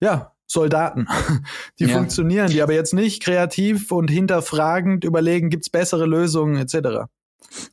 ja 0.00 0.32
Soldaten, 0.46 1.08
die 1.80 1.86
ja. 1.86 1.96
funktionieren, 1.96 2.48
die 2.48 2.62
aber 2.62 2.72
jetzt 2.72 2.94
nicht 2.94 3.20
kreativ 3.22 3.90
und 3.90 4.08
hinterfragend 4.08 5.04
überlegen, 5.04 5.50
gibt's 5.50 5.70
bessere 5.70 6.06
Lösungen 6.06 6.56
etc. 6.56 7.08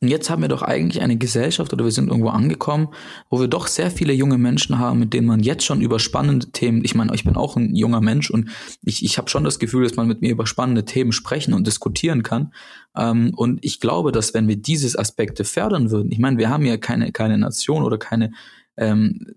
Und 0.01 0.07
jetzt 0.07 0.29
haben 0.29 0.41
wir 0.41 0.49
doch 0.49 0.61
eigentlich 0.61 1.01
eine 1.01 1.17
Gesellschaft 1.17 1.73
oder 1.73 1.83
wir 1.83 1.91
sind 1.91 2.09
irgendwo 2.09 2.29
angekommen, 2.29 2.89
wo 3.29 3.39
wir 3.39 3.47
doch 3.47 3.67
sehr 3.67 3.91
viele 3.91 4.13
junge 4.13 4.37
Menschen 4.37 4.79
haben, 4.79 4.99
mit 4.99 5.13
denen 5.13 5.27
man 5.27 5.41
jetzt 5.41 5.65
schon 5.65 5.81
über 5.81 5.99
spannende 5.99 6.51
Themen, 6.51 6.83
ich 6.83 6.95
meine, 6.95 7.13
ich 7.15 7.23
bin 7.23 7.35
auch 7.35 7.55
ein 7.55 7.75
junger 7.75 8.01
Mensch 8.01 8.29
und 8.29 8.49
ich, 8.83 9.03
ich 9.03 9.17
habe 9.17 9.29
schon 9.29 9.43
das 9.43 9.59
Gefühl, 9.59 9.83
dass 9.83 9.95
man 9.95 10.07
mit 10.07 10.21
mir 10.21 10.31
über 10.31 10.45
spannende 10.45 10.85
Themen 10.85 11.11
sprechen 11.11 11.53
und 11.53 11.67
diskutieren 11.67 12.23
kann. 12.23 12.53
Ähm, 12.95 13.33
und 13.35 13.63
ich 13.63 13.79
glaube, 13.79 14.11
dass 14.11 14.33
wenn 14.33 14.47
wir 14.47 14.57
diese 14.57 14.97
Aspekte 14.97 15.43
fördern 15.43 15.91
würden, 15.91 16.11
ich 16.11 16.19
meine, 16.19 16.37
wir 16.37 16.49
haben 16.49 16.65
ja 16.65 16.77
keine, 16.77 17.11
keine 17.11 17.37
Nation 17.37 17.83
oder 17.83 17.97
keine 17.97 18.31
ähm, 18.75 19.27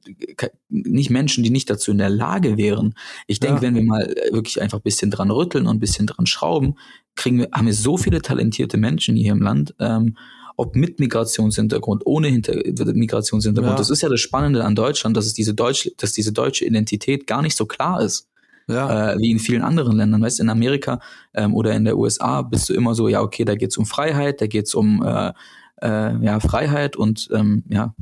nicht 0.70 1.10
Menschen, 1.10 1.44
die 1.44 1.50
nicht 1.50 1.68
dazu 1.68 1.90
in 1.90 1.98
der 1.98 2.08
Lage 2.08 2.56
wären. 2.56 2.94
Ich 3.26 3.38
denke, 3.38 3.56
ja. 3.56 3.62
wenn 3.62 3.74
wir 3.74 3.82
mal 3.82 4.14
wirklich 4.30 4.62
einfach 4.62 4.78
ein 4.78 4.82
bisschen 4.82 5.10
dran 5.10 5.30
rütteln 5.30 5.66
und 5.66 5.76
ein 5.76 5.80
bisschen 5.80 6.06
dran 6.06 6.26
schrauben, 6.26 6.76
kriegen 7.16 7.38
wir, 7.38 7.48
haben 7.52 7.66
wir 7.66 7.74
so 7.74 7.96
viele 7.96 8.22
talentierte 8.22 8.76
Menschen 8.76 9.16
hier 9.16 9.32
im 9.32 9.42
Land, 9.42 9.74
ähm, 9.80 10.16
ob 10.56 10.74
mit 10.74 11.00
Migrationshintergrund, 11.00 12.02
ohne 12.06 12.28
Hinter 12.28 12.54
Migrationshintergrund. 12.94 13.72
Ja. 13.72 13.78
Das 13.78 13.90
ist 13.90 14.02
ja 14.02 14.08
das 14.08 14.20
Spannende 14.20 14.64
an 14.64 14.74
Deutschland, 14.74 15.16
dass 15.16 15.26
es 15.26 15.34
diese 15.34 15.54
deutsche, 15.54 15.92
dass 15.96 16.12
diese 16.12 16.32
deutsche 16.32 16.64
Identität 16.64 17.26
gar 17.26 17.42
nicht 17.42 17.56
so 17.56 17.66
klar 17.66 18.00
ist. 18.00 18.28
Ja. 18.68 19.12
Äh, 19.12 19.18
wie 19.18 19.30
in 19.30 19.38
vielen 19.38 19.62
anderen 19.62 19.96
Ländern. 19.96 20.22
Weißt 20.22 20.40
in 20.40 20.48
Amerika 20.48 21.00
ähm, 21.34 21.54
oder 21.54 21.72
in 21.72 21.84
der 21.84 21.96
USA 21.96 22.42
bist 22.42 22.68
du 22.68 22.74
immer 22.74 22.94
so, 22.94 23.08
ja, 23.08 23.20
okay, 23.22 23.44
da 23.44 23.54
geht's 23.54 23.76
um 23.76 23.86
Freiheit, 23.86 24.40
da 24.40 24.46
geht's 24.46 24.74
um 24.74 25.04
äh, 25.04 25.32
äh, 25.82 26.16
ja, 26.24 26.40
Freiheit 26.40 26.96
und 26.96 27.28
ähm, 27.32 27.62
ja, 27.68 27.94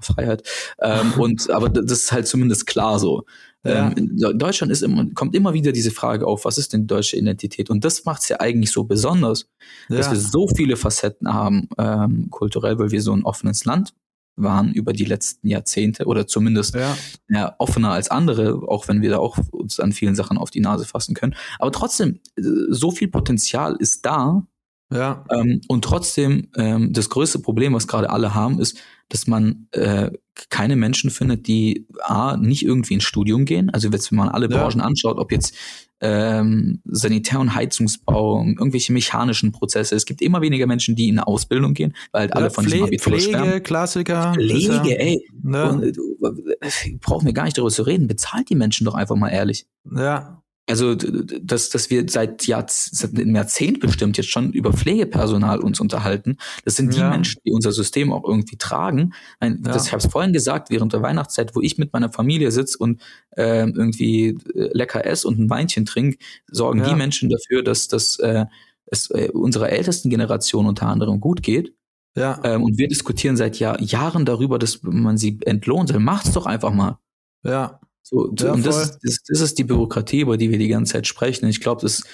Freiheit. 0.00 0.42
Ähm, 0.80 1.12
und 1.18 1.50
aber 1.50 1.68
das 1.68 1.90
ist 1.92 2.12
halt 2.12 2.26
zumindest 2.26 2.66
klar 2.66 2.98
so. 2.98 3.24
Ja. 3.64 3.92
Ähm, 3.92 3.96
in 3.96 4.38
Deutschland 4.38 4.72
ist 4.72 4.82
immer, 4.82 5.06
kommt 5.14 5.36
immer 5.36 5.54
wieder 5.54 5.72
diese 5.72 5.92
Frage 5.92 6.26
auf, 6.26 6.44
was 6.44 6.58
ist 6.58 6.72
denn 6.72 6.86
deutsche 6.86 7.16
Identität? 7.16 7.70
Und 7.70 7.84
das 7.84 8.04
macht 8.04 8.22
es 8.22 8.28
ja 8.28 8.40
eigentlich 8.40 8.72
so 8.72 8.84
besonders, 8.84 9.48
ja. 9.88 9.96
dass 9.96 10.10
wir 10.10 10.18
so 10.18 10.48
viele 10.48 10.76
Facetten 10.76 11.32
haben, 11.32 11.68
ähm, 11.78 12.28
kulturell, 12.30 12.78
weil 12.78 12.90
wir 12.90 13.02
so 13.02 13.12
ein 13.12 13.24
offenes 13.24 13.64
Land 13.64 13.94
waren 14.36 14.72
über 14.72 14.92
die 14.92 15.04
letzten 15.04 15.46
Jahrzehnte 15.46 16.06
oder 16.06 16.26
zumindest 16.26 16.74
ja. 16.74 16.96
ja. 17.28 17.54
offener 17.58 17.92
als 17.92 18.10
andere, 18.10 18.62
auch 18.66 18.88
wenn 18.88 19.02
wir 19.02 19.10
da 19.10 19.18
auch 19.18 19.38
uns 19.50 19.78
an 19.78 19.92
vielen 19.92 20.14
Sachen 20.14 20.38
auf 20.38 20.50
die 20.50 20.60
Nase 20.60 20.84
fassen 20.84 21.14
können. 21.14 21.34
Aber 21.58 21.70
trotzdem, 21.70 22.20
äh, 22.36 22.42
so 22.70 22.90
viel 22.90 23.08
Potenzial 23.08 23.76
ist 23.78 24.04
da. 24.06 24.44
Ja. 24.92 25.24
Ähm, 25.30 25.60
und 25.68 25.84
trotzdem, 25.84 26.48
ähm, 26.56 26.92
das 26.92 27.10
größte 27.10 27.38
Problem, 27.38 27.74
was 27.74 27.86
gerade 27.86 28.10
alle 28.10 28.34
haben, 28.34 28.58
ist, 28.58 28.78
dass 29.12 29.26
man 29.26 29.68
äh, 29.72 30.10
keine 30.48 30.76
Menschen 30.76 31.10
findet, 31.10 31.46
die 31.46 31.86
A, 32.02 32.36
nicht 32.36 32.64
irgendwie 32.64 32.94
ins 32.94 33.04
Studium 33.04 33.44
gehen. 33.44 33.70
Also 33.70 33.92
wenn 33.92 34.00
man 34.12 34.30
alle 34.30 34.48
Branchen 34.48 34.80
ja. 34.80 34.86
anschaut, 34.86 35.18
ob 35.18 35.30
jetzt 35.30 35.54
ähm, 36.00 36.80
Sanitär- 36.84 37.38
und 37.38 37.54
Heizungsbau, 37.54 38.42
irgendwelche 38.42 38.92
mechanischen 38.92 39.52
Prozesse. 39.52 39.94
Es 39.94 40.04
gibt 40.04 40.20
immer 40.20 40.40
weniger 40.40 40.66
Menschen, 40.66 40.96
die 40.96 41.08
in 41.08 41.18
eine 41.18 41.26
Ausbildung 41.26 41.74
gehen, 41.74 41.94
weil 42.10 42.22
halt 42.22 42.30
ja, 42.30 42.36
alle 42.36 42.50
von 42.50 42.64
Pfle 42.64 42.72
diesem 42.72 42.86
Abitur 42.86 43.12
Pflege, 43.12 43.30
schwärmen. 43.30 43.62
Klassiker. 43.62 44.32
Pflege, 44.34 44.98
ey. 44.98 45.24
Ja. 45.44 45.70
Und, 45.70 45.84
äh, 45.84 46.98
brauchen 47.00 47.26
wir 47.26 47.32
gar 47.32 47.44
nicht 47.44 47.56
darüber 47.56 47.70
zu 47.70 47.82
reden. 47.82 48.08
Bezahlt 48.08 48.48
die 48.50 48.56
Menschen 48.56 48.84
doch 48.84 48.94
einfach 48.94 49.14
mal 49.14 49.28
ehrlich. 49.28 49.66
Ja. 49.94 50.41
Also, 50.68 50.94
dass, 50.94 51.70
dass 51.70 51.90
wir 51.90 52.08
seit, 52.08 52.46
Jahr, 52.46 52.66
seit 52.68 53.18
einem 53.18 53.34
Jahrzehnt 53.34 53.80
bestimmt 53.80 54.16
jetzt 54.16 54.30
schon 54.30 54.52
über 54.52 54.72
Pflegepersonal 54.72 55.58
uns 55.58 55.80
unterhalten. 55.80 56.36
Das 56.64 56.76
sind 56.76 56.94
die 56.94 57.00
ja. 57.00 57.10
Menschen, 57.10 57.40
die 57.44 57.50
unser 57.50 57.72
System 57.72 58.12
auch 58.12 58.22
irgendwie 58.24 58.56
tragen. 58.56 59.12
Ein, 59.40 59.60
ja. 59.64 59.72
das, 59.72 59.86
ich 59.86 59.92
habe 59.92 60.02
es 60.02 60.10
vorhin 60.10 60.32
gesagt, 60.32 60.70
während 60.70 60.92
der 60.92 61.02
Weihnachtszeit, 61.02 61.56
wo 61.56 61.60
ich 61.60 61.78
mit 61.78 61.92
meiner 61.92 62.12
Familie 62.12 62.52
sitze 62.52 62.78
und 62.78 63.02
äh, 63.36 63.62
irgendwie 63.62 64.38
lecker 64.54 65.04
esse 65.04 65.26
und 65.26 65.40
ein 65.40 65.50
Weinchen 65.50 65.84
trinke, 65.84 66.18
sorgen 66.48 66.78
ja. 66.78 66.88
die 66.88 66.94
Menschen 66.94 67.28
dafür, 67.28 67.64
dass, 67.64 67.88
dass 67.88 68.20
äh, 68.20 68.46
es 68.86 69.10
äh, 69.10 69.30
unserer 69.32 69.70
ältesten 69.70 70.10
Generation 70.10 70.66
unter 70.66 70.86
anderem 70.86 71.18
gut 71.18 71.42
geht. 71.42 71.74
Ja. 72.16 72.40
Ähm, 72.44 72.62
und 72.62 72.78
wir 72.78 72.88
diskutieren 72.88 73.36
seit 73.36 73.58
Jahr, 73.58 73.80
Jahren 73.80 74.24
darüber, 74.24 74.58
dass 74.58 74.82
man 74.82 75.16
sie 75.16 75.40
entlohnen 75.44 75.86
soll. 75.88 75.98
Macht's 75.98 76.32
doch 76.32 76.46
einfach 76.46 76.72
mal. 76.72 76.98
Ja. 77.42 77.80
So, 78.02 78.32
ja, 78.38 78.52
und 78.52 78.66
das, 78.66 78.98
das, 78.98 79.22
das 79.26 79.40
ist 79.40 79.58
die 79.58 79.64
Bürokratie, 79.64 80.20
über 80.20 80.36
die 80.36 80.50
wir 80.50 80.58
die 80.58 80.68
ganze 80.68 80.92
Zeit 80.92 81.06
sprechen. 81.06 81.48
Ich 81.48 81.60
glaube, 81.60 81.82
das 81.82 82.00
ist 82.00 82.06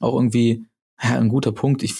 auch 0.00 0.14
irgendwie 0.14 0.66
ja, 1.02 1.18
ein 1.18 1.28
guter 1.28 1.52
Punkt. 1.52 1.82
Ich, 1.82 1.94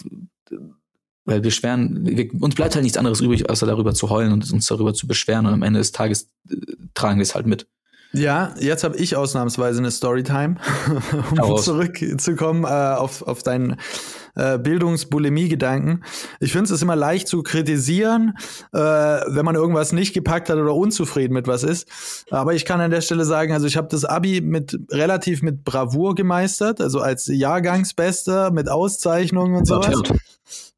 weil 1.25 1.43
wir 1.43 1.51
schweren, 1.51 2.07
wir, 2.07 2.29
uns 2.41 2.55
bleibt 2.55 2.75
halt 2.75 2.85
nichts 2.85 2.99
anderes 2.99 3.21
übrig, 3.21 3.49
außer 3.51 3.67
darüber 3.67 3.95
zu 3.95 4.11
heulen 4.11 4.33
und 4.33 4.51
uns 4.53 4.67
darüber 4.67 4.95
zu 4.95 5.07
beschweren. 5.07 5.47
Und 5.47 5.55
am 5.55 5.63
Ende 5.63 5.79
des 5.79 5.93
Tages 5.93 6.31
äh, 6.49 6.57
tragen 6.95 7.19
wir 7.19 7.23
es 7.23 7.35
halt 7.35 7.47
mit. 7.47 7.67
Ja, 8.13 8.55
jetzt 8.59 8.85
habe 8.85 8.97
ich 8.97 9.17
ausnahmsweise 9.17 9.79
eine 9.79 9.91
Storytime, 9.91 10.57
um 11.31 11.37
Daraus. 11.37 11.65
zurückzukommen 11.65 12.65
äh, 12.65 12.69
auf, 12.69 13.23
auf 13.23 13.43
deinen 13.43 13.77
äh, 14.37 14.59
Bildungsbulimie-Gedanken. 14.59 16.05
Ich 16.41 16.53
finde 16.53 16.73
es 16.73 16.83
immer 16.83 16.97
leicht 16.97 17.29
zu 17.29 17.43
kritisieren, 17.43 18.35
äh, 18.73 18.79
wenn 18.79 19.45
man 19.45 19.57
irgendwas 19.57 19.93
nicht 19.93 20.13
gepackt 20.13 20.49
hat 20.49 20.57
oder 20.57 20.75
unzufrieden 20.75 21.35
mit 21.35 21.49
was 21.49 21.63
ist. 21.63 21.89
Aber 22.31 22.55
ich 22.55 22.65
kann 22.65 22.81
an 22.81 22.91
der 22.91 23.01
Stelle 23.01 23.25
sagen, 23.25 23.53
also 23.53 23.67
ich 23.67 23.77
habe 23.77 23.89
das 23.91 24.05
Abi 24.05 24.41
mit 24.41 24.79
relativ 24.91 25.43
mit 25.43 25.65
Bravour 25.65 26.15
gemeistert, 26.15 26.81
also 26.81 27.01
als 27.01 27.27
Jahrgangsbester 27.27 28.51
mit 28.51 28.69
Auszeichnungen 28.69 29.57
und 29.57 29.67
sowas. 29.67 30.03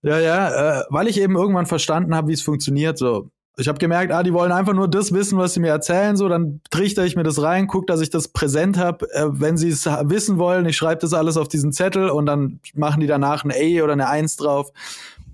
Ja, 0.02 0.18
ja, 0.20 0.80
äh, 0.80 0.84
weil 0.90 1.08
ich 1.08 1.20
eben 1.20 1.34
irgendwann 1.36 1.66
verstanden 1.66 2.14
habe, 2.14 2.28
wie 2.28 2.34
es 2.34 2.42
funktioniert. 2.42 2.98
So, 2.98 3.30
ich 3.58 3.66
habe 3.66 3.78
gemerkt, 3.78 4.12
ah, 4.12 4.22
die 4.22 4.32
wollen 4.32 4.52
einfach 4.52 4.72
nur 4.72 4.88
das 4.88 5.12
wissen, 5.12 5.36
was 5.36 5.54
sie 5.54 5.60
mir 5.60 5.68
erzählen. 5.68 6.16
So, 6.16 6.28
dann 6.28 6.60
trichter 6.70 7.04
ich 7.04 7.16
mir 7.16 7.24
das 7.24 7.42
rein, 7.42 7.66
guck, 7.66 7.88
dass 7.88 8.00
ich 8.00 8.08
das 8.08 8.28
präsent 8.28 8.78
habe. 8.78 9.10
Äh, 9.12 9.26
wenn 9.32 9.56
sie 9.56 9.68
es 9.68 9.84
wissen 9.84 10.38
wollen, 10.38 10.64
ich 10.66 10.76
schreibe 10.76 11.00
das 11.00 11.12
alles 11.12 11.36
auf 11.36 11.48
diesen 11.48 11.72
Zettel 11.72 12.08
und 12.08 12.26
dann 12.26 12.60
machen 12.74 13.00
die 13.00 13.08
danach 13.08 13.44
ein 13.44 13.50
A 13.50 13.82
oder 13.82 13.92
eine 13.92 14.08
Eins 14.08 14.36
drauf. 14.36 14.70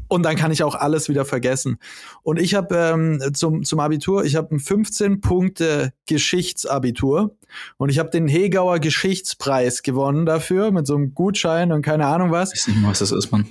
Und 0.09 0.22
dann 0.22 0.37
kann 0.37 0.53
ich 0.53 0.62
auch 0.62 0.75
alles 0.75 1.09
wieder 1.09 1.25
vergessen. 1.25 1.79
Und 2.22 2.39
ich 2.39 2.55
habe 2.55 2.75
ähm, 2.77 3.20
zum, 3.35 3.64
zum 3.64 3.81
Abitur, 3.81 4.25
ich 4.25 4.37
habe 4.37 4.55
ein 4.55 4.61
15 4.61 5.20
Punkte 5.20 5.93
Geschichtsabitur 6.07 7.37
und 7.79 7.89
ich 7.89 7.99
habe 7.99 8.11
den 8.11 8.29
Hegauer 8.29 8.79
Geschichtspreis 8.79 9.83
gewonnen 9.83 10.25
dafür 10.27 10.70
mit 10.70 10.87
so 10.87 10.95
einem 10.95 11.14
Gutschein 11.14 11.72
und 11.72 11.83
keine 11.83 12.07
Ahnung 12.07 12.31
was. 12.31 12.53
Ich 12.55 12.61
weiß 12.61 12.68
nicht, 12.68 12.87
was 12.87 12.99
das 13.01 13.12
ist, 13.12 13.33
Mann. 13.33 13.47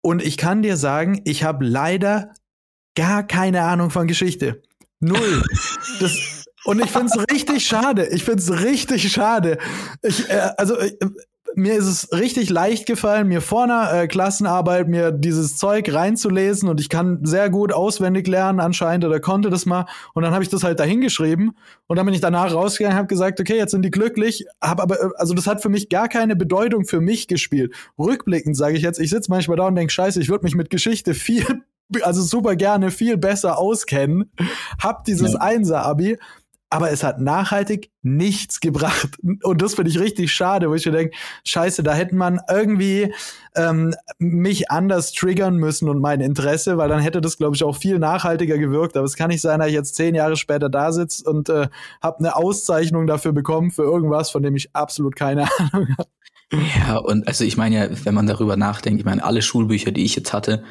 Und 0.00 0.22
ich 0.22 0.36
kann 0.36 0.62
dir 0.62 0.76
sagen, 0.76 1.20
ich 1.24 1.44
habe 1.44 1.64
leider 1.64 2.32
gar 2.94 3.26
keine 3.26 3.62
Ahnung 3.62 3.90
von 3.90 4.06
Geschichte. 4.06 4.62
Null. 5.00 5.42
Das, 6.00 6.44
und 6.64 6.82
ich 6.82 6.90
finde 6.90 7.06
es 7.06 7.30
richtig 7.30 7.66
schade. 7.66 8.06
Ich 8.06 8.24
finde 8.24 8.40
es 8.40 8.62
richtig 8.62 9.12
schade. 9.12 9.58
Ich, 10.02 10.28
äh, 10.30 10.50
also 10.56 10.78
äh, 10.78 10.92
mir 11.56 11.74
ist 11.74 11.86
es 11.86 12.12
richtig 12.12 12.50
leicht 12.50 12.86
gefallen, 12.86 13.28
mir 13.28 13.40
vor 13.40 13.64
einer 13.64 13.92
äh, 13.92 14.06
Klassenarbeit 14.08 14.88
mir 14.88 15.12
dieses 15.12 15.56
Zeug 15.56 15.92
reinzulesen 15.92 16.68
und 16.68 16.80
ich 16.80 16.88
kann 16.88 17.20
sehr 17.24 17.50
gut 17.50 17.72
auswendig 17.72 18.26
lernen 18.26 18.60
anscheinend 18.60 19.04
oder 19.04 19.20
konnte 19.20 19.50
das 19.50 19.66
mal 19.66 19.86
und 20.14 20.22
dann 20.22 20.32
habe 20.32 20.42
ich 20.42 20.48
das 20.48 20.64
halt 20.64 20.80
dahingeschrieben 20.80 21.56
und 21.86 21.96
dann 21.96 22.06
bin 22.06 22.14
ich 22.14 22.20
danach 22.20 22.52
rausgegangen, 22.52 22.96
habe 22.96 23.08
gesagt, 23.08 23.40
okay, 23.40 23.56
jetzt 23.56 23.70
sind 23.70 23.82
die 23.82 23.90
glücklich, 23.90 24.46
habe 24.60 24.82
aber 24.82 25.00
äh, 25.00 25.08
also 25.16 25.34
das 25.34 25.46
hat 25.46 25.62
für 25.62 25.68
mich 25.68 25.88
gar 25.88 26.08
keine 26.08 26.36
Bedeutung 26.36 26.84
für 26.84 27.00
mich 27.00 27.28
gespielt. 27.28 27.74
Rückblickend 27.98 28.56
sage 28.56 28.76
ich 28.76 28.82
jetzt, 28.82 28.98
ich 28.98 29.10
sitze 29.10 29.30
manchmal 29.30 29.56
da 29.56 29.66
und 29.66 29.76
denke, 29.76 29.92
scheiße, 29.92 30.20
ich 30.20 30.28
würde 30.28 30.44
mich 30.44 30.54
mit 30.54 30.70
Geschichte 30.70 31.14
viel 31.14 31.44
also 32.02 32.22
super 32.22 32.56
gerne 32.56 32.90
viel 32.90 33.16
besser 33.16 33.58
auskennen, 33.58 34.30
hab 34.82 35.04
dieses 35.04 35.34
ja. 35.34 35.40
Einser-Abi, 35.40 36.18
aber 36.74 36.90
es 36.90 37.04
hat 37.04 37.20
nachhaltig 37.20 37.92
nichts 38.02 38.58
gebracht. 38.58 39.16
Und 39.44 39.62
das 39.62 39.74
finde 39.74 39.92
ich 39.92 40.00
richtig 40.00 40.32
schade, 40.32 40.68
wo 40.68 40.74
ich 40.74 40.84
mir 40.84 40.90
denke, 40.90 41.16
scheiße, 41.46 41.84
da 41.84 41.94
hätte 41.94 42.16
man 42.16 42.40
irgendwie 42.50 43.14
ähm, 43.54 43.94
mich 44.18 44.72
anders 44.72 45.12
triggern 45.12 45.56
müssen 45.56 45.88
und 45.88 46.00
mein 46.00 46.20
Interesse, 46.20 46.76
weil 46.76 46.88
dann 46.88 46.98
hätte 46.98 47.20
das, 47.20 47.36
glaube 47.36 47.54
ich, 47.54 47.62
auch 47.62 47.76
viel 47.76 48.00
nachhaltiger 48.00 48.58
gewirkt. 48.58 48.96
Aber 48.96 49.06
es 49.06 49.14
kann 49.14 49.30
nicht 49.30 49.40
sein, 49.40 49.60
dass 49.60 49.68
ich 49.68 49.74
jetzt 49.74 49.94
zehn 49.94 50.16
Jahre 50.16 50.36
später 50.36 50.68
da 50.68 50.90
sitze 50.90 51.30
und 51.30 51.48
äh, 51.48 51.68
habe 52.02 52.18
eine 52.18 52.34
Auszeichnung 52.34 53.06
dafür 53.06 53.32
bekommen, 53.32 53.70
für 53.70 53.84
irgendwas, 53.84 54.30
von 54.30 54.42
dem 54.42 54.56
ich 54.56 54.74
absolut 54.74 55.14
keine 55.14 55.42
Ahnung 55.58 55.88
habe. 55.96 56.10
Ja, 56.76 56.96
und 56.96 57.28
also 57.28 57.44
ich 57.44 57.56
meine 57.56 57.76
ja, 57.76 58.04
wenn 58.04 58.14
man 58.14 58.26
darüber 58.26 58.56
nachdenkt, 58.56 58.98
ich 58.98 59.06
meine, 59.06 59.24
alle 59.24 59.42
Schulbücher, 59.42 59.92
die 59.92 60.04
ich 60.04 60.16
jetzt 60.16 60.32
hatte, 60.32 60.64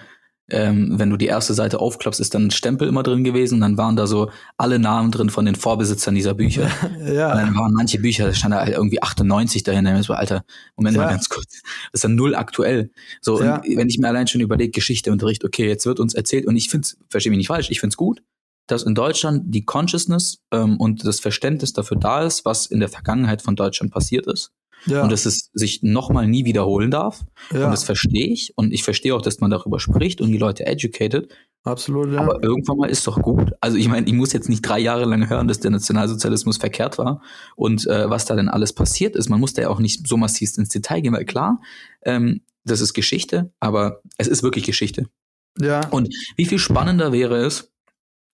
ähm, 0.49 0.99
wenn 0.99 1.09
du 1.09 1.17
die 1.17 1.27
erste 1.27 1.53
Seite 1.53 1.79
aufklappst, 1.79 2.19
ist 2.19 2.35
dann 2.35 2.47
ein 2.47 2.51
Stempel 2.51 2.87
immer 2.87 3.01
drin 3.01 3.23
gewesen. 3.23 3.61
Dann 3.61 3.77
waren 3.77 3.95
da 3.95 4.07
so 4.07 4.29
alle 4.57 4.77
Namen 4.77 5.11
drin 5.11 5.29
von 5.29 5.45
den 5.45 5.55
Vorbesitzern 5.55 6.15
dieser 6.15 6.33
Bücher. 6.33 6.69
ja. 6.99 7.31
Und 7.31 7.37
dann 7.37 7.55
waren 7.55 7.73
manche 7.73 7.99
Bücher, 7.99 8.25
da 8.25 8.33
stand 8.33 8.53
da 8.53 8.59
halt 8.59 8.73
irgendwie 8.73 9.01
98 9.01 9.63
dahinter. 9.63 9.97
Ich 9.97 10.05
so, 10.05 10.13
Alter, 10.13 10.43
Moment 10.75 10.97
ja. 10.97 11.03
mal 11.03 11.09
ganz 11.09 11.29
kurz. 11.29 11.61
Das 11.61 11.63
ist 11.93 12.03
dann 12.03 12.15
null 12.15 12.35
aktuell. 12.35 12.91
So, 13.21 13.41
ja. 13.41 13.61
wenn 13.63 13.89
ich 13.89 13.97
mir 13.99 14.09
allein 14.09 14.27
schon 14.27 14.41
überlege, 14.41 14.71
Geschichteunterricht, 14.71 15.45
okay, 15.45 15.67
jetzt 15.67 15.85
wird 15.85 15.99
uns 15.99 16.13
erzählt 16.13 16.45
und 16.45 16.57
ich 16.57 16.69
finde 16.69 16.85
es, 16.85 16.97
verstehe 17.09 17.31
mich 17.31 17.37
nicht 17.37 17.47
falsch, 17.47 17.69
ich 17.69 17.79
finde 17.79 17.93
es 17.93 17.97
gut, 17.97 18.21
dass 18.67 18.83
in 18.83 18.95
Deutschland 18.95 19.43
die 19.53 19.63
Consciousness 19.63 20.39
ähm, 20.51 20.77
und 20.77 21.05
das 21.05 21.19
Verständnis 21.21 21.73
dafür 21.73 21.97
da 21.97 22.23
ist, 22.23 22.43
was 22.43 22.65
in 22.65 22.79
der 22.79 22.89
Vergangenheit 22.89 23.41
von 23.41 23.55
Deutschland 23.55 23.93
passiert 23.93 24.27
ist 24.27 24.51
ja. 24.85 25.03
und 25.03 25.11
dass 25.11 25.25
es 25.25 25.49
sich 25.53 25.83
nochmal 25.83 26.27
nie 26.27 26.45
wiederholen 26.45 26.91
darf. 26.91 27.25
Ja. 27.51 27.65
Und 27.65 27.71
das 27.71 27.83
verstehe 27.83 28.27
ich. 28.27 28.53
Und 28.55 28.73
ich 28.73 28.83
verstehe 28.83 29.15
auch, 29.15 29.21
dass 29.21 29.39
man 29.39 29.51
darüber 29.51 29.79
spricht 29.79 30.21
und 30.21 30.31
die 30.31 30.37
Leute 30.37 30.65
educated. 30.65 31.33
Absolut, 31.63 32.11
ja. 32.11 32.19
Aber 32.19 32.43
irgendwann 32.43 32.77
mal 32.77 32.89
ist 32.89 33.07
doch 33.07 33.21
gut. 33.21 33.53
Also 33.61 33.77
ich 33.77 33.87
meine, 33.87 34.05
ich 34.05 34.13
muss 34.13 34.33
jetzt 34.33 34.49
nicht 34.49 34.61
drei 34.61 34.79
Jahre 34.79 35.05
lang 35.05 35.29
hören, 35.29 35.47
dass 35.47 35.59
der 35.59 35.71
Nationalsozialismus 35.71 36.57
verkehrt 36.57 36.97
war 36.97 37.21
und 37.55 37.87
äh, 37.87 38.09
was 38.09 38.25
da 38.25 38.35
denn 38.35 38.49
alles 38.49 38.73
passiert 38.73 39.15
ist. 39.15 39.29
Man 39.29 39.39
muss 39.39 39.53
da 39.53 39.61
ja 39.61 39.69
auch 39.69 39.79
nicht 39.79 40.07
so 40.07 40.17
massiv 40.17 40.57
ins 40.57 40.69
Detail 40.69 41.01
gehen, 41.01 41.13
weil 41.13 41.25
klar, 41.25 41.61
ähm, 42.03 42.41
das 42.65 42.81
ist 42.81 42.93
Geschichte, 42.93 43.51
aber 43.59 44.01
es 44.17 44.27
ist 44.27 44.43
wirklich 44.43 44.65
Geschichte. 44.65 45.07
Ja. 45.59 45.87
Und 45.89 46.13
wie 46.35 46.45
viel 46.45 46.59
spannender 46.59 47.11
wäre 47.11 47.45
es, 47.45 47.71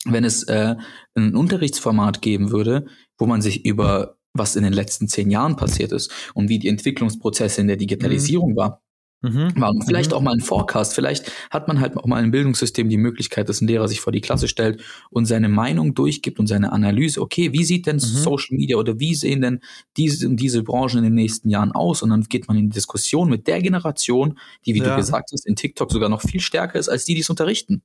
wenn 0.06 0.24
es 0.24 0.44
äh, 0.44 0.76
ein 1.16 1.36
Unterrichtsformat 1.36 2.22
geben 2.22 2.52
würde, 2.52 2.88
wo 3.18 3.26
man 3.26 3.42
sich 3.42 3.66
über 3.66 4.18
was 4.34 4.56
in 4.56 4.64
den 4.64 4.74
letzten 4.74 5.08
zehn 5.08 5.32
Jahren 5.32 5.56
passiert 5.56 5.92
ist 5.92 6.12
und 6.34 6.50
wie 6.50 6.60
die 6.60 6.68
Entwicklungsprozesse 6.68 7.62
in 7.62 7.68
der 7.68 7.78
Digitalisierung 7.78 8.52
mhm. 8.52 8.58
war, 8.58 8.82
Mhm. 9.22 9.54
Vielleicht 9.86 10.12
mhm. 10.12 10.18
auch 10.18 10.22
mal 10.22 10.34
ein 10.34 10.40
Forecast. 10.40 10.94
Vielleicht 10.94 11.32
hat 11.52 11.68
man 11.68 11.82
halt 11.82 11.98
auch 11.98 12.06
mal 12.06 12.24
im 12.24 12.32
Bildungssystem 12.32 12.88
die 12.88 12.98
Möglichkeit, 12.98 13.50
dass 13.50 13.60
ein 13.60 13.68
Lehrer 13.68 13.88
sich 13.88 14.00
vor 14.00 14.14
die 14.14 14.22
Klasse 14.22 14.48
stellt 14.48 14.82
und 15.10 15.26
seine 15.26 15.50
Meinung 15.50 15.94
durchgibt 15.94 16.40
und 16.40 16.48
seine 16.48 16.72
Analyse. 16.72 17.22
Okay, 17.22 17.52
wie 17.52 17.66
sieht 17.66 17.86
denn 17.86 17.98
mhm. 17.98 18.00
Social 18.00 18.56
Media 18.56 18.78
oder 18.78 19.00
wie 19.00 19.16
sehen 19.16 19.42
denn 19.42 19.60
diese 19.98 20.34
diese 20.36 20.64
Branchen 20.64 21.00
in 21.00 21.04
den 21.04 21.16
nächsten 21.16 21.50
Jahren 21.50 21.74
aus? 21.74 22.02
Und 22.02 22.12
dann 22.12 22.24
geht 22.24 22.48
man 22.48 22.58
in 22.58 22.70
die 22.70 22.76
Diskussion 22.76 23.30
mit 23.30 23.48
der 23.48 23.62
Generation, 23.62 24.40
die, 24.66 24.74
wie 24.74 24.80
ja. 24.80 24.92
du 24.92 24.96
gesagt 24.96 25.32
hast, 25.34 25.46
in 25.46 25.56
TikTok 25.58 25.92
sogar 25.92 26.08
noch 26.08 26.22
viel 26.22 26.40
stärker 26.40 26.80
ist 26.80 26.88
als 26.88 27.04
die, 27.04 27.14
die 27.14 27.22
es 27.22 27.30
unterrichten. 27.30 27.84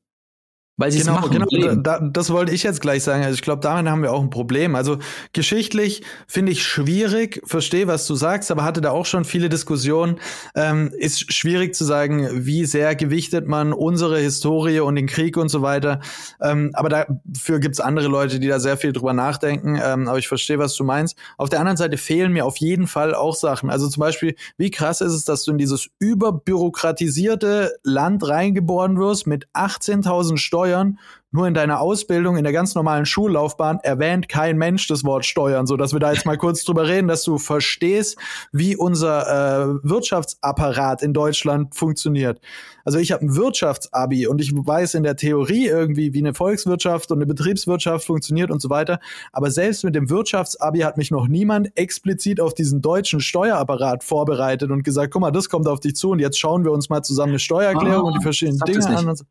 Weil 0.76 0.90
sie 0.90 0.98
genau, 0.98 1.14
es 1.14 1.30
machen. 1.30 1.48
Genau, 1.48 1.74
da, 1.76 2.00
das 2.00 2.30
wollte 2.30 2.52
ich 2.52 2.64
jetzt 2.64 2.80
gleich 2.80 3.04
sagen. 3.04 3.22
Also 3.22 3.34
ich 3.34 3.42
glaube, 3.42 3.60
damit 3.60 3.88
haben 3.88 4.02
wir 4.02 4.12
auch 4.12 4.20
ein 4.20 4.30
Problem. 4.30 4.74
Also 4.74 4.98
geschichtlich 5.32 6.02
finde 6.26 6.50
ich 6.50 6.64
schwierig, 6.64 7.40
verstehe, 7.44 7.86
was 7.86 8.08
du 8.08 8.16
sagst, 8.16 8.50
aber 8.50 8.64
hatte 8.64 8.80
da 8.80 8.90
auch 8.90 9.06
schon 9.06 9.24
viele 9.24 9.48
Diskussionen. 9.48 10.16
Ähm, 10.56 10.92
ist 10.98 11.32
schwierig 11.32 11.76
zu 11.76 11.84
sagen, 11.84 12.44
wie 12.44 12.64
sehr 12.64 12.96
gewichtet 12.96 13.46
man 13.46 13.72
unsere 13.72 14.18
Historie 14.18 14.80
und 14.80 14.96
den 14.96 15.06
Krieg 15.06 15.36
und 15.36 15.48
so 15.48 15.62
weiter. 15.62 16.00
Ähm, 16.42 16.72
aber 16.74 16.88
dafür 16.88 17.60
gibt's 17.60 17.78
andere 17.78 18.08
Leute, 18.08 18.40
die 18.40 18.48
da 18.48 18.58
sehr 18.58 18.76
viel 18.76 18.92
drüber 18.92 19.12
nachdenken. 19.12 19.80
Ähm, 19.80 20.08
aber 20.08 20.18
ich 20.18 20.26
verstehe, 20.26 20.58
was 20.58 20.74
du 20.74 20.82
meinst. 20.82 21.16
Auf 21.38 21.50
der 21.50 21.60
anderen 21.60 21.76
Seite 21.76 21.98
fehlen 21.98 22.32
mir 22.32 22.44
auf 22.44 22.56
jeden 22.56 22.88
Fall 22.88 23.14
auch 23.14 23.36
Sachen. 23.36 23.70
Also 23.70 23.88
zum 23.88 24.00
Beispiel, 24.00 24.34
wie 24.56 24.72
krass 24.72 25.00
ist 25.00 25.12
es, 25.12 25.24
dass 25.24 25.44
du 25.44 25.52
in 25.52 25.58
dieses 25.58 25.88
überbürokratisierte 26.00 27.76
Land 27.84 28.26
reingeboren 28.26 28.98
wirst 28.98 29.28
mit 29.28 29.46
18.000 29.54 30.36
Steuern 30.36 30.63
Steuern 30.64 30.98
nur 31.34 31.48
in 31.48 31.54
deiner 31.54 31.80
Ausbildung, 31.80 32.36
in 32.36 32.44
der 32.44 32.52
ganz 32.52 32.76
normalen 32.76 33.06
Schullaufbahn 33.06 33.80
erwähnt 33.82 34.28
kein 34.28 34.56
Mensch 34.56 34.86
das 34.86 35.02
Wort 35.02 35.26
Steuern, 35.26 35.66
so 35.66 35.76
dass 35.76 35.92
wir 35.92 35.98
da 35.98 36.12
jetzt 36.12 36.26
mal 36.26 36.38
kurz 36.38 36.62
drüber 36.62 36.86
reden, 36.86 37.08
dass 37.08 37.24
du 37.24 37.38
verstehst, 37.38 38.16
wie 38.52 38.76
unser 38.76 39.26
äh, 39.26 39.74
Wirtschaftsapparat 39.82 41.02
in 41.02 41.12
Deutschland 41.12 41.74
funktioniert. 41.74 42.40
Also 42.84 42.98
ich 42.98 43.10
habe 43.10 43.24
ein 43.24 43.34
Wirtschaftsabi 43.34 44.28
und 44.28 44.40
ich 44.40 44.52
weiß 44.54 44.94
in 44.94 45.02
der 45.02 45.16
Theorie 45.16 45.66
irgendwie, 45.66 46.12
wie 46.12 46.20
eine 46.20 46.34
Volkswirtschaft 46.34 47.10
und 47.10 47.18
eine 47.18 47.26
Betriebswirtschaft 47.26 48.06
funktioniert 48.06 48.52
und 48.52 48.62
so 48.62 48.70
weiter. 48.70 49.00
Aber 49.32 49.50
selbst 49.50 49.82
mit 49.82 49.96
dem 49.96 50.10
Wirtschaftsabi 50.10 50.80
hat 50.80 50.98
mich 50.98 51.10
noch 51.10 51.26
niemand 51.26 51.76
explizit 51.76 52.40
auf 52.40 52.54
diesen 52.54 52.80
deutschen 52.80 53.20
Steuerapparat 53.20 54.04
vorbereitet 54.04 54.70
und 54.70 54.84
gesagt, 54.84 55.12
guck 55.12 55.22
mal, 55.22 55.32
das 55.32 55.48
kommt 55.48 55.66
auf 55.66 55.80
dich 55.80 55.96
zu 55.96 56.10
und 56.10 56.20
jetzt 56.20 56.38
schauen 56.38 56.64
wir 56.64 56.70
uns 56.70 56.90
mal 56.90 57.02
zusammen 57.02 57.30
eine 57.30 57.38
Steuererklärung 57.40 58.04
ah, 58.04 58.12
und 58.12 58.18
die 58.18 58.22
verschiedenen 58.22 58.60
Dinge 58.60 58.86
an. 58.86 59.16
So. 59.16 59.24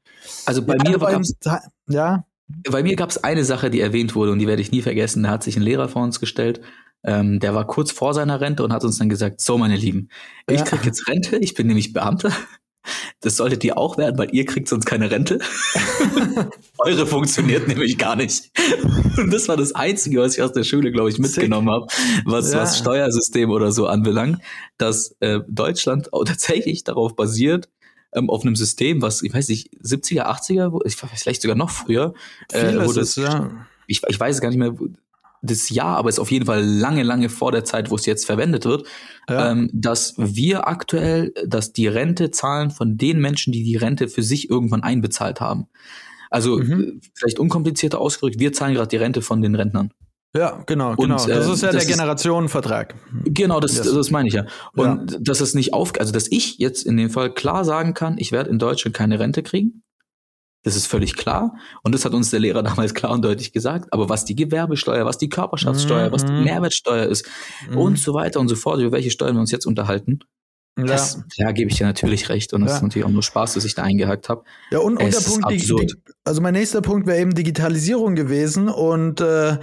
Also 0.45 0.64
bei 0.64 0.76
ja, 0.76 0.89
mir 0.89 0.99
war 0.99 1.12
ja. 1.94 2.26
Bei 2.70 2.84
mir 2.84 2.96
gab 2.96 3.10
es 3.10 3.24
eine 3.24 3.46
Sache, 3.46 3.70
die 3.70 3.80
erwähnt 3.80 4.16
wurde 4.16 4.32
und 4.32 4.39
die 4.39 4.48
werde 4.48 4.62
ich 4.62 4.72
nie 4.72 4.82
vergessen. 4.82 5.24
Da 5.24 5.30
hat 5.30 5.44
sich 5.44 5.56
ein 5.56 5.64
Lehrer 5.64 5.88
vor 5.88 6.04
uns 6.04 6.20
gestellt. 6.20 6.62
Ähm, 7.06 7.39
der 7.39 7.54
war 7.56 7.66
kurz 7.68 7.91
vor 7.91 8.14
seiner 8.14 8.41
Rente 8.41 8.64
und 8.64 8.74
hat 8.74 8.84
uns 8.84 8.98
dann 8.98 9.10
gesagt: 9.10 9.41
So, 9.41 9.58
meine 9.58 9.76
Lieben, 9.76 10.10
ich 10.50 10.60
ja. 10.60 10.66
krieg 10.66 10.86
jetzt 10.86 11.08
Rente. 11.08 11.38
Ich 11.38 11.54
bin 11.54 11.68
nämlich 11.68 11.94
Beamter. 11.94 12.32
Das 13.22 13.38
solltet 13.38 13.64
ihr 13.64 13.78
auch 13.78 13.98
werden, 13.98 14.18
weil 14.18 14.36
ihr 14.36 14.46
kriegt 14.46 14.68
sonst 14.68 14.86
keine 14.86 15.10
Rente. 15.10 15.39
Eure 16.78 17.08
funktioniert 17.08 17.68
nämlich 17.68 17.98
gar 17.98 18.18
nicht. 18.18 18.52
Und 19.18 19.32
das 19.32 19.48
war 19.48 19.56
das 19.56 19.74
Einzige, 19.74 20.20
was 20.20 20.36
ich 20.36 20.44
aus 20.44 20.52
der 20.52 20.66
Schule, 20.66 20.91
glaube 20.91 21.10
ich, 21.10 21.18
mitgenommen 21.18 21.70
habe, 21.70 21.88
was, 22.26 22.52
ja. 22.52 22.60
was 22.60 22.78
Steuersystem 22.78 23.50
oder 23.52 23.72
so 23.72 23.88
anbelangt, 23.88 24.41
dass 24.78 25.16
äh, 25.22 25.39
Deutschland 25.48 26.12
auch 26.12 26.26
tatsächlich 26.26 26.84
darauf 26.84 27.16
basiert, 27.16 27.70
ähm, 28.16 28.30
auf 28.30 28.43
einem 28.43 28.55
System, 28.55 29.01
was, 29.01 29.22
ich 29.22 29.34
weiß 29.34 29.49
nicht, 29.49 29.72
70er, 29.84 30.26
80er, 30.26 30.80
ich, 30.86 30.95
vielleicht 30.95 31.41
sogar 31.41 31.57
noch 31.57 31.70
früher, 31.70 32.14
äh, 32.51 32.86
wo 32.86 32.93
das, 32.93 33.16
ja. 33.16 33.66
ich, 33.88 34.01
ich 34.07 34.20
weiß 34.20 34.41
gar 34.41 34.49
nicht 34.49 34.57
mehr, 34.57 34.74
das 35.43 35.70
Jahr, 35.70 35.97
aber 35.97 36.07
ist 36.07 36.20
auf 36.20 36.32
jeden 36.32 36.45
Fall 36.45 36.64
lange, 36.64 37.03
lange 37.03 37.28
vor 37.28 37.51
der 37.51 37.66
Zeit, 37.66 37.91
wo 37.91 37.95
es 37.95 38.05
jetzt 38.05 38.26
verwendet 38.26 38.64
wird, 38.64 38.88
ja. 39.30 39.51
ähm, 39.51 39.70
dass 39.74 40.16
wir 40.18 40.68
aktuell, 40.68 41.34
dass 41.45 41.74
die 41.74 41.88
Rente 41.88 42.32
zahlen 42.32 42.72
von 42.72 42.97
den 42.97 43.20
Menschen, 43.20 43.51
die 43.51 43.64
die 43.64 43.76
Rente 43.76 44.07
für 44.07 44.24
sich 44.24 44.49
irgendwann 44.49 44.84
einbezahlt 44.84 45.41
haben. 45.41 45.68
Also 46.30 46.57
mhm. 46.57 47.01
vielleicht 47.14 47.39
unkomplizierter 47.39 47.99
ausgedrückt, 47.99 48.39
wir 48.39 48.53
zahlen 48.53 48.74
gerade 48.74 48.88
die 48.88 48.97
Rente 48.97 49.22
von 49.22 49.41
den 49.41 49.53
Rentnern. 49.53 49.91
Ja, 50.36 50.64
genau, 50.66 50.96
genau. 50.96 51.22
Und, 51.22 51.30
äh, 51.30 51.36
das 51.36 51.48
ist 51.48 51.62
ja 51.62 51.72
das 51.72 51.86
der 51.86 51.96
Generationenvertrag. 51.96 52.96
Genau, 53.24 53.60
das, 53.60 53.78
yes. 53.78 53.94
das 53.94 54.10
meine 54.10 54.28
ich 54.28 54.34
ja. 54.34 54.46
Und 54.76 55.12
ja. 55.12 55.18
dass 55.20 55.42
es 55.42 55.54
nicht 55.54 55.74
auf, 55.74 55.94
also 56.00 56.12
dass 56.12 56.32
ich 56.32 56.58
jetzt 56.58 56.84
in 56.84 56.98
dem 56.98 57.12
Fall 57.12 57.32
klar 57.34 57.64
sagen 57.64 57.94
kann, 57.94 58.18
ich 58.18 58.32
werde 58.32 58.50
in 58.50 58.58
Deutschland 58.58 58.96
keine 58.96 59.20
Rente 59.20 59.44
kriegen. 59.44 59.84
Das 60.64 60.76
ist 60.76 60.88
völlig 60.88 61.16
klar. 61.16 61.56
Und 61.84 61.94
das 61.94 62.06
hat 62.06 62.14
uns 62.14 62.32
der 62.32 62.40
Lehrer 62.40 62.64
damals 62.64 62.96
klar 62.96 63.12
und 63.12 63.24
deutlich 63.24 63.52
gesagt. 63.54 63.94
Aber 63.94 64.10
was 64.10 64.26
die 64.26 64.36
Gewerbesteuer, 64.36 65.06
was 65.06 65.20
die 65.20 65.30
Körperschaftssteuer, 65.30 66.08
mhm. 66.08 66.14
was 66.14 66.26
die 66.26 66.32
mhm. 66.32 66.46
Mehrwertsteuer 66.46 67.06
ist 67.06 67.28
mhm. 67.70 67.78
und 67.78 68.00
so 68.00 68.14
weiter 68.16 68.40
und 68.40 68.48
so 68.48 68.56
fort, 68.56 68.80
über 68.80 68.94
welche 68.94 69.12
Steuern 69.12 69.36
wir 69.36 69.42
uns 69.42 69.52
jetzt 69.52 69.68
unterhalten, 69.68 70.20
ja. 70.78 70.86
Das, 70.86 71.21
ja, 71.36 71.51
gebe 71.51 71.69
ich 71.69 71.78
dir 71.78 71.86
natürlich 71.86 72.30
recht. 72.30 72.51
Und 72.53 72.61
das 72.61 72.71
ja. 72.71 72.76
ist 72.78 72.84
natürlich 72.84 73.05
auch 73.05 73.11
nur 73.11 73.21
Spaß, 73.21 73.53
dass 73.53 73.63
ich 73.63 73.76
da 73.76 73.84
eingehakt 73.84 74.28
habe. 74.28 74.43
Ja, 74.71 74.80
und, 74.80 74.97
und 74.97 75.13
der 75.13 75.19
Punkt, 75.19 75.51
die, 75.51 75.57
die, 75.57 75.93
also 76.24 76.41
mein 76.41 76.53
nächster 76.53 76.82
Punkt 76.82 77.05
wäre 77.05 77.19
eben 77.19 77.36
Digitalisierung 77.36 78.15
gewesen. 78.15 78.69
Und 78.69 79.21
äh, 79.21 79.57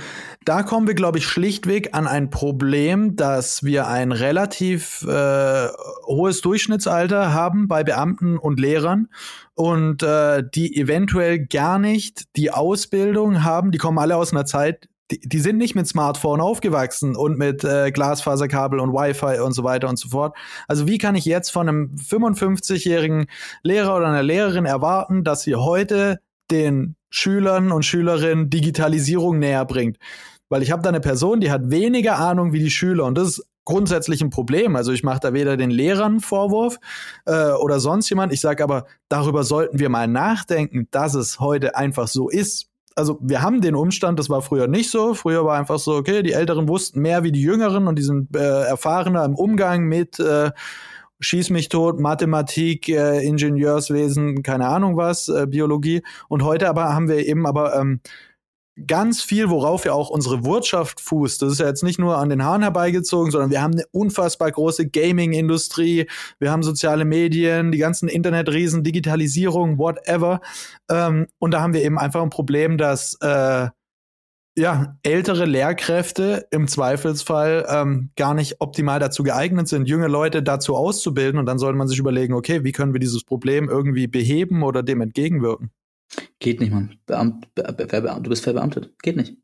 da 0.45 0.63
kommen 0.63 0.87
wir, 0.87 0.95
glaube 0.95 1.19
ich, 1.19 1.27
schlichtweg 1.27 1.95
an 1.95 2.07
ein 2.07 2.31
Problem, 2.31 3.17
dass 3.17 3.65
wir 3.65 3.89
ein 3.89 4.13
relativ 4.13 5.03
äh, 5.03 5.69
hohes 6.07 6.43
Durchschnittsalter 6.43 7.33
haben 7.33 7.67
bei 7.67 7.83
Beamten 7.83 8.39
und 8.39 8.61
Lehrern 8.61 9.09
und 9.55 10.05
äh, 10.05 10.45
die 10.55 10.77
eventuell 10.77 11.45
gar 11.45 11.81
nicht 11.81 12.37
die 12.37 12.53
Ausbildung 12.53 13.43
haben. 13.43 13.73
Die 13.73 13.79
kommen 13.79 13.99
alle 13.99 14.17
aus 14.17 14.33
einer 14.33 14.47
Zeit, 14.47 14.89
die, 15.11 15.21
die 15.21 15.41
sind 15.41 15.59
nicht 15.59 15.75
mit 15.75 15.87
Smartphone 15.87 16.41
aufgewachsen 16.41 17.17
und 17.17 17.39
mit 17.39 17.65
äh, 17.65 17.91
Glasfaserkabel 17.91 18.81
und 18.81 18.93
Wi-Fi 18.93 19.41
und 19.41 19.53
so 19.53 19.65
weiter 19.65 19.89
und 19.89 19.99
so 19.99 20.09
fort. 20.09 20.37
Also 20.69 20.87
wie 20.87 20.99
kann 20.99 21.15
ich 21.15 21.25
jetzt 21.25 21.51
von 21.51 21.69
einem 21.69 21.95
55-jährigen 21.97 23.27
Lehrer 23.63 23.97
oder 23.97 24.07
einer 24.07 24.23
Lehrerin 24.23 24.67
erwarten, 24.67 25.25
dass 25.25 25.43
sie 25.43 25.57
heute 25.57 26.21
den 26.51 26.97
Schülern 27.11 27.73
und 27.73 27.85
Schülerinnen 27.85 28.51
Digitalisierung 28.51 29.39
näher 29.39 29.65
bringt? 29.65 29.99
Weil 30.49 30.63
ich 30.63 30.71
habe 30.71 30.83
da 30.83 30.89
eine 30.89 31.01
Person, 31.01 31.41
die 31.41 31.51
hat 31.51 31.71
weniger 31.71 32.19
Ahnung 32.19 32.53
wie 32.53 32.59
die 32.59 32.71
Schüler 32.71 33.05
und 33.05 33.17
das 33.17 33.39
ist 33.39 33.47
grundsätzlich 33.65 34.21
ein 34.21 34.31
Problem. 34.31 34.75
Also 34.75 34.93
ich 34.93 35.05
mache 35.05 35.21
da 35.21 35.33
weder 35.33 35.57
den 35.57 35.71
Lehrern 35.71 36.21
Vorwurf 36.21 36.79
äh, 37.27 37.53
oder 37.53 37.79
sonst 37.79 38.09
jemand. 38.11 38.33
Ich 38.33 38.41
sage 38.41 38.65
aber, 38.65 38.87
darüber 39.09 39.45
sollten 39.45 39.79
wir 39.79 39.89
mal 39.89 40.09
nachdenken, 40.09 40.89
dass 40.91 41.15
es 41.15 41.39
heute 41.39 41.77
einfach 41.77 42.09
so 42.09 42.29
ist 42.29 42.70
also 43.01 43.19
wir 43.23 43.41
haben 43.41 43.63
den 43.63 43.75
Umstand, 43.75 44.19
das 44.19 44.29
war 44.29 44.43
früher 44.43 44.67
nicht 44.67 44.91
so. 44.91 45.15
Früher 45.15 45.45
war 45.47 45.59
einfach 45.59 45.79
so, 45.79 45.95
okay, 45.95 46.23
die 46.23 46.33
Älteren 46.33 46.69
wussten 46.69 47.01
mehr 47.01 47.25
wie 47.25 47.33
die 47.33 47.41
Jüngeren 47.41 47.87
und 47.89 47.99
die 47.99 48.03
sind 48.03 48.37
äh, 48.37 48.65
erfahrener 48.65 49.25
im 49.25 49.35
Umgang 49.35 49.85
mit 49.85 50.21
äh, 50.21 50.51
Schieß 51.23 51.49
mich 51.51 51.71
tot, 51.71 51.99
Mathematik, 51.99 52.89
äh, 52.91 53.23
Ingenieurswesen, 53.27 54.43
keine 54.43 54.67
Ahnung 54.69 54.99
was, 54.99 55.29
äh, 55.29 55.47
Biologie. 55.47 56.03
Und 56.29 56.45
heute 56.45 56.69
aber 56.69 56.95
haben 56.95 57.09
wir 57.09 57.27
eben 57.27 57.47
aber 57.47 57.75
ähm, 57.75 58.01
ganz 58.87 59.23
viel, 59.23 59.51
worauf 59.51 59.85
ja 59.85 59.93
auch 59.93 60.11
unsere 60.11 60.45
Wirtschaft 60.45 61.01
fußt. 61.01 61.43
Das 61.43 61.53
ist 61.53 61.61
ja 61.61 61.67
jetzt 61.67 61.83
nicht 61.83 61.99
nur 61.99 62.19
an 62.19 62.29
den 62.29 62.45
Haaren 62.45 62.63
herbeigezogen, 62.63 63.31
sondern 63.31 63.51
wir 63.51 63.63
haben 63.63 63.73
eine 63.75 63.85
unfassbar 63.93 64.51
große 64.51 64.89
Gaming-Industrie, 64.89 66.07
wir 66.39 66.51
haben 66.51 66.63
soziale 66.63 67.05
Medien, 67.05 67.73
die 67.73 67.79
ganzen 67.79 68.09
Internetriesen, 68.09 68.85
Digitalisierung, 68.85 69.79
whatever. 69.79 70.41
Ähm, 70.91 71.27
und 71.39 71.53
da 71.53 71.61
haben 71.61 71.75
wir 71.75 71.83
eben 71.83 71.99
einfach 71.99 72.23
ein 72.23 72.31
Problem, 72.31 72.79
dass 72.79 73.15
äh, 73.21 73.69
ja, 74.57 74.97
ältere 75.03 75.47
Lehrkräfte 75.47 76.47
im 76.51 76.69
Zweifelsfall 76.69 77.67
ähm, 77.69 78.11
gar 78.17 78.35
nicht 78.35 78.61
optimal 78.61 78.99
dazu 78.99 79.23
geeignet 79.23 79.69
sind, 79.69 79.89
junge 79.89 80.09
Leute 80.09 80.43
dazu 80.43 80.77
auszubilden. 80.77 81.39
Und 81.39 81.47
dann 81.47 81.59
sollte 81.59 81.79
man 81.79 81.89
sich 81.89 81.99
überlegen, 81.99 82.35
okay, 82.35 82.65
wie 82.65 82.73
können 82.73 82.93
wir 82.93 83.01
dieses 83.01 83.25
Problem 83.25 83.69
irgendwie 83.69 84.07
beheben 84.07 84.63
oder 84.63 84.83
dem 84.83 85.01
entgegenwirken? 85.01 85.71
Geht 86.39 86.61
nicht, 86.61 86.73
Mann. 86.73 86.99
Beamt, 87.07 87.55
be, 87.55 87.63
be, 87.63 87.87
be, 87.87 88.21
du 88.23 88.31
bist 88.31 88.45
verbeamtet. 88.45 88.93
Geht 89.03 89.17
nicht. 89.17 89.37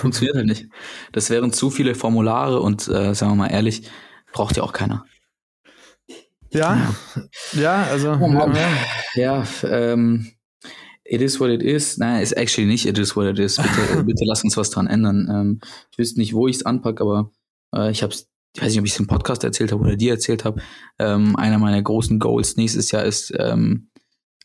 Funktioniert 0.00 0.36
halt 0.36 0.46
nicht. 0.46 0.68
Das 1.12 1.30
wären 1.30 1.52
zu 1.52 1.70
viele 1.70 1.94
Formulare 1.94 2.60
und 2.60 2.86
äh, 2.88 3.14
sagen 3.14 3.32
wir 3.32 3.36
mal 3.36 3.48
ehrlich, 3.48 3.88
braucht 4.32 4.56
ja 4.56 4.62
auch 4.62 4.72
keiner. 4.72 5.04
Ja, 6.52 6.94
ja, 7.52 7.82
also. 7.82 8.12
Oh 8.12 8.30
ja, 8.30 8.68
ja 9.16 9.44
ähm, 9.64 10.30
it 11.02 11.20
is 11.20 11.40
what 11.40 11.50
it 11.50 11.62
is. 11.62 11.98
Nein, 11.98 12.22
ist 12.22 12.32
actually 12.32 12.68
nicht 12.68 12.86
it 12.86 12.96
is 12.96 13.16
what 13.16 13.26
it 13.26 13.40
is. 13.40 13.56
Bitte, 13.56 14.04
bitte 14.06 14.24
lass 14.24 14.44
uns 14.44 14.56
was 14.56 14.70
dran 14.70 14.86
ändern. 14.86 15.28
Ähm, 15.28 15.60
ich 15.90 15.98
wüsste 15.98 16.20
nicht, 16.20 16.32
wo 16.32 16.46
ich 16.46 16.56
es 16.56 16.66
anpacke, 16.66 17.02
aber 17.02 17.32
äh, 17.74 17.90
ich 17.90 18.04
habe 18.04 18.12
es, 18.12 18.30
ich 18.54 18.62
weiß 18.62 18.70
nicht, 18.70 18.78
ob 18.78 18.86
ich 18.86 18.92
es 18.92 19.00
im 19.00 19.08
Podcast 19.08 19.42
erzählt 19.42 19.72
habe 19.72 19.82
oder 19.82 19.96
dir 19.96 20.12
erzählt 20.12 20.44
habe. 20.44 20.62
Ähm, 21.00 21.34
einer 21.34 21.58
meiner 21.58 21.82
großen 21.82 22.20
Goals 22.20 22.56
nächstes 22.56 22.92
Jahr 22.92 23.04
ist 23.04 23.32
ähm, 23.36 23.90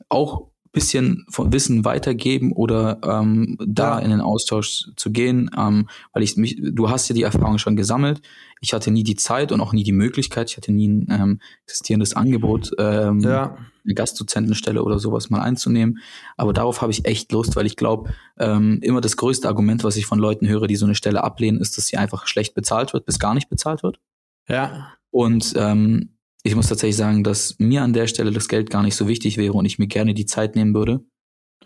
auch 0.10 0.49
bisschen 0.72 1.26
von 1.30 1.52
Wissen 1.52 1.84
weitergeben 1.86 2.52
oder 2.52 3.00
ähm, 3.04 3.58
da 3.66 3.98
Ja. 3.98 4.00
in 4.00 4.12
den 4.12 4.22
Austausch 4.22 4.86
zu 4.96 5.12
gehen, 5.12 5.50
ähm, 5.58 5.90
weil 6.14 6.24
ich 6.24 6.38
mich, 6.38 6.60
du 6.62 6.90
hast 6.90 7.10
ja 7.10 7.16
die 7.16 7.24
Erfahrung 7.24 7.58
schon 7.58 7.76
gesammelt. 7.76 8.22
Ich 8.62 8.74
hatte 8.74 8.92
nie 8.92 9.04
die 9.04 9.16
Zeit 9.16 9.52
und 9.52 9.62
auch 9.62 9.74
nie 9.74 9.84
die 9.84 9.92
Möglichkeit. 9.94 10.50
Ich 10.52 10.58
hatte 10.58 10.72
nie 10.72 10.88
ein 10.88 11.08
ähm, 11.10 11.42
existierendes 11.66 12.14
Angebot, 12.16 12.72
ähm, 12.78 13.20
Ja, 13.22 13.58
eine 13.86 13.94
Gastdozentenstelle 13.96 14.84
oder 14.84 15.00
sowas 15.00 15.30
mal 15.30 15.42
einzunehmen. 15.42 16.00
Aber 16.38 16.54
darauf 16.54 16.82
habe 16.82 16.92
ich 16.92 17.06
echt 17.06 17.32
Lust, 17.32 17.56
weil 17.56 17.66
ich 17.66 17.76
glaube, 17.78 18.14
ähm, 18.38 18.80
immer 18.82 19.02
das 19.02 19.18
größte 19.18 19.48
Argument, 19.48 19.84
was 19.84 19.96
ich 19.96 20.06
von 20.06 20.20
Leuten 20.20 20.48
höre, 20.48 20.68
die 20.68 20.76
so 20.76 20.86
eine 20.86 20.96
Stelle 20.96 21.24
ablehnen, 21.24 21.60
ist, 21.62 21.78
dass 21.78 21.88
sie 21.88 21.98
einfach 21.98 22.28
schlecht 22.28 22.54
bezahlt 22.54 22.94
wird, 22.94 23.06
bis 23.06 23.18
gar 23.18 23.34
nicht 23.34 23.50
bezahlt 23.50 23.82
wird. 23.82 24.00
ja, 24.48 24.94
Und 25.10 25.54
ähm, 25.56 26.10
ich 26.44 26.56
muss 26.56 26.68
tatsächlich 26.68 26.98
sagen, 26.98 27.24
dass 27.24 27.56
mir 27.60 27.84
an 27.84 27.94
der 27.94 28.08
Stelle 28.08 28.32
das 28.32 28.48
Geld 28.48 28.70
gar 28.70 28.84
nicht 28.84 28.96
so 28.96 29.08
wichtig 29.08 29.38
wäre 29.38 29.54
und 29.54 29.66
ich 29.66 29.80
mir 29.80 29.88
gerne 29.88 30.14
die 30.14 30.26
Zeit 30.26 30.56
nehmen 30.56 30.74
würde, 30.74 31.02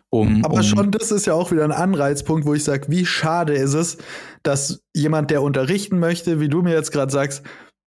um. 0.10 0.44
Aber 0.44 0.56
um, 0.56 0.64
schon 0.64 0.92
das 0.92 1.12
ist 1.12 1.26
ja 1.26 1.34
auch 1.34 1.52
wieder 1.52 1.64
ein 1.64 1.72
Anreizpunkt, 1.72 2.46
wo 2.46 2.54
ich 2.54 2.64
sage, 2.64 2.88
wie 2.90 3.06
schade 3.06 3.54
ist 3.54 3.74
es, 3.74 3.98
dass 4.44 4.84
jemand, 4.96 5.32
der 5.32 5.42
unterrichten 5.42 6.00
möchte, 6.00 6.40
wie 6.40 6.50
du 6.50 6.62
mir 6.62 6.74
jetzt 6.74 6.92
gerade 6.92 7.12
sagst, 7.12 7.44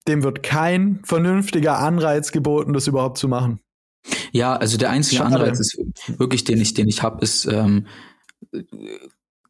dem 0.07 0.23
wird 0.23 0.43
kein 0.43 1.01
vernünftiger 1.03 1.79
Anreiz 1.79 2.31
geboten, 2.31 2.73
das 2.73 2.87
überhaupt 2.87 3.17
zu 3.17 3.27
machen. 3.27 3.59
Ja, 4.31 4.55
also 4.55 4.77
der 4.77 4.89
einzige 4.89 5.17
Schade. 5.17 5.35
Anreiz 5.35 5.59
ist 5.59 5.77
wirklich, 6.17 6.43
den 6.43 6.59
ich, 6.59 6.73
den 6.73 6.87
ich 6.87 7.03
habe, 7.03 7.21
ist 7.23 7.45
ähm, 7.45 7.87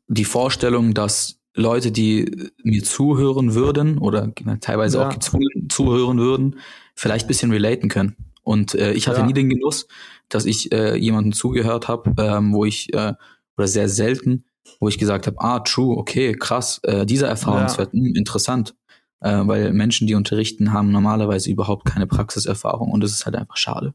die 0.07 0.25
Vorstellung, 0.25 0.93
dass 0.93 1.39
Leute, 1.55 1.91
die 1.91 2.49
mir 2.63 2.83
zuhören 2.83 3.53
würden 3.53 3.97
oder 3.97 4.31
teilweise 4.61 4.97
Ja. 4.97 5.07
auch 5.07 5.13
gezwungen 5.13 5.69
zuhören 5.69 6.19
würden, 6.19 6.59
vielleicht 6.99 7.25
ein 7.25 7.29
bisschen 7.29 7.51
relaten 7.51 7.89
können. 7.89 8.15
Und 8.43 8.75
äh, 8.75 8.91
ich 8.93 9.07
hatte 9.07 9.19
Ja. 9.21 9.25
nie 9.25 9.33
den 9.33 9.49
Genuss, 9.49 9.87
dass 10.27 10.45
ich 10.45 10.71
äh, 10.71 10.95
jemanden 10.95 11.31
zugehört 11.33 11.87
habe, 11.87 12.13
ähm, 12.17 12.53
wo 12.53 12.65
ich, 12.65 12.93
äh, 12.93 13.13
oder 13.57 13.67
sehr 13.67 13.87
selten, 13.89 14.45
wo 14.79 14.87
ich 14.89 14.97
gesagt 14.97 15.27
habe, 15.27 15.37
ah, 15.39 15.59
true, 15.59 15.97
okay, 15.97 16.33
krass, 16.33 16.79
äh, 16.83 17.05
dieser 17.05 17.27
Erfahrungswert, 17.27 17.93
mh, 17.93 18.17
interessant. 18.17 18.75
Äh, 19.21 19.41
weil 19.47 19.73
Menschen, 19.73 20.07
die 20.07 20.15
unterrichten, 20.15 20.71
haben 20.73 20.91
normalerweise 20.91 21.49
überhaupt 21.51 21.85
keine 21.85 22.07
Praxiserfahrung 22.07 22.91
und 22.91 23.01
das 23.01 23.11
ist 23.11 23.25
halt 23.25 23.35
einfach 23.35 23.57
schade. 23.57 23.93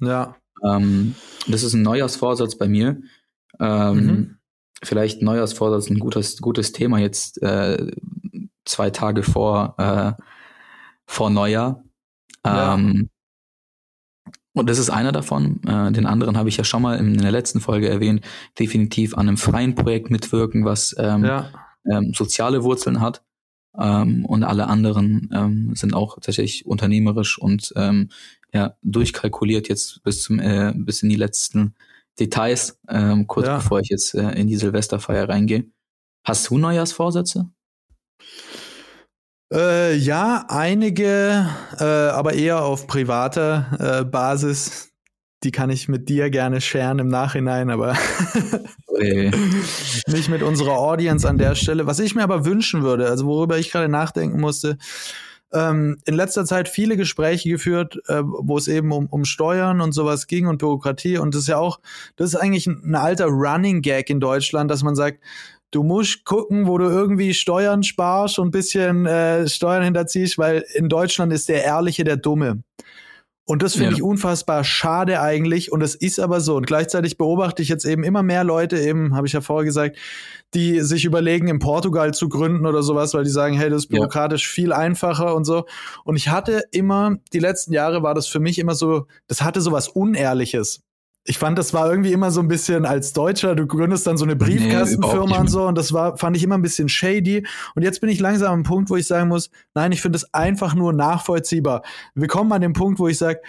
Ja, 0.00 0.36
Ähm, 0.64 1.14
das 1.48 1.62
ist 1.62 1.74
ein 1.74 1.82
Neujahrsvorsatz 1.82 2.56
bei 2.56 2.68
mir. 2.68 3.00
Ähm, 3.60 3.96
Mhm. 4.06 4.36
Vielleicht 4.82 5.22
Neujahrsvorsatz 5.22 5.88
ein 5.90 5.98
gutes, 5.98 6.36
gutes 6.38 6.72
Thema 6.72 6.98
jetzt 6.98 7.40
äh, 7.42 7.86
zwei 8.64 8.90
Tage 8.90 9.22
vor, 9.22 9.74
äh, 9.78 10.12
vor 11.06 11.30
Neujahr. 11.30 11.82
Ja. 12.46 12.74
Ähm, 12.74 13.10
und 14.54 14.70
das 14.70 14.78
ist 14.78 14.88
einer 14.88 15.12
davon. 15.12 15.60
Äh, 15.66 15.92
den 15.92 16.06
anderen 16.06 16.38
habe 16.38 16.48
ich 16.48 16.56
ja 16.56 16.64
schon 16.64 16.80
mal 16.82 16.98
in 16.98 17.18
der 17.18 17.30
letzten 17.30 17.60
Folge 17.60 17.88
erwähnt. 17.88 18.24
Definitiv 18.58 19.14
an 19.14 19.28
einem 19.28 19.36
freien 19.36 19.74
Projekt 19.74 20.10
mitwirken, 20.10 20.64
was 20.64 20.94
ähm, 20.98 21.24
ja, 21.24 21.50
ähm, 21.84 22.12
soziale 22.14 22.62
Wurzeln 22.64 23.00
hat. 23.00 23.22
Ähm, 23.78 24.24
und 24.24 24.44
alle 24.44 24.68
anderen 24.68 25.28
ähm, 25.34 25.72
sind 25.74 25.92
auch 25.92 26.14
tatsächlich 26.14 26.64
unternehmerisch 26.64 27.38
und 27.38 27.74
ähm, 27.76 28.08
ja, 28.54 28.74
durchkalkuliert 28.80 29.68
jetzt 29.68 30.02
bis 30.02 30.22
zum 30.22 30.38
äh, 30.40 30.72
bis 30.74 31.02
in 31.02 31.10
die 31.10 31.16
letzten 31.16 31.74
Details, 32.18 32.78
kurz 33.26 33.46
Ja. 33.46 33.56
bevor 33.56 33.80
ich 33.80 33.90
jetzt 33.90 34.14
äh, 34.14 34.30
in 34.40 34.46
die 34.46 34.56
Silvesterfeier 34.56 35.28
reingehe. 35.28 35.66
Hast 36.24 36.48
du 36.48 36.56
Neujahrsvorsätze? 36.56 37.50
Äh, 39.52 39.94
ja, 39.96 40.44
einige, 40.48 41.48
äh, 41.78 41.84
aber 41.84 42.34
eher 42.34 42.64
auf 42.64 42.86
privater 42.86 44.00
äh, 44.00 44.04
Basis. 44.04 44.90
Die 45.44 45.52
kann 45.52 45.70
ich 45.70 45.88
mit 45.88 46.08
dir 46.08 46.30
gerne 46.30 46.60
sharen 46.60 46.98
im 46.98 47.08
Nachhinein, 47.08 47.70
aber 47.70 47.96
nicht 50.08 50.28
mit 50.28 50.42
unserer 50.42 50.78
Audience 50.78 51.28
an 51.28 51.38
der 51.38 51.54
Stelle. 51.54 51.86
Was 51.86 52.00
ich 52.00 52.14
mir 52.14 52.24
aber 52.24 52.44
wünschen 52.44 52.82
würde, 52.82 53.08
also 53.08 53.26
worüber 53.26 53.58
ich 53.58 53.70
gerade 53.70 53.88
nachdenken 53.88 54.40
musste, 54.40 54.78
ähm, 55.52 55.98
in 56.06 56.14
letzter 56.14 56.44
Zeit 56.44 56.68
viele 56.68 56.96
Gespräche 56.96 57.48
geführt, 57.48 58.00
äh, 58.08 58.22
wo 58.24 58.58
es 58.58 58.66
eben 58.66 58.90
um, 58.90 59.06
um 59.06 59.24
Steuern 59.24 59.80
und 59.80 59.92
sowas 59.92 60.26
ging 60.26 60.46
und 60.48 60.58
Bürokratie. 60.58 61.18
Und 61.18 61.34
das 61.34 61.42
ist 61.42 61.48
ja 61.48 61.58
auch, 61.58 61.80
das 62.16 62.30
ist 62.30 62.36
eigentlich 62.36 62.66
ein, 62.66 62.82
ein 62.84 62.94
alter 62.96 63.26
Running 63.26 63.82
Gag 63.82 64.10
in 64.10 64.18
Deutschland, 64.18 64.70
dass 64.70 64.82
man 64.82 64.96
sagt, 64.96 65.20
du 65.70 65.82
musst 65.82 66.24
gucken, 66.24 66.66
wo 66.66 66.78
du 66.78 66.84
irgendwie 66.86 67.34
Steuern 67.34 67.82
sparst 67.82 68.38
und 68.38 68.48
ein 68.48 68.50
bisschen 68.52 69.06
äh, 69.06 69.48
Steuern 69.48 69.82
hinterziehst, 69.82 70.38
weil 70.38 70.64
in 70.74 70.88
Deutschland 70.88 71.32
ist 71.32 71.48
der 71.48 71.64
Ehrliche 71.64 72.04
der 72.04 72.16
Dumme. 72.16 72.62
Und 73.48 73.62
das 73.62 73.74
finde 73.74 73.90
Ja. 73.90 73.96
ich 73.96 74.02
unfassbar 74.02 74.64
schade 74.64 75.20
eigentlich. 75.20 75.70
Und 75.70 75.80
es 75.80 75.94
ist 75.94 76.18
aber 76.18 76.40
so. 76.40 76.56
Und 76.56 76.66
gleichzeitig 76.66 77.16
beobachte 77.16 77.62
ich 77.62 77.68
jetzt 77.68 77.84
eben 77.84 78.02
immer 78.02 78.24
mehr 78.24 78.42
Leute, 78.42 78.76
eben, 78.76 79.14
habe 79.14 79.28
ich 79.28 79.34
ja 79.34 79.40
vorher 79.40 79.64
gesagt, 79.64 79.98
die 80.52 80.80
sich 80.80 81.04
überlegen, 81.04 81.46
in 81.46 81.60
Portugal 81.60 82.12
zu 82.12 82.28
gründen 82.28 82.66
oder 82.66 82.82
sowas, 82.82 83.14
weil 83.14 83.22
die 83.22 83.30
sagen, 83.30 83.56
hey, 83.56 83.70
das 83.70 83.84
ist 83.84 83.92
Ja. 83.92 83.98
bürokratisch 83.98 84.48
viel 84.48 84.72
einfacher 84.72 85.36
und 85.36 85.44
so. 85.44 85.64
Und 86.02 86.16
ich 86.16 86.28
hatte 86.28 86.64
immer, 86.72 87.18
die 87.32 87.38
letzten 87.38 87.72
Jahre 87.72 88.02
war 88.02 88.14
das 88.14 88.26
für 88.26 88.40
mich 88.40 88.58
immer 88.58 88.74
so, 88.74 89.06
das 89.28 89.42
hatte 89.42 89.60
so 89.60 89.70
was 89.70 89.88
Unehrliches. 89.88 90.80
Ich 91.28 91.38
fand, 91.38 91.58
das 91.58 91.74
war 91.74 91.90
irgendwie 91.90 92.12
immer 92.12 92.30
so 92.30 92.40
ein 92.40 92.48
bisschen 92.48 92.84
als 92.86 93.12
Deutscher, 93.12 93.54
du 93.56 93.66
gründest 93.66 94.06
dann 94.06 94.16
so 94.16 94.24
eine 94.24 94.36
Briefkastenfirma 94.36 95.26
nicht. 95.26 95.38
und 95.40 95.48
so 95.50 95.66
und 95.66 95.76
das 95.76 95.92
war, 95.92 96.16
fand 96.16 96.36
ich 96.36 96.42
immer 96.44 96.56
ein 96.56 96.62
bisschen 96.62 96.88
shady. 96.88 97.44
Und 97.74 97.82
jetzt 97.82 98.00
bin 98.00 98.08
ich 98.10 98.20
langsam 98.20 98.52
am 98.52 98.62
Punkt, 98.62 98.90
wo 98.90 98.96
ich 98.96 99.06
sagen 99.06 99.28
muss, 99.28 99.50
nein, 99.74 99.90
ich 99.92 100.00
finde 100.02 100.16
es 100.16 100.32
einfach 100.32 100.74
nur 100.74 100.92
nachvollziehbar. 100.92 101.82
Wir 102.14 102.28
kommen 102.28 102.52
an 102.52 102.60
den 102.60 102.72
Punkt, 102.74 102.98
wo 103.00 103.08
ich 103.08 103.18
sage, 103.18 103.40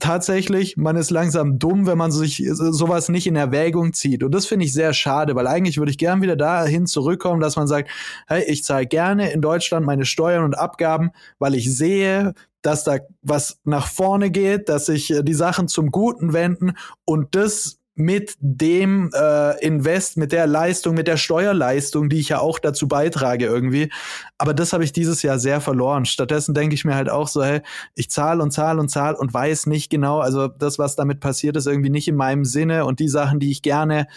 tatsächlich, 0.00 0.76
man 0.76 0.96
ist 0.96 1.10
langsam 1.10 1.58
dumm, 1.58 1.86
wenn 1.86 1.98
man 1.98 2.10
sich 2.10 2.42
so- 2.52 2.72
sowas 2.72 3.08
nicht 3.08 3.26
in 3.26 3.36
Erwägung 3.36 3.92
zieht. 3.92 4.22
Und 4.22 4.32
das 4.34 4.46
finde 4.46 4.64
ich 4.66 4.72
sehr 4.72 4.92
schade, 4.92 5.34
weil 5.34 5.46
eigentlich 5.46 5.78
würde 5.78 5.90
ich 5.90 5.98
gern 5.98 6.20
wieder 6.22 6.36
dahin 6.36 6.86
zurückkommen, 6.86 7.40
dass 7.40 7.56
man 7.56 7.66
sagt, 7.68 7.90
hey, 8.26 8.44
ich 8.46 8.64
zahle 8.64 8.86
gerne 8.86 9.30
in 9.32 9.40
Deutschland 9.40 9.86
meine 9.86 10.04
Steuern 10.04 10.44
und 10.44 10.58
Abgaben, 10.58 11.10
weil 11.38 11.54
ich 11.54 11.72
sehe, 11.74 12.34
dass 12.64 12.82
da 12.82 12.98
was 13.22 13.60
nach 13.64 13.86
vorne 13.86 14.30
geht, 14.30 14.68
dass 14.68 14.86
sich 14.86 15.10
äh, 15.12 15.22
die 15.22 15.34
Sachen 15.34 15.68
zum 15.68 15.90
Guten 15.90 16.32
wenden 16.32 16.72
und 17.04 17.34
das 17.36 17.78
mit 17.96 18.34
dem 18.40 19.10
äh, 19.14 19.64
Invest, 19.64 20.16
mit 20.16 20.32
der 20.32 20.48
Leistung, 20.48 20.94
mit 20.94 21.06
der 21.06 21.16
Steuerleistung, 21.16 22.08
die 22.08 22.18
ich 22.18 22.30
ja 22.30 22.40
auch 22.40 22.58
dazu 22.58 22.88
beitrage 22.88 23.46
irgendwie. 23.46 23.92
Aber 24.36 24.52
das 24.52 24.72
habe 24.72 24.82
ich 24.82 24.92
dieses 24.92 25.22
Jahr 25.22 25.38
sehr 25.38 25.60
verloren. 25.60 26.04
Stattdessen 26.04 26.54
denke 26.54 26.74
ich 26.74 26.84
mir 26.84 26.96
halt 26.96 27.08
auch 27.08 27.28
so, 27.28 27.44
hey, 27.44 27.60
ich 27.94 28.10
zahle 28.10 28.42
und 28.42 28.50
zahle 28.50 28.80
und 28.80 28.88
zahle 28.88 29.16
und 29.16 29.32
weiß 29.32 29.66
nicht 29.66 29.90
genau, 29.90 30.18
also 30.18 30.48
das, 30.48 30.78
was 30.78 30.96
damit 30.96 31.20
passiert, 31.20 31.56
ist 31.56 31.68
irgendwie 31.68 31.90
nicht 31.90 32.08
in 32.08 32.16
meinem 32.16 32.44
Sinne 32.44 32.84
und 32.84 32.98
die 32.98 33.08
Sachen, 33.08 33.38
die 33.38 33.52
ich 33.52 33.62
gerne 33.62 34.08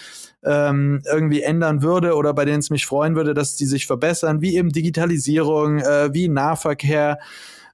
ähm, 0.43 1.03
irgendwie 1.05 1.43
ändern 1.43 1.83
würde 1.83 2.15
oder 2.15 2.33
bei 2.33 2.45
denen 2.45 2.59
es 2.59 2.71
mich 2.71 2.87
freuen 2.87 3.15
würde, 3.15 3.35
dass 3.35 3.57
die 3.57 3.65
sich 3.65 3.85
verbessern, 3.85 4.41
wie 4.41 4.55
eben 4.55 4.71
Digitalisierung, 4.71 5.79
äh, 5.79 6.11
wie 6.13 6.29
Nahverkehr, 6.29 7.19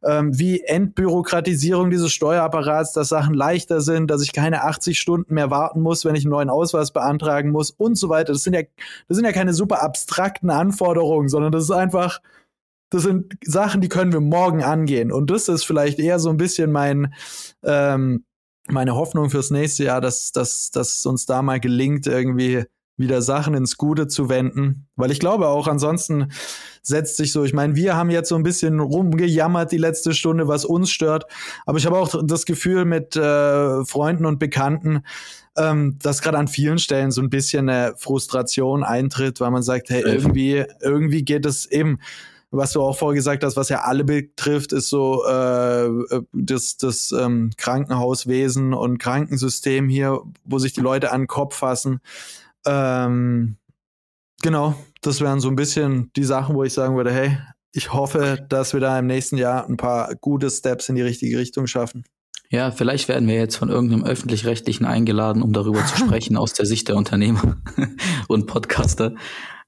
ähm, 0.06 0.38
wie 0.38 0.62
Entbürokratisierung 0.62 1.90
dieses 1.90 2.12
Steuerapparats, 2.12 2.94
dass 2.94 3.10
Sachen 3.10 3.34
leichter 3.34 3.82
sind, 3.82 4.08
dass 4.12 4.22
ich 4.22 4.34
keine 4.34 4.64
80 4.64 5.00
Stunden 5.00 5.34
mehr 5.34 5.50
warten 5.50 5.82
muss, 5.82 6.06
wenn 6.06 6.16
ich 6.16 6.26
einen 6.26 6.32
neuen 6.32 6.50
Ausweis 6.50 6.92
beantragen 6.92 7.52
muss 7.52 7.72
und 7.72 7.96
so 7.96 8.10
weiter. 8.10 8.34
Das 8.34 8.44
sind 8.44 8.54
ja, 8.54 8.62
das 9.08 9.18
sind 9.18 9.26
ja 9.26 9.32
keine 9.32 9.54
super 9.54 9.82
abstrakten 9.82 10.50
Anforderungen, 10.50 11.30
sondern 11.30 11.52
das 11.52 11.64
ist 11.66 11.72
einfach, 11.72 12.22
das 12.90 13.04
sind 13.04 13.34
Sachen, 13.44 13.82
die 13.82 13.90
können 13.90 14.14
wir 14.14 14.22
morgen 14.22 14.64
angehen. 14.64 15.12
Und 15.12 15.32
das 15.32 15.48
ist 15.48 15.64
vielleicht 15.64 16.00
eher 16.00 16.20
so 16.20 16.30
ein 16.30 16.38
bisschen 16.38 16.72
mein, 16.72 17.14
ähm, 17.64 18.26
meine 18.68 18.96
Hoffnung 18.96 19.30
fürs 19.30 19.52
nächste 19.52 19.86
Jahr, 19.86 20.02
dass, 20.02 20.32
dass, 20.32 20.72
dass 20.72 21.06
uns 21.06 21.26
da 21.26 21.42
mal 21.42 21.60
gelingt, 21.60 22.08
irgendwie 22.08 22.66
wieder 22.98 23.22
Sachen 23.22 23.54
ins 23.54 23.78
Gute 23.78 24.08
zu 24.08 24.30
wenden. 24.30 24.88
Weil 24.96 25.12
ich 25.12 25.20
glaube 25.20 25.48
auch, 25.48 25.68
ansonsten 25.68 26.32
setzt 26.82 27.18
sich 27.18 27.32
so, 27.32 27.44
ich 27.44 27.54
meine, 27.54 27.76
wir 27.76 27.96
haben 27.96 28.10
jetzt 28.10 28.30
so 28.30 28.36
ein 28.36 28.44
bisschen 28.44 28.80
rumgejammert 28.80 29.72
die 29.72 29.78
letzte 29.78 30.14
Stunde, 30.14 30.48
was 30.48 30.66
uns 30.66 30.92
stört. 30.92 31.26
Aber 31.66 31.78
ich 31.78 31.86
habe 31.86 31.98
auch 31.98 32.24
das 32.24 32.46
Gefühl 32.46 32.86
mit 32.86 33.16
äh, 33.16 33.86
Freunden 33.86 34.26
und 34.26 34.40
Bekannten, 34.40 35.04
ähm, 35.58 35.98
dass 36.02 36.22
gerade 36.22 36.38
an 36.38 36.48
vielen 36.48 36.78
Stellen 36.78 37.12
so 37.12 37.22
ein 37.22 37.30
bisschen 37.30 37.70
eine 37.70 37.96
Frustration 37.98 38.84
eintritt, 38.84 39.40
weil 39.40 39.52
man 39.52 39.64
sagt, 39.64 39.90
hey, 39.90 40.02
irgendwie, 40.02 40.66
irgendwie 40.82 41.24
geht 41.24 41.46
es 41.46 41.66
eben 41.66 42.00
was 42.56 42.72
du 42.72 42.84
auch 42.84 42.96
vorher 42.96 43.16
gesagt 43.16 43.44
hast, 43.44 43.58
was 43.58 43.70
ja 43.70 43.82
alle 43.82 44.04
betrifft, 44.04 44.74
ist 44.74 44.90
so 44.90 45.26
äh, 45.26 45.90
das, 46.34 46.78
das 46.78 47.12
ähm, 47.12 47.50
Krankenhauswesen 47.58 48.76
und 48.76 49.00
Krankensystem 49.00 49.90
hier, 49.90 50.22
wo 50.46 50.60
sich 50.60 50.72
die 50.72 50.82
Leute 50.82 51.12
an 51.12 51.22
den 51.22 51.28
Kopf 51.28 51.56
fassen. 51.56 52.00
Ähm, 52.66 53.58
genau, 54.42 54.76
das 55.02 55.22
wären 55.22 55.40
so 55.40 55.50
ein 55.50 55.56
bisschen 55.56 56.12
die 56.16 56.24
Sachen, 56.24 56.56
wo 56.56 56.64
ich 56.64 56.74
sagen 56.74 56.96
würde, 56.96 57.12
hey, 57.12 57.38
ich 57.74 57.92
hoffe, 57.92 58.46
dass 58.50 58.74
wir 58.74 58.80
da 58.80 58.98
im 59.00 59.08
nächsten 59.08 59.38
Jahr 59.38 59.68
ein 59.68 59.78
paar 59.78 60.16
gute 60.16 60.50
Steps 60.50 60.90
in 60.90 60.96
die 60.96 61.02
richtige 61.02 61.38
Richtung 61.38 61.68
schaffen. 61.68 62.04
Ja, 62.50 62.70
vielleicht 62.70 63.08
werden 63.08 63.28
wir 63.28 63.36
jetzt 63.36 63.56
von 63.56 63.70
irgendeinem 63.70 64.04
öffentlich-rechtlichen 64.04 64.86
eingeladen, 64.86 65.42
um 65.42 65.54
darüber 65.54 65.84
zu 65.86 65.98
sprechen 66.06 66.38
aus 66.38 66.54
der 66.54 66.68
Sicht 66.68 66.88
der 66.88 66.96
Unternehmer 66.96 67.58
und 68.28 68.46
Podcaster. 68.46 69.16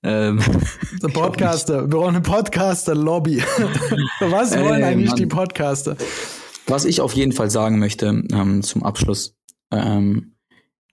Ähm, 0.04 0.40
Der 1.02 1.08
Podcaster, 1.08 1.82
wir 1.82 1.88
brauchen 1.88 2.10
eine 2.10 2.22
Podcaster-Lobby. 2.22 3.42
Was 4.20 4.52
Ey, 4.52 4.64
wollen 4.64 4.84
eigentlich 4.84 5.10
Mann. 5.10 5.16
die 5.16 5.26
Podcaster? 5.26 5.98
Was 6.68 6.86
ich 6.86 7.02
auf 7.02 7.14
jeden 7.14 7.32
Fall 7.32 7.50
sagen 7.50 7.80
möchte 7.80 8.24
ähm, 8.32 8.62
zum 8.62 8.84
Abschluss, 8.84 9.36
ähm, 9.72 10.35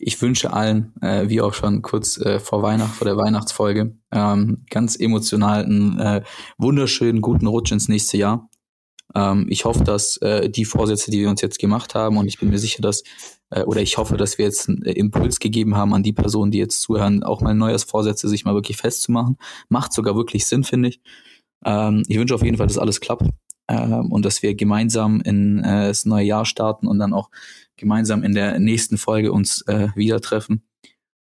ich 0.05 0.21
wünsche 0.21 0.53
allen, 0.53 0.93
äh, 1.01 1.29
wie 1.29 1.41
auch 1.41 1.55
schon 1.55 1.81
kurz 1.81 2.19
äh, 2.19 2.41
vor 2.41 2.61
Weihnacht, 2.63 2.97
vor 2.97 3.05
der 3.05 3.17
Weihnachtsfolge, 3.17 3.97
ähm, 4.11 4.65
ganz 4.69 4.97
emotional 4.97 5.65
einen 5.65 5.99
äh, 6.01 6.23
wunderschönen 6.59 7.21
guten 7.21 7.47
Rutsch 7.47 7.71
ins 7.71 7.89
nächste 7.89 8.17
Jahr. 8.17 8.51
Ähm, 9.15 9.47
ich 9.49 9.65
hoffe, 9.65 9.85
dass 9.85 10.17
äh, 10.17 10.51
die 10.51 10.65
Vorsätze, 10.65 11.13
die 11.13 11.21
wir 11.21 11.31
uns 11.31 11.41
jetzt 11.41 11.61
gemacht 11.61 11.95
haben, 11.95 12.17
und 12.17 12.27
ich 12.27 12.41
bin 12.41 12.51
mir 12.51 12.59
sicher, 12.59 12.83
dass, 12.83 13.05
äh, 13.51 13.63
oder 13.63 13.81
ich 13.81 13.97
hoffe, 13.97 14.17
dass 14.17 14.39
wir 14.39 14.45
jetzt 14.45 14.69
einen 14.69 14.83
Impuls 14.83 15.39
gegeben 15.39 15.77
haben 15.77 15.95
an 15.95 16.03
die 16.03 16.13
Personen, 16.13 16.51
die 16.51 16.59
jetzt 16.59 16.81
zuhören, 16.81 17.23
auch 17.23 17.41
mal 17.41 17.55
Neujahrsvorsätze 17.55 18.29
sich 18.29 18.45
mal 18.45 18.55
wirklich 18.55 18.79
festzumachen. 18.79 19.39
Macht 19.69 19.93
sogar 19.93 20.17
wirklich 20.17 20.47
Sinn, 20.47 20.65
finde 20.65 20.89
ich. 20.89 21.01
Ähm, 21.65 22.03
ich 22.09 22.19
wünsche 22.19 22.35
auf 22.35 22.43
jeden 22.43 22.57
Fall, 22.57 22.67
dass 22.67 22.79
alles 22.79 23.01
klappt 23.01 23.29
ähm, 23.69 24.11
und 24.11 24.25
dass 24.25 24.43
wir 24.43 24.57
gemeinsam 24.57 25.21
in 25.21 25.61
äh, 25.63 25.87
das 25.87 26.07
neue 26.07 26.25
Jahr 26.25 26.45
starten 26.45 26.89
und 26.89 26.99
dann 26.99 27.13
auch 27.13 27.31
gemeinsam 27.77 28.23
in 28.23 28.35
der 28.35 28.59
nächsten 28.59 28.99
Folge 28.99 29.33
uns 29.33 29.63
äh, 29.63 29.89
wieder 29.95 30.21
treffen. 30.21 30.63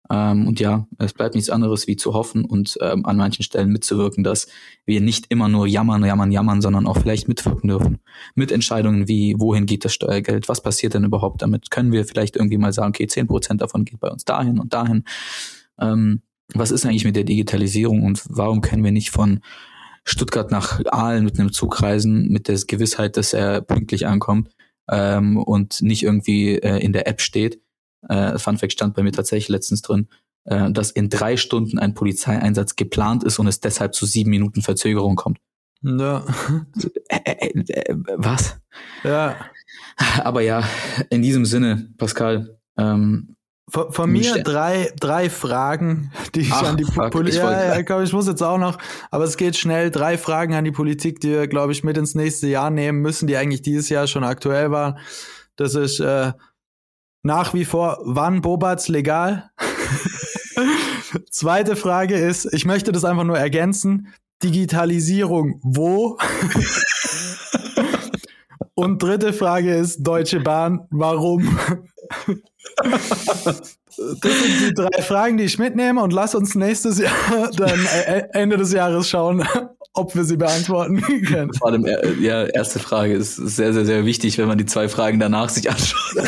Ähm, 0.10 0.48
und 0.48 0.60
ja, 0.60 0.88
es 1.00 1.14
bleibt 1.14 1.36
nichts 1.36 1.50
anderes 1.50 1.88
wie 1.88 1.98
zu 1.98 2.14
hoffen 2.14 2.46
und 2.46 2.78
ähm, 2.82 3.06
an 3.06 3.18
manchen 3.18 3.44
Stellen 3.44 3.72
mitzuwirken, 3.72 4.24
dass 4.24 4.48
wir 4.86 5.02
nicht 5.02 5.26
immer 5.30 5.50
nur 5.50 5.68
jammern, 5.68 6.04
jammern, 6.06 6.32
jammern, 6.32 6.62
sondern 6.62 6.88
auch 6.88 6.98
vielleicht 6.98 7.28
mitwirken 7.28 7.68
dürfen. 7.68 8.00
Mit 8.36 8.52
Entscheidungen 8.52 9.08
wie, 9.08 9.36
wohin 9.38 9.66
geht 9.66 9.84
das 9.86 9.94
Steuergeld, 9.94 10.48
was 10.48 10.62
passiert 10.62 10.94
denn 10.94 11.04
überhaupt 11.04 11.42
damit? 11.42 11.72
Können 11.72 11.92
wir 11.92 12.06
vielleicht 12.06 12.36
irgendwie 12.36 12.58
mal 12.58 12.74
sagen, 12.74 12.90
okay, 12.90 13.08
zehn 13.08 13.28
Prozent 13.28 13.62
davon 13.62 13.86
geht 13.86 14.00
bei 14.00 14.10
uns 14.10 14.24
dahin 14.24 14.60
und 14.60 14.74
dahin. 14.74 15.04
Ähm, 15.80 16.22
was 16.54 16.72
ist 16.72 16.86
eigentlich 16.86 17.06
mit 17.06 17.18
der 17.18 17.26
Digitalisierung 17.26 18.04
und 18.04 18.24
warum 18.30 18.62
können 18.62 18.84
wir 18.84 18.94
nicht 18.94 19.12
von 19.12 19.42
Stuttgart 20.06 20.52
nach 20.52 20.80
Aalen 20.86 21.26
mit 21.26 21.38
einem 21.38 21.52
Zug 21.52 21.82
reisen, 21.82 22.30
mit 22.30 22.48
der 22.48 22.58
Gewissheit, 22.66 23.18
dass 23.18 23.34
er 23.34 23.60
pünktlich 23.60 24.08
ankommt 24.08 24.50
ähm, 24.90 25.38
und 25.38 25.82
nicht 25.82 26.04
irgendwie 26.04 26.56
äh, 26.56 26.80
in 26.80 26.94
der 26.94 27.08
App 27.08 27.22
steht? 27.22 27.62
äh, 28.10 28.38
Funfact 28.38 28.74
stand 28.74 28.96
bei 28.96 29.04
mir 29.04 29.12
tatsächlich 29.12 29.50
letztens 29.50 29.82
drin, 29.82 30.08
äh, 30.46 30.72
dass 30.72 30.92
in 30.92 31.10
drei 31.10 31.38
Stunden 31.38 31.80
ein 31.80 31.94
Polizeieinsatz 31.94 32.76
geplant 32.76 33.24
ist 33.24 33.40
und 33.40 33.48
es 33.48 33.60
deshalb 33.60 33.96
zu 33.96 34.06
sieben 34.06 34.30
Minuten 34.30 34.62
Verzögerung 34.62 35.16
kommt. 35.16 35.40
Ja. 35.82 36.26
Äh, 37.10 37.50
äh, 37.50 37.64
äh, 37.72 37.96
was? 38.18 38.60
Ja. 39.04 39.38
Aber 40.20 40.42
ja, 40.42 40.64
in 41.10 41.22
diesem 41.22 41.46
Sinne, 41.46 41.90
Pascal, 41.98 42.60
ähm, 42.78 43.37
von, 43.70 43.92
von 43.92 44.10
mir 44.10 44.44
drei, 44.44 44.94
drei 44.98 45.30
Fragen, 45.30 46.12
die 46.34 46.42
ich 46.42 46.54
Ach, 46.54 46.64
an 46.64 46.78
die 46.78 46.86
Politik. 46.86 47.42
Ja, 47.42 47.76
ja, 47.76 47.82
glaub, 47.82 48.02
ich 48.02 48.14
muss 48.14 48.28
jetzt 48.28 48.42
auch 48.42 48.58
noch, 48.58 48.78
aber 49.12 49.26
es 49.26 49.36
geht 49.36 49.58
schnell. 49.58 49.92
Drei 49.92 50.18
Fragen 50.18 50.54
an 50.54 50.64
die 50.64 50.72
Politik, 50.72 51.20
die 51.20 51.32
wir, 51.32 51.48
glaube 51.48 51.74
ich, 51.74 51.84
mit 51.84 51.98
ins 51.98 52.16
nächste 52.16 52.48
Jahr 52.48 52.70
nehmen 52.70 53.02
müssen, 53.02 53.28
die 53.28 53.36
eigentlich 53.36 53.62
dieses 53.62 53.90
Jahr 53.90 54.08
schon 54.08 54.24
aktuell 54.24 54.72
waren. 54.72 54.98
Das 55.58 55.76
ist 55.76 56.00
äh, 56.00 56.32
nach 57.24 57.54
wie 57.54 57.66
vor, 57.66 58.00
wann 58.04 58.42
Bobats 58.42 58.88
legal? 58.88 59.50
Zweite 61.30 61.76
Frage 61.76 62.16
ist, 62.16 62.46
ich 62.54 62.66
möchte 62.66 62.94
das 62.94 63.04
einfach 63.04 63.26
nur 63.26 63.38
ergänzen. 63.38 64.14
Digitalisierung 64.44 65.60
wo? 65.62 66.18
Und 68.76 69.02
dritte 69.02 69.34
Frage 69.34 69.76
ist, 69.76 70.04
Deutsche 70.04 70.40
Bahn, 70.40 70.88
warum? 70.92 71.58
Das 72.76 74.22
sind 74.22 74.70
die 74.70 74.74
drei 74.76 75.02
Fragen, 75.02 75.38
die 75.38 75.46
ich 75.46 75.58
mitnehme 75.58 76.02
und 76.04 76.14
lass 76.14 76.36
uns 76.36 76.54
nächstes 76.56 77.00
Jahr 77.00 77.50
dann 77.58 77.80
äh, 78.06 78.24
Ende 78.34 78.58
des 78.58 78.72
Jahres 78.72 79.10
schauen, 79.10 79.44
ob 79.94 80.14
wir 80.16 80.24
sie 80.24 80.38
beantworten 80.38 81.02
können. 81.26 81.54
vor 81.54 81.70
allem, 81.70 81.86
äh, 81.86 82.14
ja, 82.20 82.44
erste 82.46 82.80
Frage 82.80 83.14
ist 83.16 83.36
sehr, 83.38 83.74
sehr, 83.74 83.86
sehr 83.86 84.06
wichtig, 84.06 84.38
wenn 84.38 84.48
man 84.48 84.58
die 84.60 84.66
zwei 84.68 84.88
Fragen 84.88 85.20
danach 85.20 85.50
sich 85.50 85.70
anschaut. 85.70 86.28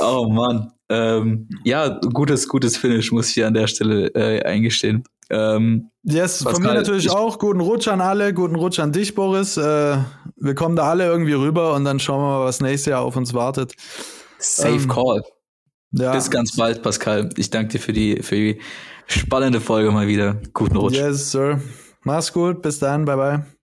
Oh 0.00 0.28
Mann. 0.28 0.72
Ähm, 0.90 1.48
ja, 1.64 1.98
gutes, 2.14 2.48
gutes 2.48 2.76
Finish, 2.76 3.12
muss 3.12 3.28
ich 3.28 3.34
hier 3.34 3.46
an 3.46 3.54
der 3.54 3.66
Stelle 3.66 4.06
äh, 4.14 4.42
eingestehen. 4.44 5.04
Ähm, 5.30 5.90
Yes, 6.02 6.42
von 6.42 6.62
mir 6.62 6.72
natürlich 6.72 7.04
ich- 7.06 7.10
auch. 7.10 7.38
Guten 7.38 7.60
Rutsch 7.60 7.88
an 7.88 8.00
alle, 8.00 8.32
guten 8.32 8.54
Rutsch 8.54 8.78
an 8.78 8.92
dich, 8.92 9.14
Boris. 9.14 9.58
Äh, 9.58 9.98
wir 10.40 10.54
kommen 10.54 10.76
da 10.76 10.88
alle 10.88 11.06
irgendwie 11.06 11.32
rüber 11.32 11.74
und 11.74 11.84
dann 11.84 12.00
schauen 12.00 12.20
wir 12.20 12.38
mal, 12.38 12.44
was 12.44 12.60
nächstes 12.60 12.90
Jahr 12.90 13.02
auf 13.02 13.16
uns 13.16 13.34
wartet. 13.34 13.74
safe 14.38 14.74
Ähm, 14.74 14.88
Call. 14.88 15.22
Ja. 15.92 16.12
Bis 16.12 16.30
ganz 16.30 16.54
bald, 16.56 16.82
Pascal. 16.82 17.30
Ich 17.36 17.50
danke 17.50 17.72
dir 17.72 17.80
für 17.80 17.92
die, 17.92 18.22
für 18.22 18.34
die 18.34 18.60
spannende 19.06 19.60
Folge 19.60 19.90
mal 19.90 20.06
wieder. 20.06 20.40
Guten 20.52 20.76
Rutsch. 20.76 20.96
Yes, 20.96 21.30
sir. 21.30 21.60
Mach's 22.02 22.32
gut, 22.32 22.62
bis 22.62 22.78
dann, 22.78 23.04
bye 23.04 23.16
bye. 23.16 23.57